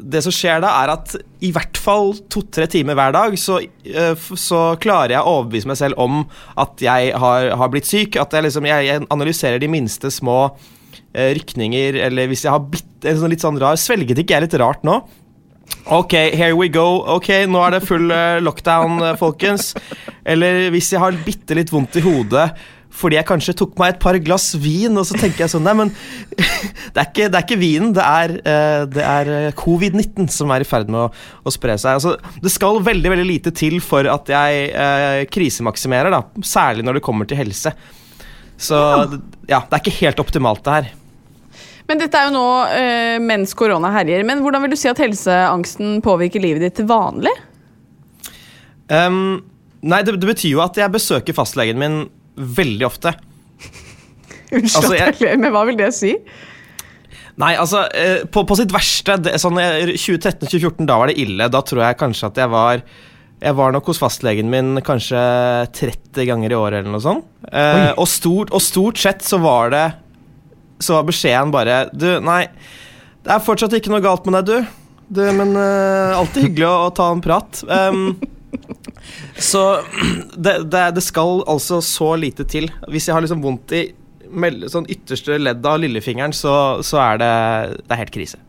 det 0.00 0.22
som 0.24 0.34
skjer 0.34 0.62
da, 0.64 0.72
er 0.82 0.94
at 0.94 1.12
i 1.44 1.52
hvert 1.54 1.78
fall 1.80 2.14
to-tre 2.32 2.66
timer 2.72 2.96
hver 2.98 3.12
dag 3.16 3.36
så, 3.40 3.60
eh, 3.84 4.14
så 4.16 4.62
klarer 4.82 5.16
jeg 5.16 5.22
å 5.22 5.36
overbevise 5.40 5.70
meg 5.70 5.78
selv 5.80 6.00
om 6.02 6.24
at 6.58 6.82
jeg 6.82 7.12
har, 7.26 7.50
har 7.60 7.72
blitt 7.72 7.88
syk. 7.88 8.16
At 8.20 8.34
jeg, 8.34 8.48
liksom, 8.48 8.66
jeg, 8.68 8.88
jeg 8.88 9.04
analyserer 9.12 9.62
de 9.62 9.70
minste 9.70 10.10
små 10.14 10.38
eh, 10.48 10.72
rykninger, 11.16 12.00
eller 12.06 12.28
hvis 12.30 12.44
jeg 12.46 12.52
har 12.54 12.66
bitt 12.72 13.06
en 13.06 13.20
sånn 13.20 13.32
litt 13.32 13.44
sånn 13.44 13.60
rar 13.60 13.78
Svelget 13.80 14.18
ikke 14.20 14.36
jeg 14.36 14.46
litt 14.46 14.58
rart 14.60 14.84
nå? 14.86 15.00
Ok, 15.90 16.14
here 16.34 16.54
we 16.58 16.68
go. 16.70 17.02
Ok, 17.16 17.30
nå 17.50 17.60
er 17.62 17.76
det 17.76 17.84
full 17.86 18.10
eh, 18.14 18.38
lockdown, 18.42 19.00
eh, 19.02 19.18
folkens. 19.18 19.72
Eller 20.26 20.68
hvis 20.74 20.92
jeg 20.94 21.02
har 21.02 21.18
bitte 21.26 21.58
litt 21.58 21.70
vondt 21.74 21.98
i 21.98 22.04
hodet 22.06 22.50
fordi 22.96 23.18
jeg 23.18 23.28
kanskje 23.28 23.54
tok 23.58 23.74
meg 23.76 23.92
et 23.92 23.98
par 24.00 24.16
glass 24.24 24.46
vin, 24.56 24.94
og 24.96 25.04
så 25.04 25.18
tenker 25.18 25.44
jeg 25.44 25.52
sånn 25.52 25.66
Nei, 25.66 25.74
men 25.76 25.90
det 26.94 27.02
er 27.02 27.08
ikke, 27.10 27.26
det 27.28 27.38
er 27.38 27.44
ikke 27.44 27.58
vinen, 27.60 27.92
det 27.96 28.04
er, 28.06 28.34
eh, 28.40 28.84
det 28.88 29.04
er 29.04 29.32
eh, 29.34 29.48
covid-19 29.58 30.30
som 30.32 30.52
er 30.54 30.64
i 30.64 30.68
ferd 30.68 30.88
med 30.92 31.02
å, 31.02 31.10
å 31.44 31.52
spre 31.52 31.76
seg. 31.76 31.98
Altså, 31.98 32.38
det 32.40 32.52
skal 32.54 32.80
veldig 32.86 33.12
veldig 33.12 33.28
lite 33.28 33.52
til 33.56 33.82
for 33.84 34.08
at 34.08 34.32
jeg 34.32 34.70
eh, 34.72 35.24
krisemaksimerer, 35.28 36.14
da, 36.14 36.22
særlig 36.46 36.86
når 36.86 36.98
det 36.98 37.04
kommer 37.04 37.28
til 37.28 37.40
helse. 37.42 37.74
Så 38.56 38.78
ja, 39.50 39.60
det 39.60 39.76
er 39.76 39.82
ikke 39.82 39.98
helt 39.98 40.22
optimalt, 40.22 40.64
det 40.64 40.78
her. 40.78 40.94
Men 41.86 42.00
dette 42.02 42.18
er 42.18 42.28
jo 42.28 42.34
nå 42.34 42.46
eh, 42.74 43.16
mens 43.22 43.54
korona 43.58 43.92
herjer. 43.94 44.24
Men 44.26 44.42
hvordan 44.42 44.64
vil 44.64 44.74
du 44.74 44.78
si 44.78 44.90
at 44.90 45.00
helseangsten 45.02 46.00
påvirker 46.04 46.42
livet 46.42 46.64
ditt 46.66 46.78
til 46.80 46.88
vanlig? 46.90 47.32
Um, 48.90 49.40
nei, 49.86 50.02
det, 50.06 50.16
det 50.22 50.30
betyr 50.30 50.56
jo 50.56 50.64
at 50.64 50.78
jeg 50.78 50.94
besøker 50.94 51.36
fastlegen 51.36 51.78
min 51.80 52.02
veldig 52.36 52.86
ofte. 52.88 53.14
Unnskyld 54.54 54.76
Altså, 54.82 54.92
at 54.94 55.00
jeg 55.00 55.18
ler, 55.22 55.40
men 55.42 55.54
hva 55.54 55.64
vil 55.68 55.78
det 55.78 55.90
si? 55.96 56.12
Nei, 57.36 57.52
altså, 57.60 57.82
eh, 57.92 58.22
på, 58.32 58.46
på 58.48 58.56
sitt 58.56 58.72
verste 58.72 59.18
det, 59.20 59.34
sånn, 59.42 59.58
eh, 59.60 59.92
2013-2014, 59.92 60.86
da 60.88 60.96
var 61.02 61.12
det 61.12 61.18
ille. 61.20 61.50
Da 61.52 61.60
tror 61.66 61.84
jeg 61.84 62.00
kanskje 62.00 62.32
at 62.32 62.42
jeg 62.44 62.52
var 62.52 62.82
Jeg 63.36 63.52
var 63.52 63.74
nok 63.74 63.90
hos 63.90 63.98
fastlegen 64.00 64.48
min 64.48 64.78
kanskje 64.80 65.20
30 65.76 66.24
ganger 66.24 66.54
i 66.54 66.56
året 66.56 66.78
eller 66.78 66.94
noe 66.94 67.04
sånt. 67.04 67.26
Eh, 67.52 67.90
og, 67.92 68.06
stort, 68.08 68.48
og 68.48 68.62
stort 68.64 68.96
sett 68.96 69.20
så 69.20 69.36
var 69.42 69.74
det 69.74 69.82
Så 70.82 70.96
var 70.96 71.06
beskjeden 71.08 71.52
bare 71.54 71.86
Du, 71.92 72.08
nei, 72.24 72.44
det 73.24 73.32
er 73.34 73.44
fortsatt 73.44 73.74
ikke 73.78 73.92
noe 73.92 74.04
galt 74.04 74.26
med 74.28 74.38
deg, 74.38 74.46
du. 74.50 74.80
du 75.18 75.22
men 75.34 75.54
uh, 75.58 76.16
alltid 76.18 76.50
hyggelig 76.50 76.68
å, 76.68 76.74
å 76.86 76.94
ta 76.94 77.10
en 77.10 77.22
prat. 77.24 77.62
Um, 77.66 78.16
så 79.38 79.62
det, 80.44 80.58
det, 80.70 80.84
det 80.98 81.04
skal 81.04 81.42
altså 81.48 81.80
så 81.84 82.14
lite 82.20 82.46
til. 82.48 82.68
Hvis 82.90 83.08
jeg 83.08 83.16
har 83.16 83.24
liksom 83.24 83.44
vondt 83.44 83.74
i 83.76 83.86
sånn 84.70 84.88
ytterste 84.90 85.38
ledd 85.38 85.66
av 85.66 85.80
lillefingeren, 85.82 86.34
så, 86.34 86.82
så 86.86 87.00
er 87.02 87.22
det, 87.22 87.32
det 87.86 87.94
er 87.94 88.02
helt 88.04 88.14
krise. 88.14 88.42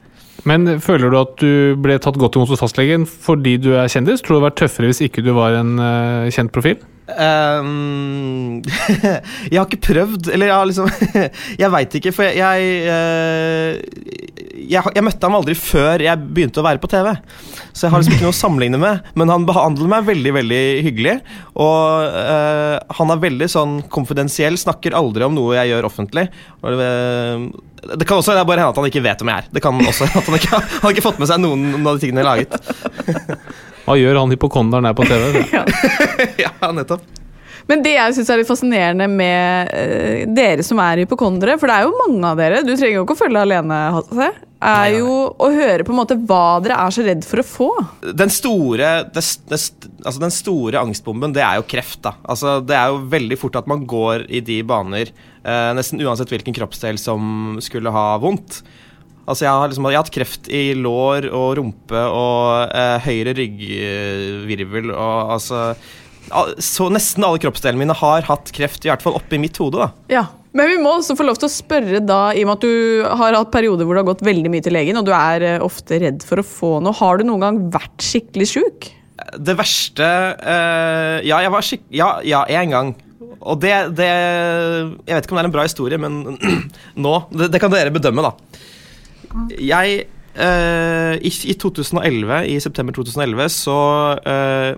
Men 0.47 0.77
føler 0.83 1.11
du 1.11 1.17
at 1.19 1.33
du 1.41 1.51
ble 1.81 1.97
tatt 2.01 2.17
godt 2.19 2.37
imot 2.37 2.51
hos 2.53 2.61
fastlegen 2.61 3.07
fordi 3.09 3.57
du 3.61 3.71
er 3.75 3.89
kjendis? 3.91 4.21
Tror 4.21 4.37
du 4.37 4.37
det 4.37 4.41
hadde 4.41 4.49
vært 4.51 4.61
tøffere 4.61 4.91
hvis 4.91 5.03
ikke 5.07 5.23
du 5.25 5.33
var 5.37 5.57
en 5.57 5.73
uh, 5.81 6.29
kjent 6.33 6.53
profil? 6.53 6.77
Ehm, 7.07 8.59
jeg 9.51 9.55
har 9.55 9.65
ikke 9.65 9.79
prøvd, 9.85 10.27
eller 10.33 10.49
jeg 10.49 10.57
har 10.57 10.67
liksom 10.67 10.89
Jeg 11.63 11.71
veit 11.71 11.95
ikke, 12.01 12.11
for 12.11 12.27
jeg 12.27 12.41
jeg, 12.41 12.81
eh, 12.91 14.57
jeg 14.67 14.91
jeg 14.97 15.05
møtte 15.05 15.23
ham 15.29 15.37
aldri 15.37 15.55
før 15.55 16.03
jeg 16.03 16.25
begynte 16.35 16.59
å 16.59 16.65
være 16.65 16.81
på 16.83 16.89
TV. 16.91 17.13
Så 17.71 17.85
jeg 17.85 17.93
har 17.93 18.01
liksom 18.01 18.17
ikke 18.17 18.25
noe 18.25 18.33
å 18.33 18.37
sammenligne 18.37 18.79
med. 18.81 19.07
Men 19.19 19.31
han 19.31 19.45
behandler 19.47 19.91
meg 19.91 20.07
veldig 20.09 20.33
veldig 20.39 20.61
hyggelig. 20.87 21.15
Og 21.61 22.17
uh, 22.17 22.75
han 22.97 23.13
er 23.13 23.21
veldig 23.21 23.47
sånn 23.53 23.77
konfidensiell, 23.93 24.57
snakker 24.59 24.97
aldri 24.97 25.27
om 25.27 25.37
noe 25.37 25.55
jeg 25.59 25.71
gjør 25.71 25.87
offentlig. 25.89 26.25
Og 26.63 26.81
det, 26.81 26.89
det 27.93 28.09
kan 28.09 28.19
også 28.19 28.35
bare 28.41 28.63
hende 28.63 28.73
at 28.73 28.81
han 28.81 28.89
ikke 28.89 29.05
vet 29.05 29.21
hvem 29.21 29.31
jeg 29.31 29.45
er. 29.45 29.49
Det 29.53 29.63
kan 29.63 29.87
også 29.93 30.09
at 30.09 30.17
Han 30.17 30.39
ikke 30.41 30.57
han 30.57 30.83
har 30.83 30.97
ikke 30.97 31.05
fått 31.05 31.21
med 31.21 31.31
seg 31.31 31.41
noen, 31.43 31.69
noen 31.75 31.89
av 31.93 31.99
de 31.99 32.05
tingene 32.07 32.25
jeg 32.25 32.27
har 32.27 32.33
laget. 32.33 33.47
Hva 33.87 33.95
gjør 33.95 34.17
han 34.19 34.33
hypokonderen 34.35 34.89
her 34.89 34.97
på 34.97 35.05
TV? 35.07 35.45
ja, 36.43 36.51
nettopp. 36.75 37.05
Men 37.67 37.81
det 37.83 37.93
jeg 37.97 38.15
syns 38.15 38.29
er 38.31 38.39
litt 38.39 38.49
fascinerende 38.49 39.07
med 39.11 39.71
uh, 39.71 40.25
dere 40.35 40.63
som 40.63 40.79
er 40.83 41.03
hypokondere, 41.03 41.57
for 41.59 41.67
det 41.67 41.77
er 41.77 41.87
jo 41.87 41.95
mange 41.99 42.29
av 42.29 42.39
dere, 42.39 42.61
du 42.63 42.73
trenger 42.73 42.99
jo 42.99 43.03
ikke 43.03 43.17
å 43.17 43.19
følge 43.19 43.43
alene, 43.43 43.79
Hasse, 43.95 44.29
er 44.67 44.93
jo 44.95 45.15
å 45.37 45.49
høre 45.53 45.85
på 45.85 45.93
en 45.93 45.99
måte 45.99 46.17
hva 46.17 46.57
dere 46.63 46.79
er 46.81 46.95
så 46.95 47.03
redd 47.05 47.27
for 47.27 47.43
å 47.43 47.45
få. 47.45 47.67
Den 48.23 48.31
store, 48.33 48.93
det, 49.13 49.23
det, 49.51 49.59
altså 49.99 50.23
den 50.23 50.33
store 50.33 50.81
angstbomben, 50.81 51.35
det 51.35 51.43
er 51.43 51.59
jo 51.59 51.67
kreft. 51.69 51.99
da. 52.07 52.15
Altså, 52.23 52.57
det 52.63 52.75
er 52.79 52.93
jo 52.93 53.03
veldig 53.11 53.39
fort 53.39 53.59
at 53.59 53.69
man 53.69 53.83
går 53.87 54.25
i 54.31 54.41
de 54.47 54.61
baner, 54.67 55.11
uh, 55.43 55.71
nesten 55.77 56.01
uansett 56.03 56.31
hvilken 56.31 56.55
kroppsdel 56.55 56.99
som 57.01 57.59
skulle 57.63 57.93
ha 57.93 58.09
vondt. 58.23 58.63
Altså, 59.27 59.43
jeg 59.43 59.51
har, 59.51 59.67
liksom, 59.67 59.87
jeg 59.91 59.97
har 59.97 60.05
hatt 60.05 60.15
kreft 60.15 60.47
i 60.47 60.63
lår 60.79 61.27
og 61.35 61.47
rumpe 61.59 61.99
og 61.99 62.71
eh, 62.71 62.97
høyre 63.03 63.33
ryggvirvel 63.35 64.93
og 64.93 65.33
altså 65.35 65.63
Så 66.63 66.87
nesten 66.91 67.25
alle 67.27 67.41
kroppsdelene 67.43 67.81
mine 67.83 67.95
har 67.95 68.23
hatt 68.27 68.51
kreft, 68.55 68.85
i 68.87 68.91
hvert 68.91 69.03
fall 69.03 69.17
oppi 69.19 69.39
mitt 69.39 69.59
hode. 69.59 69.83
da. 69.83 69.89
Ja, 70.11 70.23
Men 70.55 70.71
vi 70.71 70.77
må 70.79 70.93
også 70.95 71.15
få 71.19 71.27
lov 71.27 71.39
til 71.39 71.49
å 71.49 71.53
spørre, 71.53 71.99
da, 72.03 72.21
i 72.31 72.45
og 72.45 72.49
med 72.49 72.55
at 72.55 72.67
du 72.67 73.03
har 73.19 73.35
hatt 73.35 73.51
perioder 73.51 73.87
hvor 73.87 73.97
du 73.97 74.01
har 74.01 74.07
gått 74.07 74.23
veldig 74.27 74.51
mye 74.51 74.63
til 74.63 74.75
legen, 74.75 74.99
og 74.99 75.07
du 75.07 75.11
er 75.15 75.45
eh, 75.45 75.63
ofte 75.63 75.99
redd 76.03 76.23
for 76.27 76.39
å 76.39 76.47
få 76.47 76.71
noe. 76.83 76.95
Har 76.95 77.19
du 77.19 77.27
noen 77.27 77.43
gang 77.43 77.59
vært 77.75 78.07
skikkelig 78.07 78.47
sjuk? 78.53 78.89
Det 79.35 79.55
verste 79.57 80.07
eh, 80.39 81.17
Ja, 81.27 81.41
jeg 81.43 81.51
var 81.51 81.67
skikk... 81.67 81.83
Ja, 81.95 82.09
ja, 82.23 82.45
en 82.61 82.75
gang. 82.75 82.95
Og 83.47 83.59
det, 83.61 83.73
det 83.97 84.07
Jeg 84.07 85.13
vet 85.13 85.27
ikke 85.27 85.35
om 85.35 85.39
det 85.39 85.43
er 85.43 85.51
en 85.51 85.55
bra 85.55 85.67
historie, 85.67 85.99
men 85.99 86.39
nå 87.05 87.13
det, 87.33 87.51
det 87.53 87.61
kan 87.63 87.73
dere 87.73 87.93
bedømme, 87.93 88.23
da. 88.23 88.63
Jeg 89.57 90.05
Uh, 90.37 91.15
i, 91.25 91.31
i 91.49 91.53
2011, 91.57 92.43
i 92.45 92.59
september 92.61 92.93
2011, 92.93 93.47
så 93.55 93.77
uh, 94.21 94.75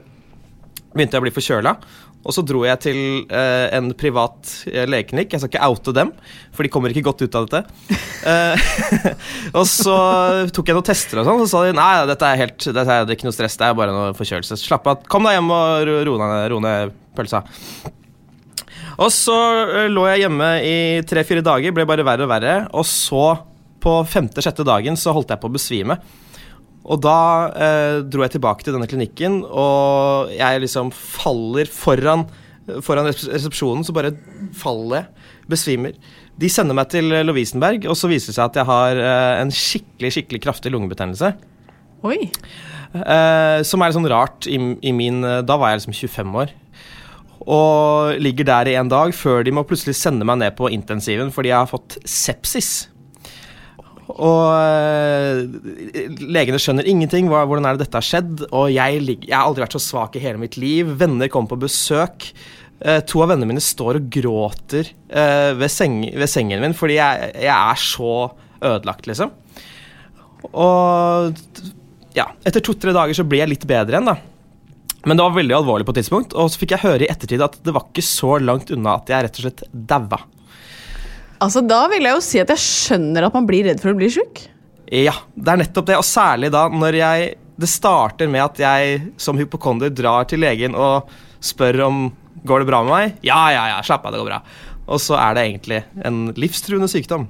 begynte 0.93 1.17
jeg 1.17 1.19
å 1.19 1.25
bli 1.25 1.33
forkjøla. 1.35 1.73
Og 2.19 2.35
så 2.35 2.43
dro 2.47 2.61
jeg 2.63 2.79
til 2.83 2.99
uh, 3.27 3.67
en 3.75 3.89
privat 3.99 4.53
legeklinikk. 4.87 5.35
Jeg 5.35 5.43
skal 5.43 5.51
ikke 5.51 5.67
oute 5.67 5.93
dem, 5.97 6.13
for 6.55 6.63
de 6.63 6.71
kommer 6.71 6.95
ikke 6.95 7.03
godt 7.09 7.25
ut 7.25 7.35
av 7.35 7.49
dette. 7.51 7.99
Og 9.59 9.67
så 9.67 9.97
tok 10.55 10.71
jeg 10.71 10.79
noen 10.79 10.87
tester, 10.87 11.19
og 11.21 11.27
sånn, 11.27 11.43
så 11.43 11.51
sa 11.51 11.61
de 11.67 11.75
nei, 11.75 11.91
dette 12.07 12.31
er, 12.31 12.41
helt, 12.45 12.69
dette 12.79 12.95
er 12.95 13.13
ikke 13.15 13.27
noe 13.27 13.35
stress, 13.35 13.59
det 13.59 13.67
er 13.67 13.77
bare 13.79 13.95
noe 13.95 14.15
forkjølelse. 14.15 14.59
Slapp 14.63 14.87
av. 14.91 15.05
Kom 15.11 15.27
deg 15.27 15.37
hjem 15.37 15.53
og 15.55 15.91
ro, 16.11 16.63
ned- 16.63 16.95
pølsa. 17.19 17.43
Og 18.99 19.11
så 19.15 19.35
lå 19.91 20.07
jeg 20.11 20.25
hjemme 20.25 20.49
i 20.63 20.75
tre-fire 21.07 21.43
dager, 21.43 21.75
ble 21.75 21.87
bare 21.87 22.07
verre 22.07 22.27
og 22.27 22.31
verre. 22.31 22.57
Og 22.75 22.87
så, 22.87 23.23
på 23.83 23.99
femte-sjette 24.09 24.65
dagen, 24.67 24.97
så 24.99 25.13
holdt 25.15 25.33
jeg 25.33 25.41
på 25.41 25.49
å 25.49 25.55
besvime. 25.55 25.99
Og 26.89 27.01
da 27.03 27.19
eh, 27.53 27.97
dro 28.07 28.23
jeg 28.23 28.37
tilbake 28.37 28.65
til 28.65 28.75
denne 28.75 28.87
klinikken, 28.89 29.41
og 29.43 30.31
jeg 30.33 30.63
liksom 30.63 30.93
faller 30.95 31.69
foran, 31.69 32.25
foran 32.85 33.09
resepsjonen, 33.09 33.83
så 33.85 33.95
bare 33.95 34.15
faller 34.57 35.01
jeg. 35.01 35.27
Besvimer. 35.49 35.95
De 36.39 36.45
sender 36.51 36.77
meg 36.77 36.91
til 36.93 37.09
Lovisenberg, 37.25 37.87
og 37.89 37.97
så 37.97 38.09
viser 38.11 38.29
det 38.29 38.37
seg 38.37 38.51
at 38.51 38.59
jeg 38.61 38.69
har 38.69 38.99
eh, 39.01 39.37
en 39.41 39.53
skikkelig 39.53 40.13
skikkelig 40.15 40.43
kraftig 40.45 40.71
lungebetennelse. 40.75 41.33
Oi. 42.05 42.19
Eh, 42.89 43.59
som 43.67 43.81
er 43.81 43.89
litt 43.89 43.97
sånn 43.97 44.09
rart 44.09 44.47
i, 44.49 44.57
i 44.57 44.91
min 44.95 45.21
eh, 45.21 45.43
Da 45.45 45.59
var 45.61 45.73
jeg 45.73 45.81
liksom 45.83 45.97
25 45.97 46.37
år. 46.41 46.53
Og 47.49 48.19
ligger 48.21 48.47
der 48.49 48.69
i 48.71 48.77
en 48.79 48.89
dag 48.91 49.13
før 49.15 49.43
de 49.45 49.53
må 49.55 49.65
plutselig 49.67 49.97
sende 49.99 50.25
meg 50.27 50.41
ned 50.41 50.55
på 50.57 50.71
intensiven 50.73 51.31
fordi 51.33 51.53
jeg 51.53 51.61
har 51.61 51.69
fått 51.69 51.99
sepsis. 52.07 52.89
Og 54.09 54.45
eh, 54.57 56.07
legene 56.25 56.59
skjønner 56.61 56.87
ingenting. 56.89 57.29
Hvordan 57.29 57.67
er 57.67 57.77
det 57.77 57.85
dette 57.85 57.99
har 57.99 58.07
skjedd? 58.07 58.47
Og 58.49 58.71
jeg, 58.73 59.03
jeg 59.21 59.35
har 59.35 59.45
aldri 59.45 59.65
vært 59.65 59.77
så 59.77 59.83
svak 59.83 60.17
i 60.17 60.23
hele 60.23 60.41
mitt 60.41 60.57
liv. 60.57 60.89
Venner 60.97 61.29
kommer 61.29 61.53
på 61.53 61.61
besøk. 61.67 62.31
Eh, 62.79 63.01
to 63.05 63.21
av 63.21 63.33
vennene 63.33 63.51
mine 63.51 63.63
står 63.63 63.99
og 63.99 64.09
gråter 64.13 64.87
eh, 64.87 65.51
ved, 65.59 65.67
seng, 65.73 65.99
ved 66.15 66.31
sengen 66.31 66.63
min 66.63 66.75
fordi 66.77 66.95
jeg, 66.95 67.33
jeg 67.43 67.51
er 67.51 67.81
så 67.83 68.13
ødelagt, 68.63 69.09
liksom. 69.09 69.33
Og 70.49 71.35
ja, 72.15 72.29
etter 72.47 72.63
to-tre 72.63 72.95
dager 72.95 73.17
så 73.17 73.25
blir 73.27 73.43
jeg 73.43 73.51
litt 73.51 73.67
bedre 73.67 73.97
igjen, 73.97 74.07
da. 74.07 74.15
Men 75.07 75.19
det 75.19 75.25
var 75.25 75.35
veldig 75.35 75.55
alvorlig 75.55 75.87
på 75.87 75.93
et 75.93 76.01
tidspunkt, 76.01 76.33
og 76.35 76.51
så 76.51 76.59
fikk 76.59 76.75
jeg 76.75 76.85
høre 76.85 77.05
i 77.05 77.11
ettertid 77.11 77.43
at 77.43 77.59
det 77.63 77.75
var 77.75 77.87
ikke 77.87 78.03
så 78.03 78.35
langt 78.41 78.71
unna 78.75 78.97
at 78.99 79.11
jeg 79.11 79.27
rett 79.27 79.39
og 79.39 79.45
slett 79.45 79.63
daua. 79.71 80.19
Altså, 81.39 81.63
Da 81.65 81.85
vil 81.91 82.03
jeg 82.07 82.15
jo 82.17 82.23
si 82.23 82.41
at 82.41 82.51
jeg 82.53 82.63
skjønner 82.63 83.27
at 83.27 83.35
man 83.35 83.47
blir 83.49 83.69
redd 83.69 83.81
for 83.83 83.93
å 83.93 83.99
bli 83.99 84.09
sjuk. 84.11 84.43
Ja, 84.89 85.13
det 85.37 85.53
er 85.53 85.61
nettopp 85.61 85.87
det, 85.91 85.99
og 85.99 86.07
særlig 86.07 86.49
da 86.53 86.65
når 86.71 86.97
jeg 86.97 87.35
Det 87.59 87.67
starter 87.67 88.29
med 88.31 88.41
at 88.41 88.59
jeg 88.63 88.99
som 89.19 89.37
hypokonder 89.37 89.91
drar 89.91 90.23
til 90.31 90.39
legen 90.39 90.77
og 90.79 91.09
spør 91.43 91.83
om 91.89 91.97
Går 92.47 92.63
det 92.63 92.69
bra 92.69 92.79
med 92.87 92.93
meg? 92.93 93.17
Ja, 93.27 93.49
ja, 93.51 93.65
ja, 93.73 93.81
slapp 93.83 94.05
av, 94.07 94.13
det 94.13 94.21
går 94.21 94.29
bra. 94.29 94.37
Og 94.87 95.01
så 95.03 95.17
er 95.19 95.33
det 95.35 95.41
egentlig 95.43 95.81
en 96.07 96.29
livstruende 96.39 96.87
sykdom. 96.87 97.25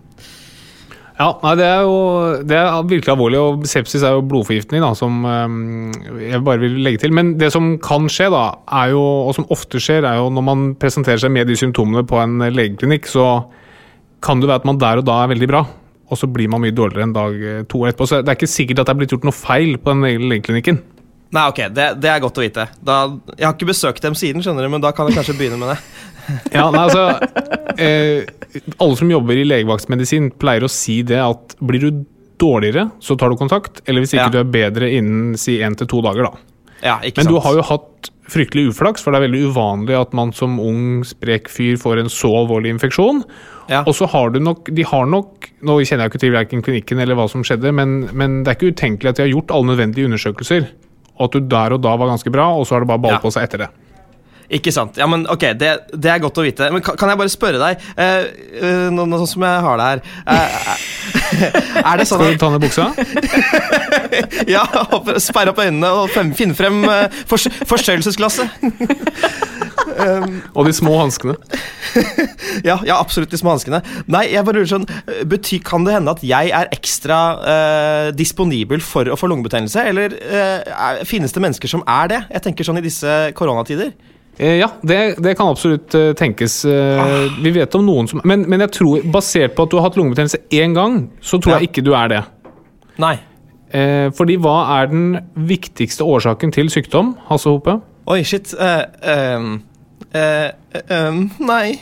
Ja, 1.19 1.33
nei, 1.41 1.55
det 1.59 1.65
er 1.65 1.81
jo 1.83 1.95
det 2.47 2.55
er 2.55 2.77
virkelig 2.87 3.11
alvorlig, 3.11 3.39
og 3.41 3.65
sepsis 3.67 4.05
er 4.05 4.13
jo 4.15 4.21
blodforgiftning, 4.23 4.79
da, 4.85 4.93
som 4.95 5.25
øhm, 5.27 5.89
jeg 6.21 6.43
bare 6.45 6.61
vil 6.61 6.77
legge 6.85 7.01
til. 7.01 7.11
Men 7.15 7.33
det 7.41 7.49
som 7.51 7.73
kan 7.83 8.05
skje, 8.07 8.29
da, 8.31 8.43
er 8.83 8.93
jo, 8.93 9.01
og 9.01 9.33
som 9.35 9.49
ofte 9.51 9.81
skjer, 9.83 10.07
er 10.07 10.21
jo 10.21 10.29
når 10.31 10.45
man 10.47 10.69
presenterer 10.79 11.19
seg 11.25 11.33
med 11.35 11.49
de 11.49 11.57
symptomene 11.59 12.05
på 12.07 12.21
en 12.21 12.37
legeklinikk, 12.53 13.09
så 13.11 13.25
kan 14.21 14.39
det 14.41 14.49
være 14.49 14.61
at 14.63 14.67
man 14.69 14.79
der 14.81 15.01
og 15.01 15.05
da 15.07 15.17
er 15.23 15.31
veldig 15.33 15.47
bra, 15.51 15.63
og 16.09 16.17
så 16.17 16.27
blir 16.31 16.49
man 16.51 16.61
mye 16.63 16.75
dårligere 16.75 17.05
en 17.07 17.13
dag 17.15 17.35
eh, 17.41 17.59
to 17.69 17.83
år 17.83 17.91
etterpå. 17.91 18.07
Så 18.09 18.21
det 18.23 18.31
er 18.33 18.39
ikke 18.39 18.49
sikkert 18.51 18.81
at 18.81 18.89
det 18.89 18.95
er 18.95 18.99
blitt 19.03 19.13
gjort 19.15 19.27
noe 19.29 19.35
feil 19.37 19.75
på 19.79 19.93
den 19.93 20.29
legeklinikken. 20.31 20.79
Nei, 21.29 21.43
ok, 21.51 21.59
det, 21.77 21.87
det 22.01 22.09
er 22.09 22.21
godt 22.23 22.39
å 22.41 22.41
vite. 22.41 22.63
Da, 22.81 22.95
jeg 23.37 23.45
har 23.45 23.53
ikke 23.53 23.67
besøkt 23.69 24.01
dem 24.01 24.15
siden, 24.17 24.41
skjønner 24.41 24.65
du, 24.65 24.71
men 24.73 24.81
da 24.81 24.89
kan 24.97 25.05
jeg 25.11 25.19
kanskje 25.19 25.35
begynne 25.37 25.59
med 25.61 25.75
det. 25.75 25.81
Ja, 26.53 26.67
nei, 26.69 26.83
altså 26.85 27.07
eh, 27.81 28.27
Alle 28.77 28.97
som 28.99 29.09
jobber 29.09 29.33
i 29.39 29.45
legevaktmedisin 29.49 30.27
pleier 30.37 30.61
å 30.61 30.69
si 30.69 30.99
det 31.01 31.17
at 31.17 31.55
blir 31.57 31.81
du 31.81 32.03
dårligere, 32.39 32.83
så 33.01 33.15
tar 33.17 33.33
du 33.33 33.37
kontakt. 33.39 33.81
Eller 33.89 34.03
hvis 34.03 34.13
ikke 34.13 34.27
Ja. 34.27 34.33
du 34.35 34.39
er 34.43 34.51
bedre 34.53 34.89
innen 34.93 35.33
si 35.41 35.57
én 35.57 35.73
til 35.79 35.89
to 35.89 36.03
dager, 36.05 36.29
da. 36.29 36.43
Ja, 36.85 36.95
ikke 37.01 37.17
Men 37.23 37.25
sant? 37.27 37.33
du 37.33 37.41
har 37.47 37.57
jo 37.57 37.65
hatt 37.71 38.11
fryktelig 38.29 38.69
uflaks, 38.71 39.03
for 39.03 39.11
det 39.11 39.19
er 39.19 39.25
veldig 39.27 39.41
uvanlig 39.51 39.95
at 39.99 40.13
man 40.17 40.31
som 40.35 40.59
ung, 40.61 41.01
sprek 41.07 41.49
fyr 41.51 41.77
får 41.81 42.03
en 42.03 42.11
så 42.13 42.29
alvorlig 42.43 42.71
infeksjon. 42.75 43.23
Ja. 43.69 43.83
Og 43.85 43.93
så 43.97 44.07
har 44.09 44.31
du 44.33 44.39
nok 44.41 44.71
De 44.73 44.81
har 44.81 45.05
nok 45.05 45.45
Nå 45.61 45.75
kjenner 45.85 46.07
jeg 46.07 46.13
ikke 46.13 46.21
til 46.23 46.31
verken 46.33 46.63
klinikken 46.65 47.01
eller 47.03 47.17
hva 47.19 47.27
som 47.29 47.43
skjedde, 47.45 47.69
men, 47.75 48.07
men 48.17 48.39
det 48.43 48.53
er 48.53 48.57
ikke 48.57 48.71
utenkelig 48.73 49.11
at 49.11 49.19
de 49.19 49.25
har 49.27 49.33
gjort 49.33 49.51
alle 49.53 49.73
nødvendige 49.73 50.07
undersøkelser. 50.09 50.69
Og 51.19 51.27
at 51.27 51.35
du 51.35 51.39
der 51.51 51.75
og 51.75 51.81
da 51.83 51.93
var 51.99 52.09
ganske 52.13 52.31
bra, 52.33 52.47
og 52.55 52.65
så 52.65 52.77
har 52.77 52.85
det 52.85 52.89
bare 52.93 53.03
ballet 53.03 53.19
Ja. 53.19 53.25
på 53.25 53.33
seg 53.35 53.45
etter 53.49 53.65
det. 53.65 53.69
Ikke 54.49 54.71
sant. 54.73 54.97
Ja, 54.97 55.05
men 55.09 55.27
ok, 55.29 55.43
det, 55.59 55.69
det 55.93 56.09
er 56.09 56.19
godt 56.23 56.37
å 56.41 56.43
vite. 56.45 56.71
Men 56.73 56.81
kan, 56.85 56.95
kan 56.97 57.09
jeg 57.11 57.19
bare 57.21 57.29
spørre 57.33 57.59
deg, 57.61 57.73
nå, 58.95 59.01
nå 59.05 59.15
sånn 59.21 59.33
som 59.35 59.43
jeg 59.45 59.57
har 59.65 59.75
det 59.79 59.85
her 59.89 59.99
eh, 60.33 60.49
Er 61.83 61.95
det 61.99 62.05
sånn 62.09 62.19
Skal 62.23 62.33
du 62.33 62.39
ta 62.41 62.47
ned 62.53 62.61
buksa? 62.63 62.85
Ja, 64.49 64.63
sperre 65.21 65.49
opp 65.53 65.61
øynene 65.61 65.89
og 66.01 66.09
finne 66.37 66.55
frem 66.57 66.77
fors 67.29 67.45
forstørrelsesglasset? 67.69 68.47
Og 70.57 70.65
de 70.67 70.73
små 70.75 70.97
hanskene. 70.99 71.35
Ja, 72.65 72.75
ja, 72.85 72.97
absolutt 72.97 73.31
de 73.31 73.37
små 73.39 73.53
hanskene. 73.53 73.79
Nei, 74.11 74.25
jeg 74.33 74.43
bare 74.45 74.59
lurer 74.59 74.69
sånn 74.69 74.87
bety, 75.29 75.59
Kan 75.65 75.85
det 75.85 75.93
hende 75.95 76.11
at 76.13 76.21
jeg 76.25 76.51
er 76.55 76.69
ekstra 76.73 77.17
disponibel 78.17 78.81
for 78.83 79.09
å 79.09 79.17
få 79.19 79.29
lungebetennelse? 79.29 79.85
Eller 79.91 80.15
finnes 81.07 81.33
det 81.35 81.43
mennesker 81.45 81.71
som 81.71 81.83
er 81.85 82.05
det? 82.11 82.21
Jeg 82.33 82.45
tenker 82.49 82.67
sånn 82.67 82.81
i 82.81 82.85
disse 82.85 83.13
koronatider. 83.37 83.93
Eh, 84.39 84.55
Ja, 84.61 84.69
det, 84.81 85.15
det 85.19 85.35
kan 85.37 85.49
absolutt 85.51 85.93
eh, 85.95 86.13
tenkes. 86.17 86.61
Eh, 86.65 87.31
Vi 87.43 87.51
vet 87.51 87.75
om 87.75 87.85
noen 87.85 88.07
som 88.07 88.21
Men, 88.23 88.45
men 88.49 88.63
jeg 88.63 88.71
tror, 88.79 89.01
basert 89.11 89.55
på 89.57 89.65
at 89.67 89.71
du 89.73 89.77
har 89.77 89.89
hatt 89.89 89.97
lungebetennelse 89.99 90.39
én 90.55 90.73
gang, 90.77 91.09
så 91.21 91.39
tror 91.41 91.57
Ja. 91.57 91.59
jeg 91.59 91.69
ikke 91.73 91.83
du 91.85 91.93
er 91.93 92.07
det. 92.07 92.21
Nei. 92.99 93.17
Eh, 93.71 94.09
fordi 94.17 94.37
hva 94.41 94.55
er 94.79 94.87
den 94.89 95.19
viktigste 95.35 96.03
årsaken 96.07 96.51
til 96.55 96.69
sykdom, 96.73 97.17
Hasse 97.29 97.49
Hope? 97.51 97.81
Oi, 98.09 98.23
shit. 98.25 98.53
Uh, 98.57 98.81
ehm, 99.05 99.49
uh, 100.15 100.49
ehm, 100.89 101.19
nei. 101.39 101.75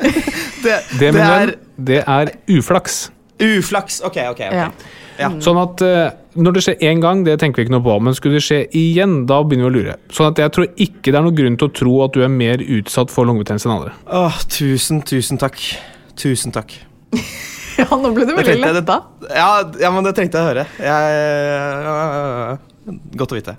det, 0.64 0.78
Det, 0.98 1.10
det, 1.12 1.20
er 1.20 1.52
det 1.76 1.98
er 2.06 2.30
uflaks. 2.48 3.10
uflaks. 3.42 4.00
Ok, 4.00 4.16
ok. 4.16 4.30
okay. 4.30 4.48
Ja. 4.56 4.70
Ja. 5.20 5.28
Sånn 5.40 5.58
at 5.60 5.82
Når 6.36 6.52
det 6.56 6.62
skjer 6.66 6.76
én 6.90 7.00
gang, 7.02 7.16
det 7.26 7.34
tenker 7.40 7.56
vi 7.60 7.64
ikke 7.66 7.76
noe 7.76 7.84
på, 7.84 7.94
men 8.04 8.12
skulle 8.16 8.36
det 8.38 8.46
skje 8.46 8.60
igjen, 8.76 9.12
da 9.28 9.36
begynner 9.42 9.64
vi 9.66 9.70
å 9.70 9.76
lure. 9.76 9.94
Sånn 10.12 10.30
at 10.30 10.36
jeg 10.42 10.50
tror 10.54 10.66
ikke 10.76 11.08
det 11.10 11.18
er 11.18 11.24
noen 11.26 11.38
grunn 11.38 11.58
til 11.60 11.68
å 11.68 11.76
tro 11.80 11.94
at 12.04 12.12
du 12.16 12.20
er 12.26 12.32
mer 12.32 12.58
utsatt 12.62 13.10
for 13.12 13.22
lungebetennelse 13.28 13.66
enn 13.68 13.76
andre. 13.76 13.92
Åh, 14.20 14.36
tusen, 14.52 14.96
tusen 15.06 15.36
takk. 15.42 15.56
Tusen 16.20 16.50
takk. 16.56 16.70
Ja, 17.76 17.92
nå 17.92 18.08
ble 18.16 18.24
du 18.24 18.32
Det 18.32 18.40
veldig 18.40 18.72
letta. 18.72 19.04
Ja, 19.36 19.60
ja, 19.76 19.92
men 19.92 20.00
det 20.06 20.16
trengte 20.16 20.40
jeg 20.40 20.46
å 20.46 20.48
høre. 20.48 20.64
Jeg, 20.80 22.56
godt 23.20 23.28
å 23.34 23.36
vite. 23.36 23.52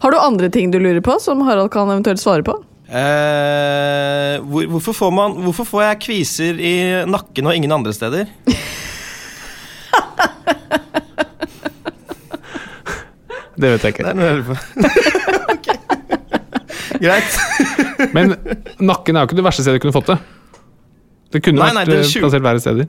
Har 0.00 0.08
du 0.08 0.16
andre 0.16 0.48
ting 0.48 0.72
du 0.72 0.80
lurer 0.80 1.04
på, 1.04 1.20
som 1.20 1.44
Harald 1.44 1.68
kan 1.74 1.84
eventuelt 1.92 2.16
svare 2.22 2.40
på? 2.48 2.54
Eh, 2.88 4.08
Eh, 4.38 4.44
hvor, 4.44 4.66
hvorfor, 4.66 4.92
får 4.92 5.10
man, 5.10 5.32
hvorfor 5.42 5.64
får 5.64 5.82
jeg 5.82 5.98
kviser 6.06 6.60
i 6.60 7.04
nakken 7.08 7.46
og 7.48 7.56
ingen 7.56 7.72
andre 7.72 7.92
steder? 7.96 8.26
Det 13.58 13.72
vet 13.74 13.86
jeg 13.86 13.94
ikke. 13.96 14.06
Det 14.06 14.10
er 14.10 14.18
noe 14.18 14.28
jeg 14.28 14.36
lurer 14.38 14.48
på. 14.48 14.56
Ok. 15.54 15.68
Greit. 17.02 17.38
Men 18.16 18.34
nakken 18.78 19.16
er 19.18 19.24
jo 19.24 19.30
ikke 19.30 19.38
det 19.40 19.46
verste 19.48 19.64
stedet 19.64 19.80
du 19.80 19.86
kunne 19.86 19.96
fått 19.96 20.12
det. 20.12 20.18
Det 21.34 21.42
kunne 21.44 21.60
Nei, 21.60 21.72
nei, 21.76 21.84
vært 21.84 21.92
det 21.92 21.98
er 22.00 22.06
eh, 22.06 22.22
plassert 22.22 22.46
verre 22.46 22.62
steder. 22.62 22.88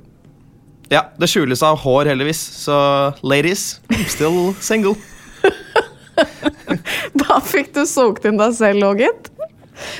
Ja, 0.89 1.03
det 1.21 1.29
skjules 1.29 1.61
av 1.65 1.77
hår, 1.83 2.09
heldigvis. 2.13 2.39
Så 2.63 2.75
ladies, 3.25 3.79
still 4.09 4.53
single. 4.63 4.95
Da 7.19 7.39
fikk 7.45 7.71
du 7.75 7.85
solgt 7.87 8.25
inn 8.27 8.39
deg 8.39 8.51
selv 8.57 8.83
òg, 8.89 8.99
gitt. 9.05 9.29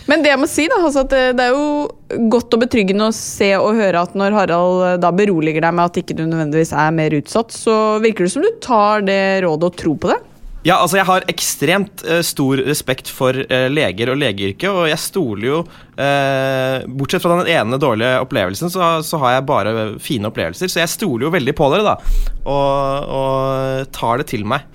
Men 0.10 0.24
det 0.24 0.32
jeg 0.34 0.40
må 0.42 0.48
si 0.50 0.66
da, 0.68 0.80
altså 0.84 1.06
at 1.06 1.14
det, 1.14 1.22
det 1.40 1.46
er 1.46 1.56
jo 1.56 2.26
godt 2.32 2.56
og 2.58 2.64
betryggende 2.66 3.08
å 3.08 3.16
se 3.16 3.54
og 3.56 3.78
høre 3.80 4.02
at 4.04 4.16
når 4.18 4.36
Harald 4.36 4.82
eh, 4.88 4.98
da 5.00 5.12
beroliger 5.16 5.64
deg 5.64 5.76
med 5.78 5.86
at 5.88 6.00
ikke 6.02 6.18
du 6.18 6.26
nødvendigvis 6.26 6.74
er 6.76 6.92
mer 6.96 7.16
utsatt, 7.16 7.56
så 7.56 7.76
virker 8.04 8.28
det 8.28 8.34
som 8.34 8.44
du 8.44 8.50
tar 8.66 9.06
det 9.08 9.22
rådet 9.46 9.70
og 9.72 9.78
tror 9.80 9.96
på 10.04 10.12
det. 10.12 10.20
Ja, 10.68 10.76
altså 10.84 10.98
Jeg 11.00 11.08
har 11.08 11.24
ekstremt 11.32 12.02
uh, 12.04 12.20
stor 12.26 12.60
respekt 12.68 13.08
for 13.16 13.32
uh, 13.32 13.68
leger 13.72 14.12
og 14.12 14.18
legeyrket, 14.20 14.68
og 14.68 14.90
jeg 14.92 15.00
stoler 15.00 15.46
jo 15.48 15.60
uh, 15.64 16.84
Bortsett 17.00 17.24
fra 17.24 17.38
den 17.40 17.52
ene 17.54 17.80
dårlige 17.80 18.18
opplevelsen, 18.26 18.72
så, 18.74 18.90
så 19.06 19.22
har 19.24 19.38
jeg 19.38 19.46
bare 19.48 19.74
fine 20.04 20.28
opplevelser. 20.28 20.68
Så 20.68 20.82
jeg 20.82 20.92
stoler 20.92 21.30
jo 21.30 21.32
veldig 21.38 21.56
på 21.56 21.70
dere, 21.72 21.86
da, 21.88 21.96
og, 22.44 23.16
og 23.22 23.94
tar 23.96 24.20
det 24.20 24.28
til 24.34 24.44
meg. 24.52 24.68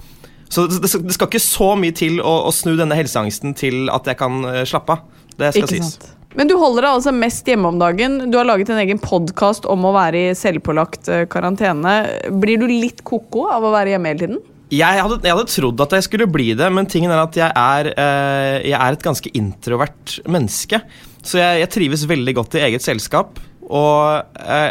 Så 0.48 0.64
det, 0.70 0.80
det 0.80 0.88
skal- 1.16 1.28
ikke 1.28 1.42
så 1.42 1.74
mye 1.76 1.92
til 1.96 2.16
å, 2.22 2.32
å 2.48 2.54
snu 2.54 2.72
denne 2.80 2.96
helseangsten 2.96 3.52
til 3.58 3.90
at 3.92 4.08
jeg 4.08 4.20
kan 4.20 4.40
slappe 4.68 4.96
av. 4.96 5.04
Det 5.34 5.50
skal 5.52 5.66
Ikke 5.66 5.72
sies. 5.82 5.92
sant? 5.98 6.10
Men 6.34 6.48
du 6.50 6.56
holder 6.58 6.86
deg 6.86 6.96
altså 6.96 7.12
mest 7.14 7.46
hjemme 7.46 7.68
om 7.70 7.76
dagen. 7.78 8.16
Du 8.32 8.38
har 8.40 8.46
laget 8.48 8.72
en 8.72 8.80
egen 8.82 8.98
podkast 9.02 9.68
om 9.70 9.84
å 9.86 9.92
være 9.94 10.30
i 10.30 10.34
selvpålagt 10.38 11.10
karantene. 11.30 11.94
Blir 12.42 12.58
du 12.62 12.66
litt 12.70 13.04
ko-ko 13.06 13.44
av 13.54 13.66
å 13.68 13.70
være 13.74 13.92
hjemme 13.94 14.10
hele 14.14 14.22
tiden? 14.24 14.40
Jeg 14.74 15.02
hadde, 15.04 15.20
jeg 15.22 15.36
hadde 15.36 15.50
trodd 15.52 15.82
at 15.84 15.96
jeg 15.98 16.06
skulle 16.08 16.30
bli 16.30 16.50
det, 16.58 16.68
men 16.74 16.88
tingen 16.90 17.12
er 17.14 17.22
at 17.22 17.38
jeg 17.38 17.50
er, 17.50 17.90
eh, 17.94 18.58
jeg 18.70 18.78
er 18.78 18.96
et 18.96 19.04
ganske 19.04 19.32
introvert 19.38 20.18
menneske. 20.30 20.80
Så 21.24 21.40
jeg, 21.40 21.64
jeg 21.64 21.72
trives 21.74 22.06
veldig 22.10 22.36
godt 22.40 22.58
i 22.58 22.64
eget 22.66 22.84
selskap, 22.84 23.40
og 23.64 24.38
eh, 24.40 24.70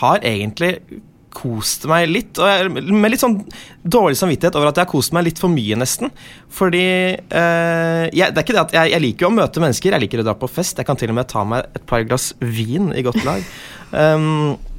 har 0.00 0.26
egentlig 0.26 0.76
kost 1.34 1.86
meg 1.88 2.08
litt. 2.10 2.38
Jeg, 2.38 2.70
med 2.74 3.12
litt 3.12 3.22
sånn 3.22 3.38
dårlig 3.82 4.18
samvittighet 4.18 4.56
over 4.58 4.70
at 4.70 4.80
jeg 4.80 4.86
har 4.86 4.92
kost 4.92 5.14
meg 5.16 5.28
litt 5.28 5.40
for 5.40 5.52
mye, 5.52 5.78
nesten. 5.78 6.10
Fordi 6.52 6.86
eh, 7.16 8.04
jeg, 8.10 8.32
det 8.32 8.40
er 8.40 8.44
ikke 8.44 8.56
det 8.56 8.64
at 8.64 8.74
jeg, 8.76 8.94
jeg 8.94 9.04
liker 9.06 9.26
jo 9.26 9.30
å 9.30 9.38
møte 9.38 9.62
mennesker, 9.62 9.94
jeg 9.94 10.04
liker 10.06 10.24
å 10.24 10.26
dra 10.30 10.36
på 10.38 10.50
fest. 10.50 10.80
Jeg 10.80 10.88
kan 10.88 10.98
til 11.00 11.12
og 11.12 11.20
med 11.20 11.30
ta 11.30 11.44
meg 11.46 11.70
et 11.78 11.86
par 11.90 12.04
glass 12.08 12.32
vin 12.42 12.90
i 12.96 13.04
godt 13.06 13.22
lag. 13.26 13.46
Um, 13.94 14.58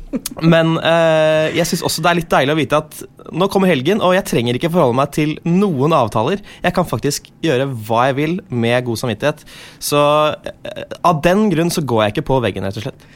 men 0.44 0.76
eh, 0.84 1.52
jeg 1.56 1.68
syns 1.70 1.84
også 1.88 2.04
det 2.04 2.10
er 2.12 2.18
litt 2.20 2.32
deilig 2.32 2.54
å 2.54 2.60
vite 2.60 2.80
at 2.82 3.02
nå 3.32 3.48
kommer 3.52 3.72
helgen, 3.72 4.02
og 4.04 4.16
jeg 4.16 4.28
trenger 4.28 4.58
ikke 4.58 4.72
forholde 4.74 4.98
meg 5.00 5.14
til 5.16 5.36
noen 5.48 5.96
avtaler. 5.96 6.42
Jeg 6.64 6.76
kan 6.76 6.88
faktisk 6.88 7.30
gjøre 7.46 7.70
hva 7.88 8.10
jeg 8.10 8.18
vil 8.20 8.34
med 8.50 8.88
god 8.88 9.00
samvittighet. 9.04 9.46
Så 9.80 10.02
eh, 10.36 10.98
av 11.08 11.22
den 11.24 11.48
grunn 11.54 11.72
så 11.74 11.84
går 11.86 12.06
jeg 12.06 12.16
ikke 12.16 12.28
på 12.32 12.42
veggen, 12.44 12.68
rett 12.68 12.82
og 12.82 12.88
slett. 12.90 13.08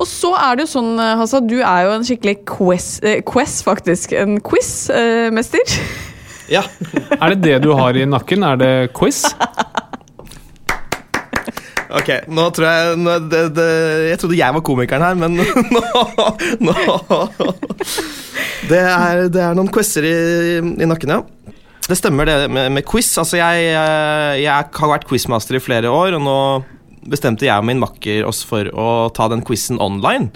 Og 0.00 0.06
så 0.06 0.30
er 0.38 0.56
det 0.56 0.64
jo 0.64 0.72
sånn, 0.78 0.94
eh, 1.02 1.16
Hassa, 1.20 1.42
du 1.44 1.58
er 1.58 1.84
jo 1.86 1.94
en 1.98 2.06
skikkelig 2.06 2.38
quiz, 2.48 2.88
eh, 3.04 3.20
quiz 3.26 3.60
faktisk. 3.66 4.14
En 4.16 4.40
quiz-mester. 4.44 5.76
Ja. 6.50 6.64
Er 7.20 7.34
det 7.34 7.42
det 7.44 7.60
du 7.66 7.72
har 7.78 7.94
i 7.94 8.08
nakken? 8.08 8.46
Er 8.46 8.60
det 8.60 8.74
quiz? 8.96 9.26
Ok, 11.90 12.10
nå 12.30 12.44
tror 12.54 12.66
jeg 12.68 12.98
nå, 13.02 13.16
det, 13.30 13.40
det, 13.56 13.68
Jeg 14.12 14.20
trodde 14.22 14.38
jeg 14.38 14.54
var 14.56 14.62
komikeren 14.66 15.02
her, 15.02 15.16
men 15.18 15.34
nå, 15.74 15.82
nå 16.62 16.74
det, 18.70 18.78
er, 18.78 19.24
det 19.32 19.42
er 19.42 19.56
noen 19.58 19.70
quizer 19.74 20.06
i, 20.06 20.16
i 20.60 20.88
nakken, 20.88 21.16
ja. 21.16 21.22
Det 21.90 21.96
stemmer, 21.98 22.28
det 22.28 22.50
med, 22.52 22.68
med 22.76 22.86
quiz. 22.86 23.08
Altså, 23.18 23.40
jeg, 23.40 23.64
jeg, 23.72 24.42
jeg 24.44 24.52
har 24.78 24.92
vært 24.92 25.08
quizmaster 25.08 25.58
i 25.58 25.62
flere 25.62 25.90
år, 25.90 26.14
og 26.20 26.22
nå 26.22 26.36
bestemte 27.10 27.46
jeg 27.48 27.56
og 27.56 27.66
min 27.66 27.80
makker 27.80 28.26
oss 28.28 28.44
for 28.46 28.68
å 28.70 29.08
ta 29.16 29.26
den 29.32 29.42
quizen 29.46 29.80
online. 29.82 30.28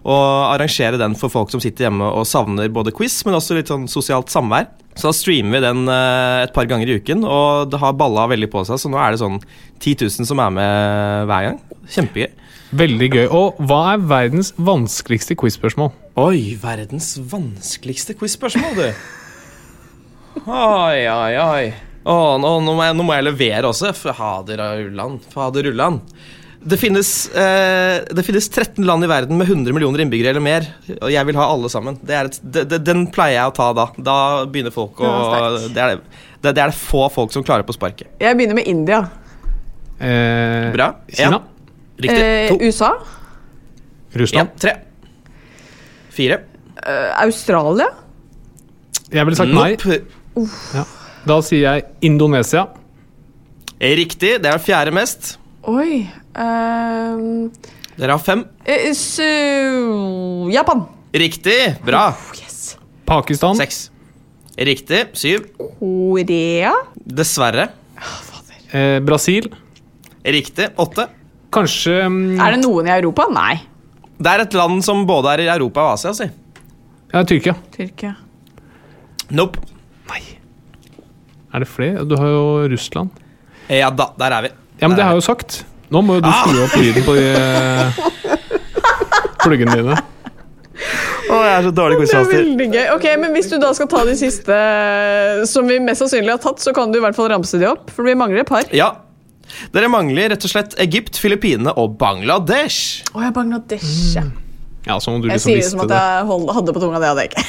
Og 0.00 0.20
arrangere 0.54 1.00
den 1.00 1.16
for 1.18 1.32
folk 1.32 1.50
som 1.52 1.60
sitter 1.60 1.88
hjemme 1.88 2.06
og 2.08 2.28
savner 2.28 2.70
både 2.72 2.94
quiz, 2.96 3.18
men 3.26 3.36
også 3.36 3.58
litt 3.58 3.72
sånn 3.72 3.88
sosialt 3.90 4.32
samvær. 4.32 4.70
Så 4.96 5.10
da 5.10 5.14
streamer 5.14 5.58
vi 5.58 5.64
den 5.64 5.84
eh, 5.92 6.42
et 6.46 6.54
par 6.56 6.66
ganger 6.68 6.88
i 6.90 6.96
uken, 7.00 7.22
og 7.24 7.70
det 7.72 7.80
har 7.82 7.96
balla 7.98 8.26
veldig 8.30 8.48
på 8.52 8.64
seg. 8.68 8.80
Så 8.80 8.90
nå 8.90 8.98
er 9.00 9.14
det 9.14 9.20
sånn 9.22 9.38
10 9.78 10.06
000 10.06 10.28
som 10.28 10.42
er 10.42 10.56
med 10.56 11.28
hver 11.30 11.46
gang. 11.50 11.60
Kjempegøy. 11.94 12.32
Veldig 12.80 13.08
gøy. 13.10 13.24
Og 13.34 13.60
hva 13.66 13.80
er 13.94 14.02
verdens 14.10 14.52
vanskeligste 14.58 15.36
quiz-spørsmål? 15.38 15.92
Oi, 16.20 16.54
verdens 16.60 17.14
vanskeligste 17.30 18.14
quiz-spørsmål, 18.18 18.76
du. 18.78 18.84
Oi, 20.46 21.00
oi, 21.10 21.32
oi. 21.42 21.64
Å, 22.00 22.14
nå, 22.40 22.52
nå, 22.64 22.74
må 22.76 22.84
jeg, 22.86 22.96
nå 22.96 23.04
må 23.06 23.16
jeg 23.16 23.26
levere 23.26 23.70
også. 23.72 23.90
Fader 23.96 24.62
ulland. 24.86 25.26
Fader 25.32 25.68
ullan. 25.72 25.98
Det 26.60 26.76
finnes, 26.76 27.28
eh, 27.32 28.02
det 28.12 28.22
finnes 28.22 28.48
13 28.52 28.84
land 28.84 29.04
i 29.04 29.08
verden 29.08 29.38
med 29.40 29.48
100 29.48 29.72
millioner 29.72 30.02
innbyggere 30.04 30.34
eller 30.34 30.44
mer, 30.44 30.66
og 30.98 31.08
jeg 31.08 31.24
vil 31.30 31.38
ha 31.40 31.46
alle 31.48 31.70
sammen. 31.72 31.96
Det 32.04 32.12
er 32.12 32.28
et, 32.28 32.36
de, 32.44 32.64
de, 32.68 32.78
den 32.84 33.06
pleier 33.08 33.38
jeg 33.38 33.48
å 33.48 33.54
ta 33.56 33.68
da. 33.78 33.86
Da 33.96 34.16
begynner 34.44 34.74
folk 34.74 35.00
å 35.00 35.08
Ja, 35.08 35.40
det, 35.56 35.80
er 35.80 35.94
det, 35.96 36.04
det, 36.44 36.52
er 36.52 36.74
det 36.74 36.76
få 36.76 37.06
folk 37.14 37.32
som 37.32 37.46
klarer 37.46 37.64
på 37.64 37.72
sparket. 37.78 38.12
Jeg 38.20 38.36
begynner 38.36 38.60
med 38.60 38.68
India. 38.68 39.00
Eh, 39.96 40.68
Bra. 40.76 40.90
Kina? 41.08 41.40
Ja. 41.40 41.72
Riktig. 42.04 42.28
Eh, 42.28 42.52
to. 42.52 42.60
USA. 42.60 42.92
En, 44.44 44.54
tre. 44.60 44.76
Fire. 46.12 46.42
Eh, 46.76 47.10
Australia. 47.24 47.88
Jeg 49.08 49.24
ville 49.24 49.40
sagt 49.40 49.56
nei. 49.56 49.70
Nope. 49.80 50.88
Da 51.24 51.42
sier 51.44 51.70
jeg 51.70 51.88
Indonesia. 52.04 52.68
Riktig. 53.80 54.42
Det 54.44 54.52
er 54.52 54.60
fjerde 54.60 54.92
mest. 54.92 55.38
Oi 55.68 56.04
ehm, 56.34 57.50
Dere 57.96 58.16
har 58.16 58.22
fem. 58.24 58.44
Uh, 58.64 60.48
Japan. 60.52 60.84
Riktig. 61.12 61.58
Bra. 61.84 62.14
Yes. 62.38 62.76
Pakistan. 63.04 63.56
Seks. 63.58 63.90
Riktig. 64.56 65.06
Syv. 65.18 65.48
Korea. 65.58 66.72
Dessverre. 66.94 67.68
Eh, 68.70 69.00
Brasil. 69.00 69.50
Riktig. 70.24 70.68
Åtte. 70.76 71.08
Kanskje 71.50 72.04
um... 72.06 72.20
Er 72.38 72.54
det 72.54 72.62
noen 72.62 72.86
i 72.86 72.94
Europa? 72.94 73.26
Nei. 73.34 73.56
Det 74.20 74.30
er 74.30 74.44
et 74.44 74.54
land 74.54 74.84
som 74.86 75.02
både 75.08 75.34
er 75.34 75.44
i 75.46 75.50
Europa 75.50 75.88
og 75.88 75.96
Asia, 75.96 76.14
si. 76.14 76.28
ja, 77.10 77.24
Tyrkia. 77.26 77.56
Tyrkia. 77.74 78.14
Nope. 79.34 79.64
Er 81.50 81.64
det 81.64 81.68
flere? 81.70 82.04
Du 82.06 82.14
har 82.18 82.30
jo 82.30 82.42
Russland. 82.70 83.10
Ja 83.70 83.90
da, 83.90 84.10
der 84.18 84.34
er 84.36 84.46
vi. 84.46 84.50
Ja, 84.80 84.88
men 84.88 84.96
Der 84.96 84.96
det 84.96 85.04
har 85.04 85.14
jeg 85.14 85.22
jo 85.22 85.26
sagt. 85.26 85.64
Nå 85.90 86.02
må 86.06 86.18
jo 86.18 86.22
du 86.22 86.30
skru 86.30 86.60
opp 86.64 86.76
lyden 86.78 87.04
på 87.06 87.14
de 87.18 87.26
eh, 87.34 88.00
pluggene 89.42 89.76
dine. 89.80 89.96
Å, 91.30 91.36
jeg 91.44 91.52
er 91.58 91.64
så 91.66 91.70
dårlig 91.76 91.98
Det 91.98 92.06
er 92.06 92.24
quizmaster. 92.24 92.46
gøy. 92.74 92.86
Ok, 92.94 93.06
men 93.20 93.34
Hvis 93.36 93.50
du 93.52 93.56
da 93.62 93.70
skal 93.76 93.88
ta 93.90 94.00
de 94.08 94.14
siste 94.18 94.54
eh, 94.56 95.42
som 95.50 95.66
vi 95.68 95.76
mest 95.82 96.02
sannsynlig 96.02 96.32
har 96.36 96.40
tatt, 96.42 96.62
så 96.62 96.72
kan 96.76 96.90
du 96.92 96.98
i 96.98 97.02
hvert 97.04 97.16
fall 97.18 97.28
ramse 97.32 97.58
de 97.60 97.68
opp. 97.70 97.90
For 97.94 98.06
vi 98.06 98.14
mangler 98.18 98.42
et 98.44 98.50
par. 98.50 98.66
Ja. 98.74 98.92
Dere 99.74 99.90
mangler 99.90 100.30
rett 100.32 100.46
og 100.46 100.52
slett 100.52 100.76
Egypt, 100.82 101.18
Filippinene 101.18 101.74
og 101.78 101.96
Bangladesh. 102.00 103.02
Å 103.14 103.26
ja, 103.26 103.32
Bangladesh. 103.34 104.14
ja. 104.16 104.24
Ja, 104.86 104.96
som 105.02 105.18
om 105.18 105.20
du 105.20 105.26
Jeg 105.28 105.36
liksom 105.36 105.50
sier 105.52 105.60
det 105.60 105.68
som 105.68 105.82
at 105.84 105.90
jeg 105.92 106.26
hold- 106.30 106.52
hadde 106.56 106.72
på 106.72 106.80
tunga. 106.80 107.00
Det 107.02 107.08
hadde 107.10 107.24
jeg 107.26 107.32
ikke. 107.34 107.42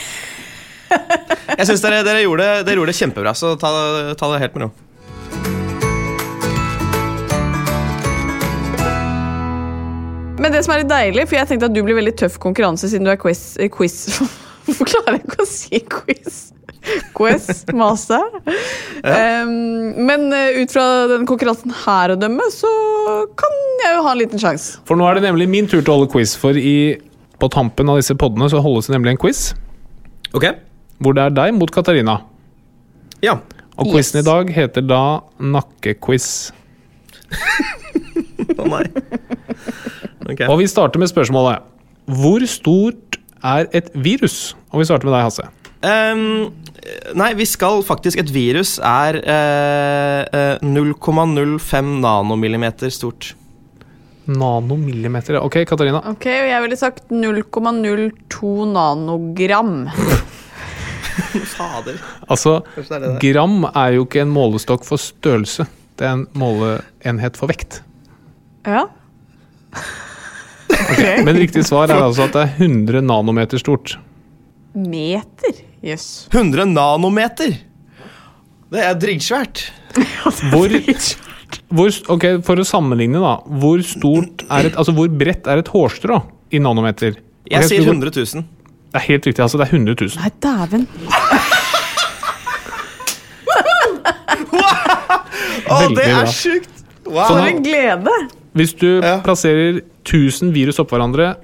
Jeg 1.61 1.67
syns 1.69 1.81
dere, 1.85 2.01
dere, 2.03 2.25
dere 2.67 2.75
gjorde 2.75 2.91
det 2.91 2.97
kjempebra, 2.97 3.31
så 3.37 3.53
ta, 3.61 3.69
ta 4.19 4.31
det 4.33 4.41
helt 4.43 4.57
med 4.57 4.65
ro. 4.65 4.71
Men 10.41 10.53
det 10.55 10.63
som 10.65 10.73
er 10.73 10.81
litt 10.81 10.89
deilig, 10.91 11.27
for 11.29 11.37
jeg 11.37 11.49
tenkte 11.51 11.67
at 11.69 11.75
du 11.75 11.83
blir 11.85 11.97
veldig 11.99 12.15
tøff 12.23 12.39
konkurranse 12.41 12.89
siden 12.89 13.05
du 13.05 13.11
er 13.13 13.19
quiz... 13.21 13.43
eh, 13.61 13.69
quiz. 13.73 13.99
Hvorfor 14.65 14.89
klarer 14.89 15.17
jeg 15.19 15.25
ikke 15.27 15.43
å 15.43 15.49
si 15.49 15.81
quiz? 15.91 16.39
Quiz-master. 17.13 18.23
Um, 19.05 19.51
men 20.07 20.23
eh, 20.33 20.57
ut 20.63 20.73
fra 20.73 20.85
den 21.11 21.27
konkurransen 21.29 21.73
her 21.83 22.13
å 22.15 22.17
dømme, 22.17 22.47
så 22.53 22.71
kan 23.37 23.57
jeg 23.83 23.95
jo 23.97 24.03
ha 24.07 24.15
en 24.15 24.21
liten 24.21 24.41
sjanse. 24.41 24.79
For 24.89 24.97
nå 24.97 25.05
er 25.09 25.19
det 25.19 25.27
nemlig 25.27 25.45
min 25.51 25.69
tur 25.69 25.79
til 25.83 25.93
å 25.93 25.99
holde 25.99 26.09
quiz, 26.13 26.33
for 26.41 26.57
i, 26.57 26.75
på 27.41 27.49
tampen 27.53 27.89
av 27.93 28.01
disse 28.01 28.17
poddene 28.17 28.49
så 28.53 28.61
holdes 28.65 28.89
det 28.89 28.95
nemlig 28.97 29.13
en 29.15 29.21
quiz. 29.21 29.43
Ok? 30.37 30.47
Hvor 31.01 31.17
det 31.17 31.27
er 31.27 31.37
deg 31.37 31.53
mot 31.57 31.69
Katarina. 31.73 32.19
Ja. 33.25 33.37
Og 33.77 33.87
Yes. 33.87 33.93
quizen 33.93 34.21
i 34.21 34.25
dag 34.27 34.49
heter 34.53 34.83
da 34.85 35.03
nakkequiz. 35.37 36.27
Å 38.61 38.65
nei. 38.73 38.83
Ok. 40.29 40.45
Og 40.47 40.59
vi 40.61 40.69
starter 40.69 41.01
med 41.01 41.09
spørsmålet 41.09 41.63
Hvor 42.21 42.45
stort 42.49 43.17
er 43.43 43.67
et 43.73 43.89
virus? 43.95 44.53
Og 44.71 44.81
vi 44.81 44.87
starter 44.89 45.09
med 45.09 45.15
deg, 45.17 45.25
Hasse. 45.25 45.47
Um, 45.81 46.51
nei, 47.17 47.31
vi 47.33 47.47
skal 47.49 47.81
faktisk 47.85 48.19
Et 48.21 48.29
virus 48.29 48.75
er 48.85 49.17
eh, 49.17 50.21
eh, 50.29 50.61
0,05 50.61 51.93
nanomillimeter 52.03 52.93
stort. 52.93 53.33
Nanomillimeter. 54.29 55.39
ja. 55.39 55.41
Ok, 55.41 55.63
Katarina. 55.65 56.03
Ok, 56.11 56.27
og 56.29 56.49
jeg 56.51 56.61
ville 56.61 56.77
sagt 56.77 57.09
0,02 57.09 58.51
nanogram. 58.75 59.89
Fader. 61.55 61.97
Altså, 62.29 62.59
er 62.77 63.01
det 63.01 63.13
det 63.17 63.33
gram 63.33 63.65
er 63.71 63.97
jo 63.97 64.05
ikke 64.05 64.23
en 64.23 64.33
målestokk 64.33 64.85
for 64.87 65.01
størrelse. 65.01 65.65
Det 65.99 66.07
er 66.07 66.19
en 66.19 66.27
måleenhet 66.37 67.37
for 67.39 67.51
vekt. 67.51 67.81
Ja. 68.65 68.85
Men 71.25 71.37
riktig 71.39 71.63
svar 71.67 71.89
er 71.91 72.01
altså 72.03 72.25
at 72.27 72.33
det 72.35 72.41
er 72.45 72.55
100 72.67 73.01
nanometer 73.05 73.61
stort. 73.61 73.97
Meter? 74.75 75.59
Jøss. 75.83 76.07
100 76.31 76.65
nanometer! 76.73 77.57
Det 78.71 78.79
er 78.87 78.93
drigsvært. 78.95 79.65
Hvor, 80.53 80.71
hvor, 81.75 81.89
ok, 82.15 82.25
For 82.47 82.61
å 82.61 82.63
sammenligne, 82.67 83.19
da. 83.19 83.33
Hvor 83.59 83.81
stort 83.83 84.45
er 84.47 84.69
et, 84.69 84.77
altså 84.79 84.93
hvor 84.95 85.09
bredt 85.11 85.49
er 85.51 85.59
et 85.59 85.67
hårstrå 85.73 86.21
i 86.55 86.61
nanometer? 86.63 87.17
Ok, 87.43 87.51
Jeg 87.51 87.67
sier 87.67 87.83
100 87.89 88.13
000. 88.15 88.45
Det 88.91 88.99
er 89.01 89.05
helt 89.09 89.27
riktig. 89.27 89.43
altså 89.43 89.59
Det 89.59 89.67
er 89.67 89.75
100 89.75 89.95
000. 89.99 90.15
Nei, 90.21 90.31
dæven. 90.43 90.87
Å, 95.71 95.77
det 95.95 96.07
er 96.11 96.27
sjukt! 96.31 96.71
Wow. 97.07 97.25
For 97.27 97.47
en 97.47 97.61
glede! 97.65 98.13
Hvis 98.57 98.73
du 98.79 98.87
Ja. 99.01 99.17
plasserer 99.23 99.81
1000 100.05 100.53
virus 100.55 100.79
oppå 100.81 100.97
hverandre, 100.97 101.35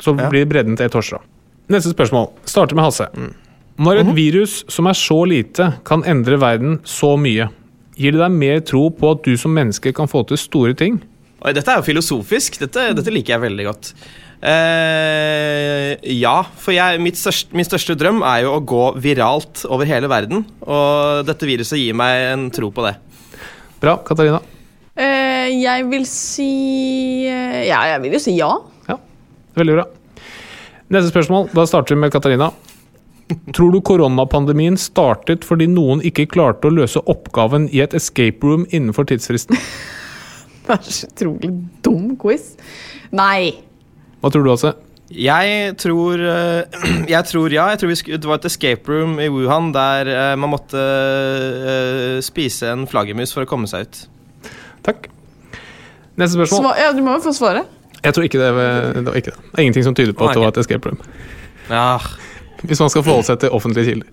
så 0.00 0.14
Ja. 0.16 0.28
blir 0.30 0.46
bredden 0.46 0.76
til 0.76 0.86
et 0.86 0.92
hårstrå. 0.92 1.20
Neste 1.68 1.92
spørsmål 1.92 2.30
starter 2.46 2.74
med 2.74 2.84
Hasse. 2.84 3.08
Mm. 3.14 3.34
Når 3.78 4.02
mm 4.02 4.08
et 4.08 4.16
virus 4.16 4.64
som 4.68 4.86
er 4.86 4.92
så 4.94 5.24
lite, 5.28 5.74
kan 5.84 6.02
endre 6.02 6.38
verden 6.40 6.80
så 6.84 7.16
mye, 7.16 7.48
gir 7.96 8.12
det 8.12 8.20
deg 8.20 8.30
mer 8.30 8.60
tro 8.60 8.90
på 8.90 9.10
at 9.12 9.22
du 9.22 9.36
som 9.36 9.54
menneske 9.54 9.92
kan 9.94 10.08
få 10.08 10.26
til 10.26 10.36
store 10.36 10.74
ting? 10.74 11.00
Oi, 11.44 11.52
dette 11.52 11.70
er 11.70 11.76
jo 11.78 11.86
filosofisk. 11.86 12.58
Dette, 12.58 12.94
dette 12.98 13.12
liker 13.14 13.36
jeg 13.36 13.40
veldig 13.40 13.64
godt. 13.68 13.92
Uh, 14.42 15.94
ja, 16.02 16.42
for 16.58 16.74
jeg, 16.74 16.98
mitt 17.02 17.18
største, 17.18 17.54
min 17.54 17.66
største 17.66 17.94
drøm 17.98 18.22
er 18.26 18.44
jo 18.44 18.56
å 18.56 18.62
gå 18.66 18.84
viralt 19.02 19.64
over 19.68 19.86
hele 19.86 20.10
verden. 20.10 20.44
Og 20.66 21.24
dette 21.28 21.46
viruset 21.46 21.78
gir 21.78 21.94
meg 21.98 22.32
en 22.32 22.48
tro 22.54 22.70
på 22.74 22.86
det. 22.86 22.96
Bra, 23.82 23.98
Katarina. 24.06 24.40
Eh, 24.98 25.50
jeg 25.54 25.84
vil 25.92 26.06
si 26.10 26.48
eh, 27.30 27.68
Ja, 27.68 27.84
jeg 27.92 28.02
vil 28.02 28.16
jo 28.16 28.22
si 28.22 28.34
ja. 28.38 28.50
Veldig 29.58 29.74
bra. 29.74 29.84
Neste 30.94 31.10
spørsmål. 31.10 31.48
Da 31.50 31.64
starter 31.66 31.96
vi 31.96 32.02
med 32.04 32.12
Katarina. 32.14 32.52
Tror 33.54 33.72
du 33.74 33.80
koronapandemien 33.84 34.78
startet 34.80 35.42
fordi 35.44 35.66
noen 35.70 36.00
ikke 36.06 36.28
klarte 36.30 36.70
å 36.70 36.74
løse 36.74 37.02
oppgaven 37.10 37.66
i 37.74 37.82
et 37.82 37.94
escape 37.98 38.46
room 38.46 38.66
innenfor 38.70 39.08
tidsfristen? 39.10 39.58
Det 40.68 40.76
er 40.76 40.84
så 40.92 41.08
utrolig 41.08 41.50
dum 41.82 42.12
quiz. 42.20 42.52
Nei. 43.10 43.54
Hva 44.20 44.30
tror 44.30 44.44
du, 44.46 44.52
Hasse? 44.52 44.74
Jeg 45.10 45.72
tror, 45.80 46.22
eh, 46.22 46.78
jeg 47.14 47.30
tror 47.30 47.54
ja. 47.54 47.70
Jeg 47.72 47.82
tror 47.82 47.94
vi 47.94 47.98
skulle, 48.02 48.22
det 48.22 48.30
var 48.30 48.42
et 48.42 48.50
escape 48.50 48.94
room 48.94 49.18
i 49.22 49.30
Wuhan 49.32 49.72
der 49.74 50.12
man 50.38 50.54
måtte 50.54 50.84
spise 52.26 52.74
en 52.74 52.86
flaggermus 52.90 53.34
for 53.34 53.46
å 53.46 53.50
komme 53.50 53.70
seg 53.70 53.88
ut. 53.88 54.06
Takk. 54.88 55.08
Neste 56.18 56.34
spørsmål. 56.38 56.64
Sva 56.64 56.72
ja, 56.80 56.92
du 56.96 57.02
må 57.04 57.14
jo 57.18 57.22
få 57.28 57.34
svaret. 57.36 57.68
Jeg 57.98 58.14
tror 58.14 58.26
ikke 58.26 58.40
det, 58.40 58.48
det 58.96 59.04
var 59.10 59.18
ikke 59.18 59.32
det. 59.34 59.42
Det 59.42 59.58
er 59.58 59.64
ingenting 59.66 59.86
som 59.86 59.94
tyder 59.98 60.14
på 60.16 60.26
at 60.28 60.36
det 60.36 60.42
var 60.42 60.52
et 60.54 60.60
escape 60.62 60.88
room. 60.90 60.98
Ja, 61.68 61.98
Hvis 62.64 62.80
man 62.82 62.90
skal 62.90 63.04
forholde 63.06 63.26
seg 63.28 63.40
til 63.42 63.54
offentlige 63.54 63.92
kilder. 63.92 64.10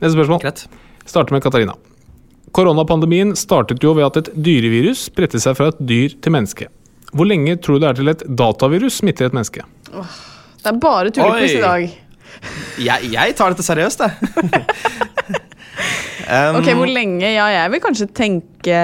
Neste 0.00 0.14
spørsmål. 0.16 0.40
greit. 0.44 0.66
Starter 1.08 1.36
med 1.36 1.42
Katarina. 1.44 1.74
Koronapandemien 2.56 3.34
startet 3.36 3.82
jo 3.84 3.92
ved 3.96 4.06
at 4.06 4.16
et 4.22 4.30
dyrevirus 4.46 5.06
spredte 5.10 5.40
seg 5.42 5.56
fra 5.58 5.70
et 5.72 5.80
dyr 5.88 6.14
til 6.24 6.32
menneske. 6.32 6.68
Hvor 7.16 7.28
lenge 7.28 7.56
tror 7.62 7.76
du 7.76 7.84
det 7.84 7.90
er 7.90 7.98
til 8.00 8.12
et 8.12 8.24
datavirus 8.38 9.00
smitter 9.02 9.28
et 9.28 9.36
menneske? 9.36 9.64
Det 9.92 10.72
er 10.72 10.80
bare 10.82 11.12
tullequiz 11.14 11.56
i 11.56 11.62
dag. 11.64 11.86
Jeg, 12.84 13.10
jeg 13.12 13.36
tar 13.36 13.52
dette 13.54 13.64
seriøst, 13.64 14.02
jeg. 14.04 14.12
um, 16.26 16.60
Ok, 16.60 16.70
Hvor 16.78 16.90
lenge? 16.90 17.26
Ja, 17.30 17.48
jeg 17.62 17.74
vil 17.74 17.82
kanskje 17.84 18.10
tenke 18.14 18.80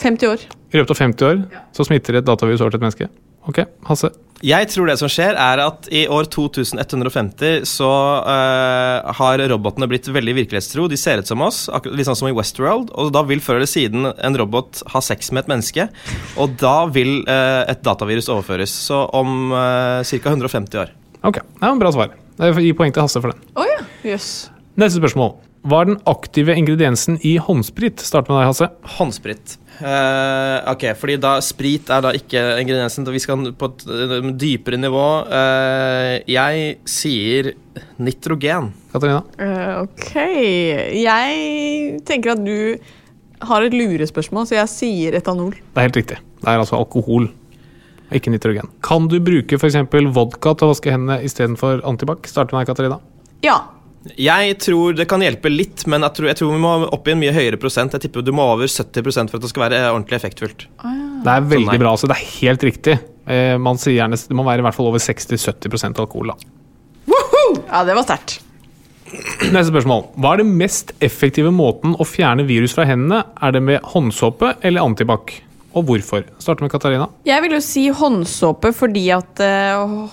50 0.00 0.30
år. 0.32 0.46
I 0.74 0.80
løpet 0.80 0.94
av 0.96 1.02
50 1.04 1.28
år 1.28 1.42
så 1.76 1.86
smitter 1.86 2.18
et 2.18 2.26
datavirus 2.26 2.64
over 2.64 2.74
til 2.74 2.82
et 2.82 2.86
menneske. 2.88 3.10
Ok, 3.48 3.66
Hasse. 3.88 4.10
Jeg 4.44 4.68
tror 4.68 4.88
det 4.90 4.96
som 5.00 5.08
skjer, 5.08 5.36
er 5.40 5.60
at 5.62 5.86
i 5.94 6.02
år 6.10 6.26
2150 6.32 7.62
så 7.68 7.90
uh, 8.26 9.12
har 9.16 9.42
robotene 9.48 9.88
blitt 9.88 10.08
veldig 10.12 10.34
virkelighetstro. 10.40 10.84
De 10.90 10.98
ser 11.00 11.22
ut 11.22 11.30
som 11.30 11.40
oss, 11.46 11.62
akkurat 11.72 11.96
litt 11.96 12.08
sånn 12.08 12.18
som 12.18 12.28
i 12.28 12.34
Westworld. 12.36 12.90
Og 13.00 13.12
da 13.14 13.22
vil 13.28 13.40
før 13.44 13.60
eller 13.60 13.70
siden 13.70 14.10
en 14.12 14.36
robot 14.40 14.82
ha 14.92 15.00
sex 15.04 15.32
med 15.32 15.44
et 15.44 15.52
menneske. 15.54 15.88
Og 16.40 16.58
da 16.60 16.74
vil 16.92 17.22
uh, 17.24 17.62
et 17.70 17.80
datavirus 17.86 18.28
overføres. 18.34 18.74
Så 18.90 19.04
om 19.16 19.54
uh, 19.54 20.04
ca. 20.04 20.34
150 20.34 20.82
år. 20.82 20.92
Ok, 21.24 21.40
det 21.40 21.64
er 21.64 21.72
en 21.72 21.80
bra 21.80 21.94
svar. 21.94 22.12
Jeg 22.36 22.66
gir 22.66 22.76
poeng 22.76 22.92
til 22.92 23.06
Hasse 23.06 23.24
for 23.24 23.32
den. 23.32 23.48
Oh, 23.56 23.64
ja. 23.68 23.80
Jøss. 24.04 24.30
Neste 24.76 25.00
spørsmål. 25.00 25.38
Hva 25.64 25.80
er 25.80 25.92
den 25.92 26.00
aktive 26.10 26.54
ingrediensen 26.60 27.16
i 27.24 27.38
håndsprit? 27.40 28.02
Start 28.04 28.28
med 28.28 28.36
deg, 28.36 28.50
Hasse. 28.50 28.68
Håndsprit. 28.98 29.54
Uh, 29.74 30.60
ok, 30.70 30.84
fordi 31.00 31.16
da 31.18 31.32
sprit 31.42 31.88
er 31.90 32.02
da 32.04 32.12
ikke 32.14 32.42
ingrediensen. 32.60 33.06
Vi 33.10 33.22
skal 33.22 33.48
på 33.58 33.70
et 33.72 33.84
eh, 33.90 34.26
dypere 34.38 34.78
nivå. 34.78 35.06
Uh, 35.26 36.20
jeg 36.30 36.76
sier 36.86 37.54
nitrogen. 37.96 38.70
Katarina. 38.92 39.22
Eh, 39.40 39.72
ok. 39.82 40.10
Jeg 41.00 42.02
tenker 42.06 42.34
at 42.34 42.44
du 42.44 42.76
har 43.44 43.64
et 43.64 43.74
lurespørsmål, 43.74 44.46
så 44.50 44.60
jeg 44.60 44.72
sier 44.72 45.16
etanol. 45.18 45.56
Det 45.56 45.80
er 45.80 45.88
helt 45.88 45.98
riktig. 45.98 46.18
Det 46.44 46.50
er 46.50 46.60
altså 46.60 46.76
alkohol, 46.78 47.30
ikke 48.14 48.30
nitrogen. 48.30 48.68
Kan 48.84 49.08
du 49.10 49.16
bruke 49.24 49.58
f.eks. 49.58 49.80
vodka 50.14 50.54
til 50.54 50.68
å 50.68 50.74
vaske 50.74 50.92
hendene 50.92 51.22
istedenfor 51.26 51.82
antibac? 51.88 52.28
Start 52.30 52.52
med 52.52 52.62
deg, 52.62 52.74
Katarina. 52.74 53.00
Ja. 53.44 53.58
Jeg 54.20 54.56
tror 54.60 54.96
det 54.98 55.06
kan 55.08 55.22
hjelpe 55.24 55.48
litt, 55.48 55.86
men 55.88 56.04
jeg 56.04 56.16
tror, 56.16 56.28
jeg 56.28 56.38
tror 56.40 56.52
vi 56.52 56.60
må 56.60 56.72
opp 56.92 57.08
i 57.08 57.14
en 57.14 57.20
mye 57.22 57.32
høyere 57.32 57.58
prosent. 57.60 57.94
Jeg 57.96 58.04
tipper 58.04 58.24
du 58.24 58.34
må 58.36 58.44
over 58.52 58.68
70% 58.68 59.32
for 59.32 59.40
at 59.40 59.46
det 59.46 59.52
skal 59.52 59.64
være 59.64 59.82
ordentlig 59.88 60.18
effektfullt. 60.18 60.66
Det 61.24 61.32
er 61.32 61.46
veldig 61.54 61.78
bra. 61.80 61.94
så 61.96 62.10
Det 62.10 62.18
er 62.18 62.26
helt 62.42 62.66
riktig. 62.68 62.98
Eh, 63.24 63.56
man 63.56 63.80
sier 63.80 63.96
gjerne 63.96 64.18
Det 64.20 64.36
må 64.36 64.44
være 64.44 64.60
i 64.60 64.66
hvert 64.66 64.76
fall 64.76 64.90
over 64.90 65.00
60-70% 65.00 66.02
alkohol. 66.02 66.34
da. 66.34 67.14
ja, 67.72 67.84
det 67.88 67.96
var 67.96 68.04
sterkt. 68.04 68.42
Neste 69.54 69.70
spørsmål. 69.70 70.06
Hva 70.20 70.34
er 70.34 70.42
den 70.42 70.52
mest 70.58 70.92
effektive 71.04 71.52
måten 71.54 71.94
å 71.96 72.04
fjerne 72.08 72.44
virus 72.48 72.74
fra 72.76 72.86
hendene? 72.88 73.22
Er 73.40 73.54
det 73.56 73.62
med 73.64 73.84
håndsåpe 73.94 74.56
eller 74.60 74.84
antibac? 74.84 75.32
Og 75.74 75.88
hvorfor? 75.88 76.22
Starter 76.38 76.66
med 76.66 76.70
Katarina. 76.70 77.08
Jeg 77.26 77.42
vil 77.42 77.56
jo 77.56 77.62
si 77.64 77.88
håndsåpe 77.94 78.70
fordi 78.76 79.08
at 79.14 79.42
uh, 79.42 80.06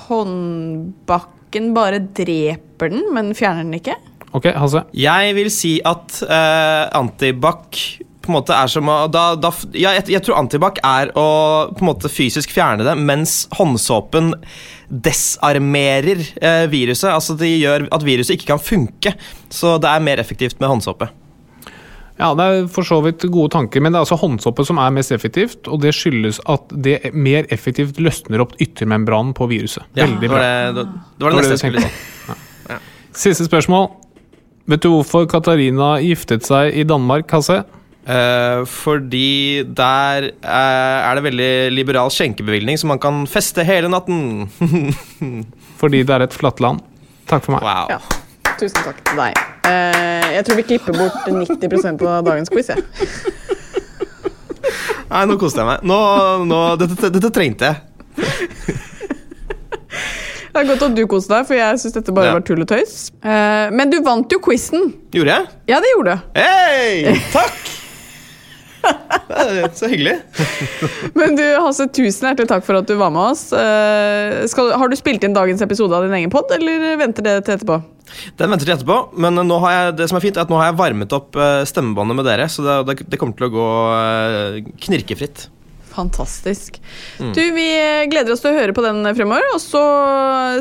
håndbakken 1.51 1.73
bare 1.73 1.99
dreper 1.99 2.89
den, 2.89 3.13
men 3.13 3.35
fjerner 3.35 3.63
den 3.63 3.75
ikke. 3.75 3.95
Ok, 4.33 4.47
Hasse. 4.55 4.85
Jeg 4.93 5.35
vil 5.35 5.51
si 5.51 5.81
at 5.83 6.23
uh, 6.23 6.87
antibac 6.95 7.99
på 8.21 8.29
en 8.29 8.37
måte 8.37 8.53
er 8.53 8.69
som 8.69 8.87
å 8.87 9.07
da, 9.09 9.35
da, 9.35 9.49
ja, 9.73 9.95
jeg, 9.97 10.11
jeg 10.13 10.21
tror 10.23 10.37
antibac 10.37 10.77
er 10.85 11.09
å 11.17 11.73
på 11.73 11.81
en 11.81 11.89
måte 11.89 12.07
fysisk 12.07 12.51
fjerne 12.53 12.85
det, 12.85 12.93
mens 12.95 13.47
håndsåpen 13.57 14.35
desarmerer 14.87 16.21
uh, 16.39 16.67
viruset. 16.71 17.11
Altså 17.11 17.35
det 17.35 17.51
gjør 17.57 17.89
at 17.91 18.05
viruset 18.05 18.37
ikke 18.37 18.53
kan 18.53 18.61
funke. 18.61 19.15
Så 19.49 19.77
det 19.81 19.89
er 19.89 20.05
mer 20.05 20.21
effektivt 20.21 20.61
med 20.61 20.71
håndsåpe. 20.71 21.09
Ja, 22.19 22.33
Det 22.37 22.45
er 22.45 22.67
for 22.69 22.85
så 22.85 22.99
vidt 23.05 23.23
gode 23.31 23.49
tanker, 23.53 23.81
men 23.81 23.93
det 23.93 23.97
er 23.99 24.05
altså 24.05 24.19
håndsåpe 24.21 24.65
som 24.67 24.77
er 24.81 24.91
mest 24.93 25.11
effektivt. 25.15 25.67
Og 25.67 25.81
det 25.81 25.93
skyldes 25.97 26.41
at 26.51 26.73
det 26.85 27.13
mer 27.13 27.47
effektivt 27.49 27.99
løsner 27.99 28.43
opp 28.43 28.53
yttermembranen 28.61 29.33
på 29.37 29.47
viruset. 29.49 29.83
Ja, 29.95 30.05
Veldig 30.05 30.21
det 30.21 30.29
var 30.29 30.37
bra. 30.37 30.45
det, 30.45 30.75
det, 30.75 30.85
det, 31.17 31.25
var 31.25 31.31
det 31.31 31.41
neste 31.41 31.57
jeg 31.57 31.63
skulle 31.65 31.81
si. 31.87 32.79
Siste 33.11 33.45
spørsmål. 33.49 33.89
Vet 34.71 34.83
du 34.85 34.91
hvorfor 34.93 35.25
Katarina 35.27 35.95
giftet 35.99 36.45
seg 36.47 36.77
i 36.77 36.85
Danmark, 36.87 37.31
Hasse? 37.33 37.63
Eh, 38.01 38.61
fordi 38.65 39.61
der 39.77 40.29
eh, 40.31 40.99
er 41.05 41.17
det 41.17 41.23
veldig 41.27 41.51
liberal 41.75 42.09
skjenkebevilgning, 42.13 42.79
så 42.79 42.89
man 42.89 43.01
kan 43.01 43.25
feste 43.29 43.65
hele 43.67 43.91
natten. 43.91 44.47
Fordi 45.81 46.01
det 46.05 46.15
er 46.15 46.25
et 46.25 46.33
flatt 46.37 46.61
land. 46.63 46.81
Takk 47.29 47.45
for 47.45 47.57
meg. 47.57 47.65
Wow. 47.65 47.91
Ja. 47.93 47.99
Tusen 48.57 48.81
takk 48.85 49.03
til 49.05 49.21
deg. 49.21 49.37
Eh, 49.69 50.00
jeg 50.35 50.45
tror 50.47 50.55
vi 50.59 50.63
klipper 50.71 50.97
bort 50.97 51.27
90% 51.27 52.05
av 52.07 52.23
dagens 52.27 52.49
quiz. 52.53 52.67
jeg. 52.71 52.83
Nei, 55.11 55.25
nå 55.27 55.35
koste 55.41 55.59
jeg 55.59 55.67
meg. 55.67 55.81
Nå, 55.83 55.97
nå, 56.47 56.59
dette, 56.79 57.09
dette 57.11 57.31
trengte 57.35 57.71
jeg. 57.71 57.75
Det 60.51 60.59
er 60.59 60.67
godt 60.67 60.81
at 60.83 60.95
du 60.97 61.05
koste 61.07 61.31
deg, 61.31 61.45
for 61.47 61.55
jeg 61.55 61.79
syns 61.79 61.93
dette 61.95 62.11
bare 62.15 62.27
Ja. 62.27 62.33
var 62.35 62.43
tull 62.47 62.59
og 62.63 62.67
tøys. 62.67 62.95
Eh, 63.23 63.69
men 63.71 63.89
du 63.91 64.01
vant 64.03 64.31
jo 64.31 64.39
quizen. 64.43 64.89
Gjorde 65.15 65.31
jeg? 65.37 65.47
Ja, 65.71 65.79
det 65.79 65.91
gjorde 65.95 66.15
du. 66.17 66.39
Hei! 66.39 67.13
Takk! 67.31 67.69
Så 69.77 69.87
hyggelig. 69.91 70.17
Men 71.17 71.35
du, 71.37 71.43
Hasse, 71.63 71.87
tusen 71.93 72.29
hjertelig 72.29 72.49
takk 72.51 72.65
for 72.67 72.81
at 72.81 72.89
du 72.89 72.95
var 72.99 73.13
med 73.13 73.31
oss. 73.31 73.47
Eh, 73.55 74.41
skal, 74.51 74.73
har 74.77 74.91
du 74.91 74.97
spilt 74.99 75.23
inn 75.25 75.35
dagens 75.37 75.63
episode 75.65 75.95
av 75.97 76.05
din 76.05 76.17
egen 76.19 76.33
pod, 76.33 76.51
eller 76.55 76.99
venter 77.01 77.25
det 77.25 77.37
til 77.47 77.57
etterpå? 77.57 77.79
Den 78.39 78.51
venter 78.51 78.67
til 78.67 78.75
etterpå, 78.75 78.97
men 79.23 79.39
jeg, 79.39 79.95
det 79.99 80.09
som 80.11 80.19
er 80.19 80.25
fint 80.25 80.37
er 80.37 80.45
at 80.45 80.51
nå 80.51 80.59
har 80.59 80.71
jeg 80.71 80.79
varmet 80.81 81.15
opp 81.15 81.39
eh, 81.39 81.63
stemmebåndet 81.69 82.19
med 82.19 82.27
dere, 82.27 82.49
så 82.51 82.65
det, 82.65 82.77
det, 82.89 83.09
det 83.13 83.21
kommer 83.21 83.37
til 83.39 83.47
å 83.47 83.55
gå 83.55 83.71
eh, 83.95 84.61
knirkefritt. 84.87 85.47
Fantastisk. 85.91 86.79
Du, 87.19 87.41
Vi 87.55 87.67
gleder 88.11 88.33
oss 88.33 88.43
til 88.43 88.53
å 88.53 88.57
høre 88.57 88.75
på 88.75 88.83
den 88.85 89.03
fremover. 89.17 89.45
Og 89.55 89.61
så 89.63 89.81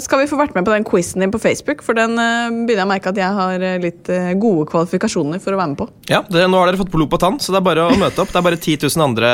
skal 0.02 0.22
vi 0.22 0.28
få 0.30 0.38
vært 0.40 0.56
med 0.56 0.66
på 0.66 0.74
den 0.74 0.86
quizen 0.88 1.24
din 1.24 1.32
på 1.32 1.40
Facebook, 1.42 1.84
for 1.86 1.98
den 1.98 2.18
eh, 2.18 2.50
begynner 2.50 2.82
jeg 2.82 2.88
å 2.88 2.92
merke 2.92 3.12
at 3.12 3.20
jeg 3.20 3.38
har 3.38 3.64
eh, 3.66 3.78
litt 3.82 4.10
eh, 4.12 4.32
gode 4.40 4.66
kvalifikasjoner 4.70 5.42
for 5.42 5.54
å 5.54 5.60
være 5.60 5.72
med 5.74 5.80
på. 5.82 5.88
Ja, 6.10 6.22
det, 6.26 6.46
Nå 6.50 6.60
har 6.60 6.70
dere 6.70 6.80
fått 6.80 6.92
blod 6.92 7.10
på 7.12 7.20
tann, 7.22 7.38
så 7.42 7.54
det 7.54 7.62
er 7.62 7.68
bare 7.70 7.86
å 7.88 7.98
møte 8.00 8.24
opp. 8.24 8.32
Det 8.32 8.40
er 8.40 8.48
bare 8.50 8.60
10 8.60 8.86
000 8.88 9.06
andre 9.06 9.32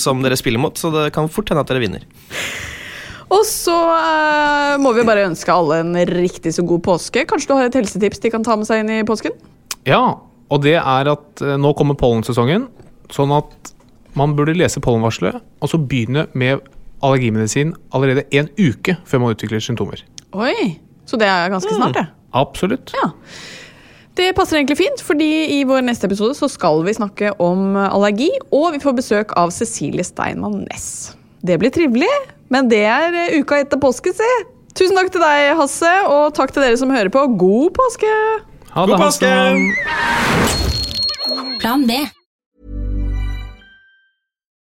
som 0.00 0.24
dere 0.24 0.38
spiller 0.40 0.62
mot, 0.62 0.76
så 0.78 0.92
det 0.94 1.10
kan 1.16 1.30
fort 1.32 1.52
hende 1.52 1.64
at 1.64 1.72
dere 1.72 1.84
vinner. 1.84 2.08
Og 3.30 3.44
så 3.46 3.76
uh, 3.76 4.74
må 4.82 4.90
vi 4.96 5.06
bare 5.06 5.28
ønske 5.28 5.54
alle 5.54 5.84
en 5.84 5.94
riktig 6.08 6.52
så 6.56 6.64
god 6.66 6.82
påske. 6.82 7.22
Kanskje 7.30 7.52
du 7.52 7.54
har 7.54 7.68
et 7.68 7.78
helsetips 7.78 8.22
de 8.24 8.32
kan 8.32 8.46
ta 8.46 8.56
med 8.58 8.66
seg 8.66 8.82
inn 8.82 8.90
i 8.96 9.04
påsken? 9.06 9.36
Ja, 9.86 10.02
og 10.50 10.64
det 10.64 10.76
er 10.80 11.12
at 11.12 11.42
eh, 11.44 11.58
nå 11.60 11.70
kommer 11.78 11.98
pollensesongen, 11.98 12.66
sånn 13.14 13.32
at 13.36 13.70
man 14.18 14.34
burde 14.36 14.56
lese 14.58 14.80
pollenvarselet, 14.82 15.40
og 15.60 15.68
så 15.72 15.78
begynne 15.78 16.26
med 16.34 16.60
allergimedisin 17.02 17.74
allerede 17.94 18.26
en 18.36 18.48
uke 18.58 18.96
før 19.08 19.22
man 19.22 19.34
utvikler 19.36 19.62
symptomer. 19.62 20.02
Oi, 20.32 20.78
så 21.06 21.18
det 21.20 21.28
er 21.28 21.50
ganske 21.52 21.74
snart, 21.74 21.96
det. 21.96 22.06
Absolutt. 22.36 22.92
Ja. 22.94 23.10
Det 24.18 24.34
passer 24.36 24.58
egentlig 24.58 24.76
fint, 24.76 25.02
fordi 25.06 25.30
i 25.56 25.62
vår 25.64 25.84
neste 25.86 26.06
episode 26.10 26.34
så 26.36 26.48
skal 26.50 26.82
vi 26.86 26.94
snakke 26.94 27.32
om 27.40 27.76
allergi, 27.78 28.28
og 28.52 28.74
vi 28.74 28.82
får 28.82 28.98
besøk 28.98 29.34
av 29.38 29.54
Cecilie 29.54 30.04
Steinmann 30.04 30.64
Næss. 30.66 31.16
Det 31.46 31.56
blir 31.62 31.72
trivelig, 31.72 32.10
men 32.52 32.68
det 32.68 32.82
er 32.84 33.16
eh, 33.16 33.38
uka 33.40 33.62
etter 33.62 33.80
påske, 33.80 34.12
se. 34.12 34.30
Tusen 34.76 34.98
takk 34.98 35.08
til 35.14 35.24
deg, 35.24 35.54
Hasse, 35.58 35.94
og 36.10 36.34
takk 36.36 36.52
til 36.54 36.66
dere 36.66 36.78
som 36.78 36.92
hører 36.92 37.10
på. 37.14 37.24
God 37.40 37.72
påske! 37.78 38.14
Ha 38.74 38.86
God 38.86 39.06
påske! 39.06 39.34
Plan 41.60 41.86
B. 41.88 42.02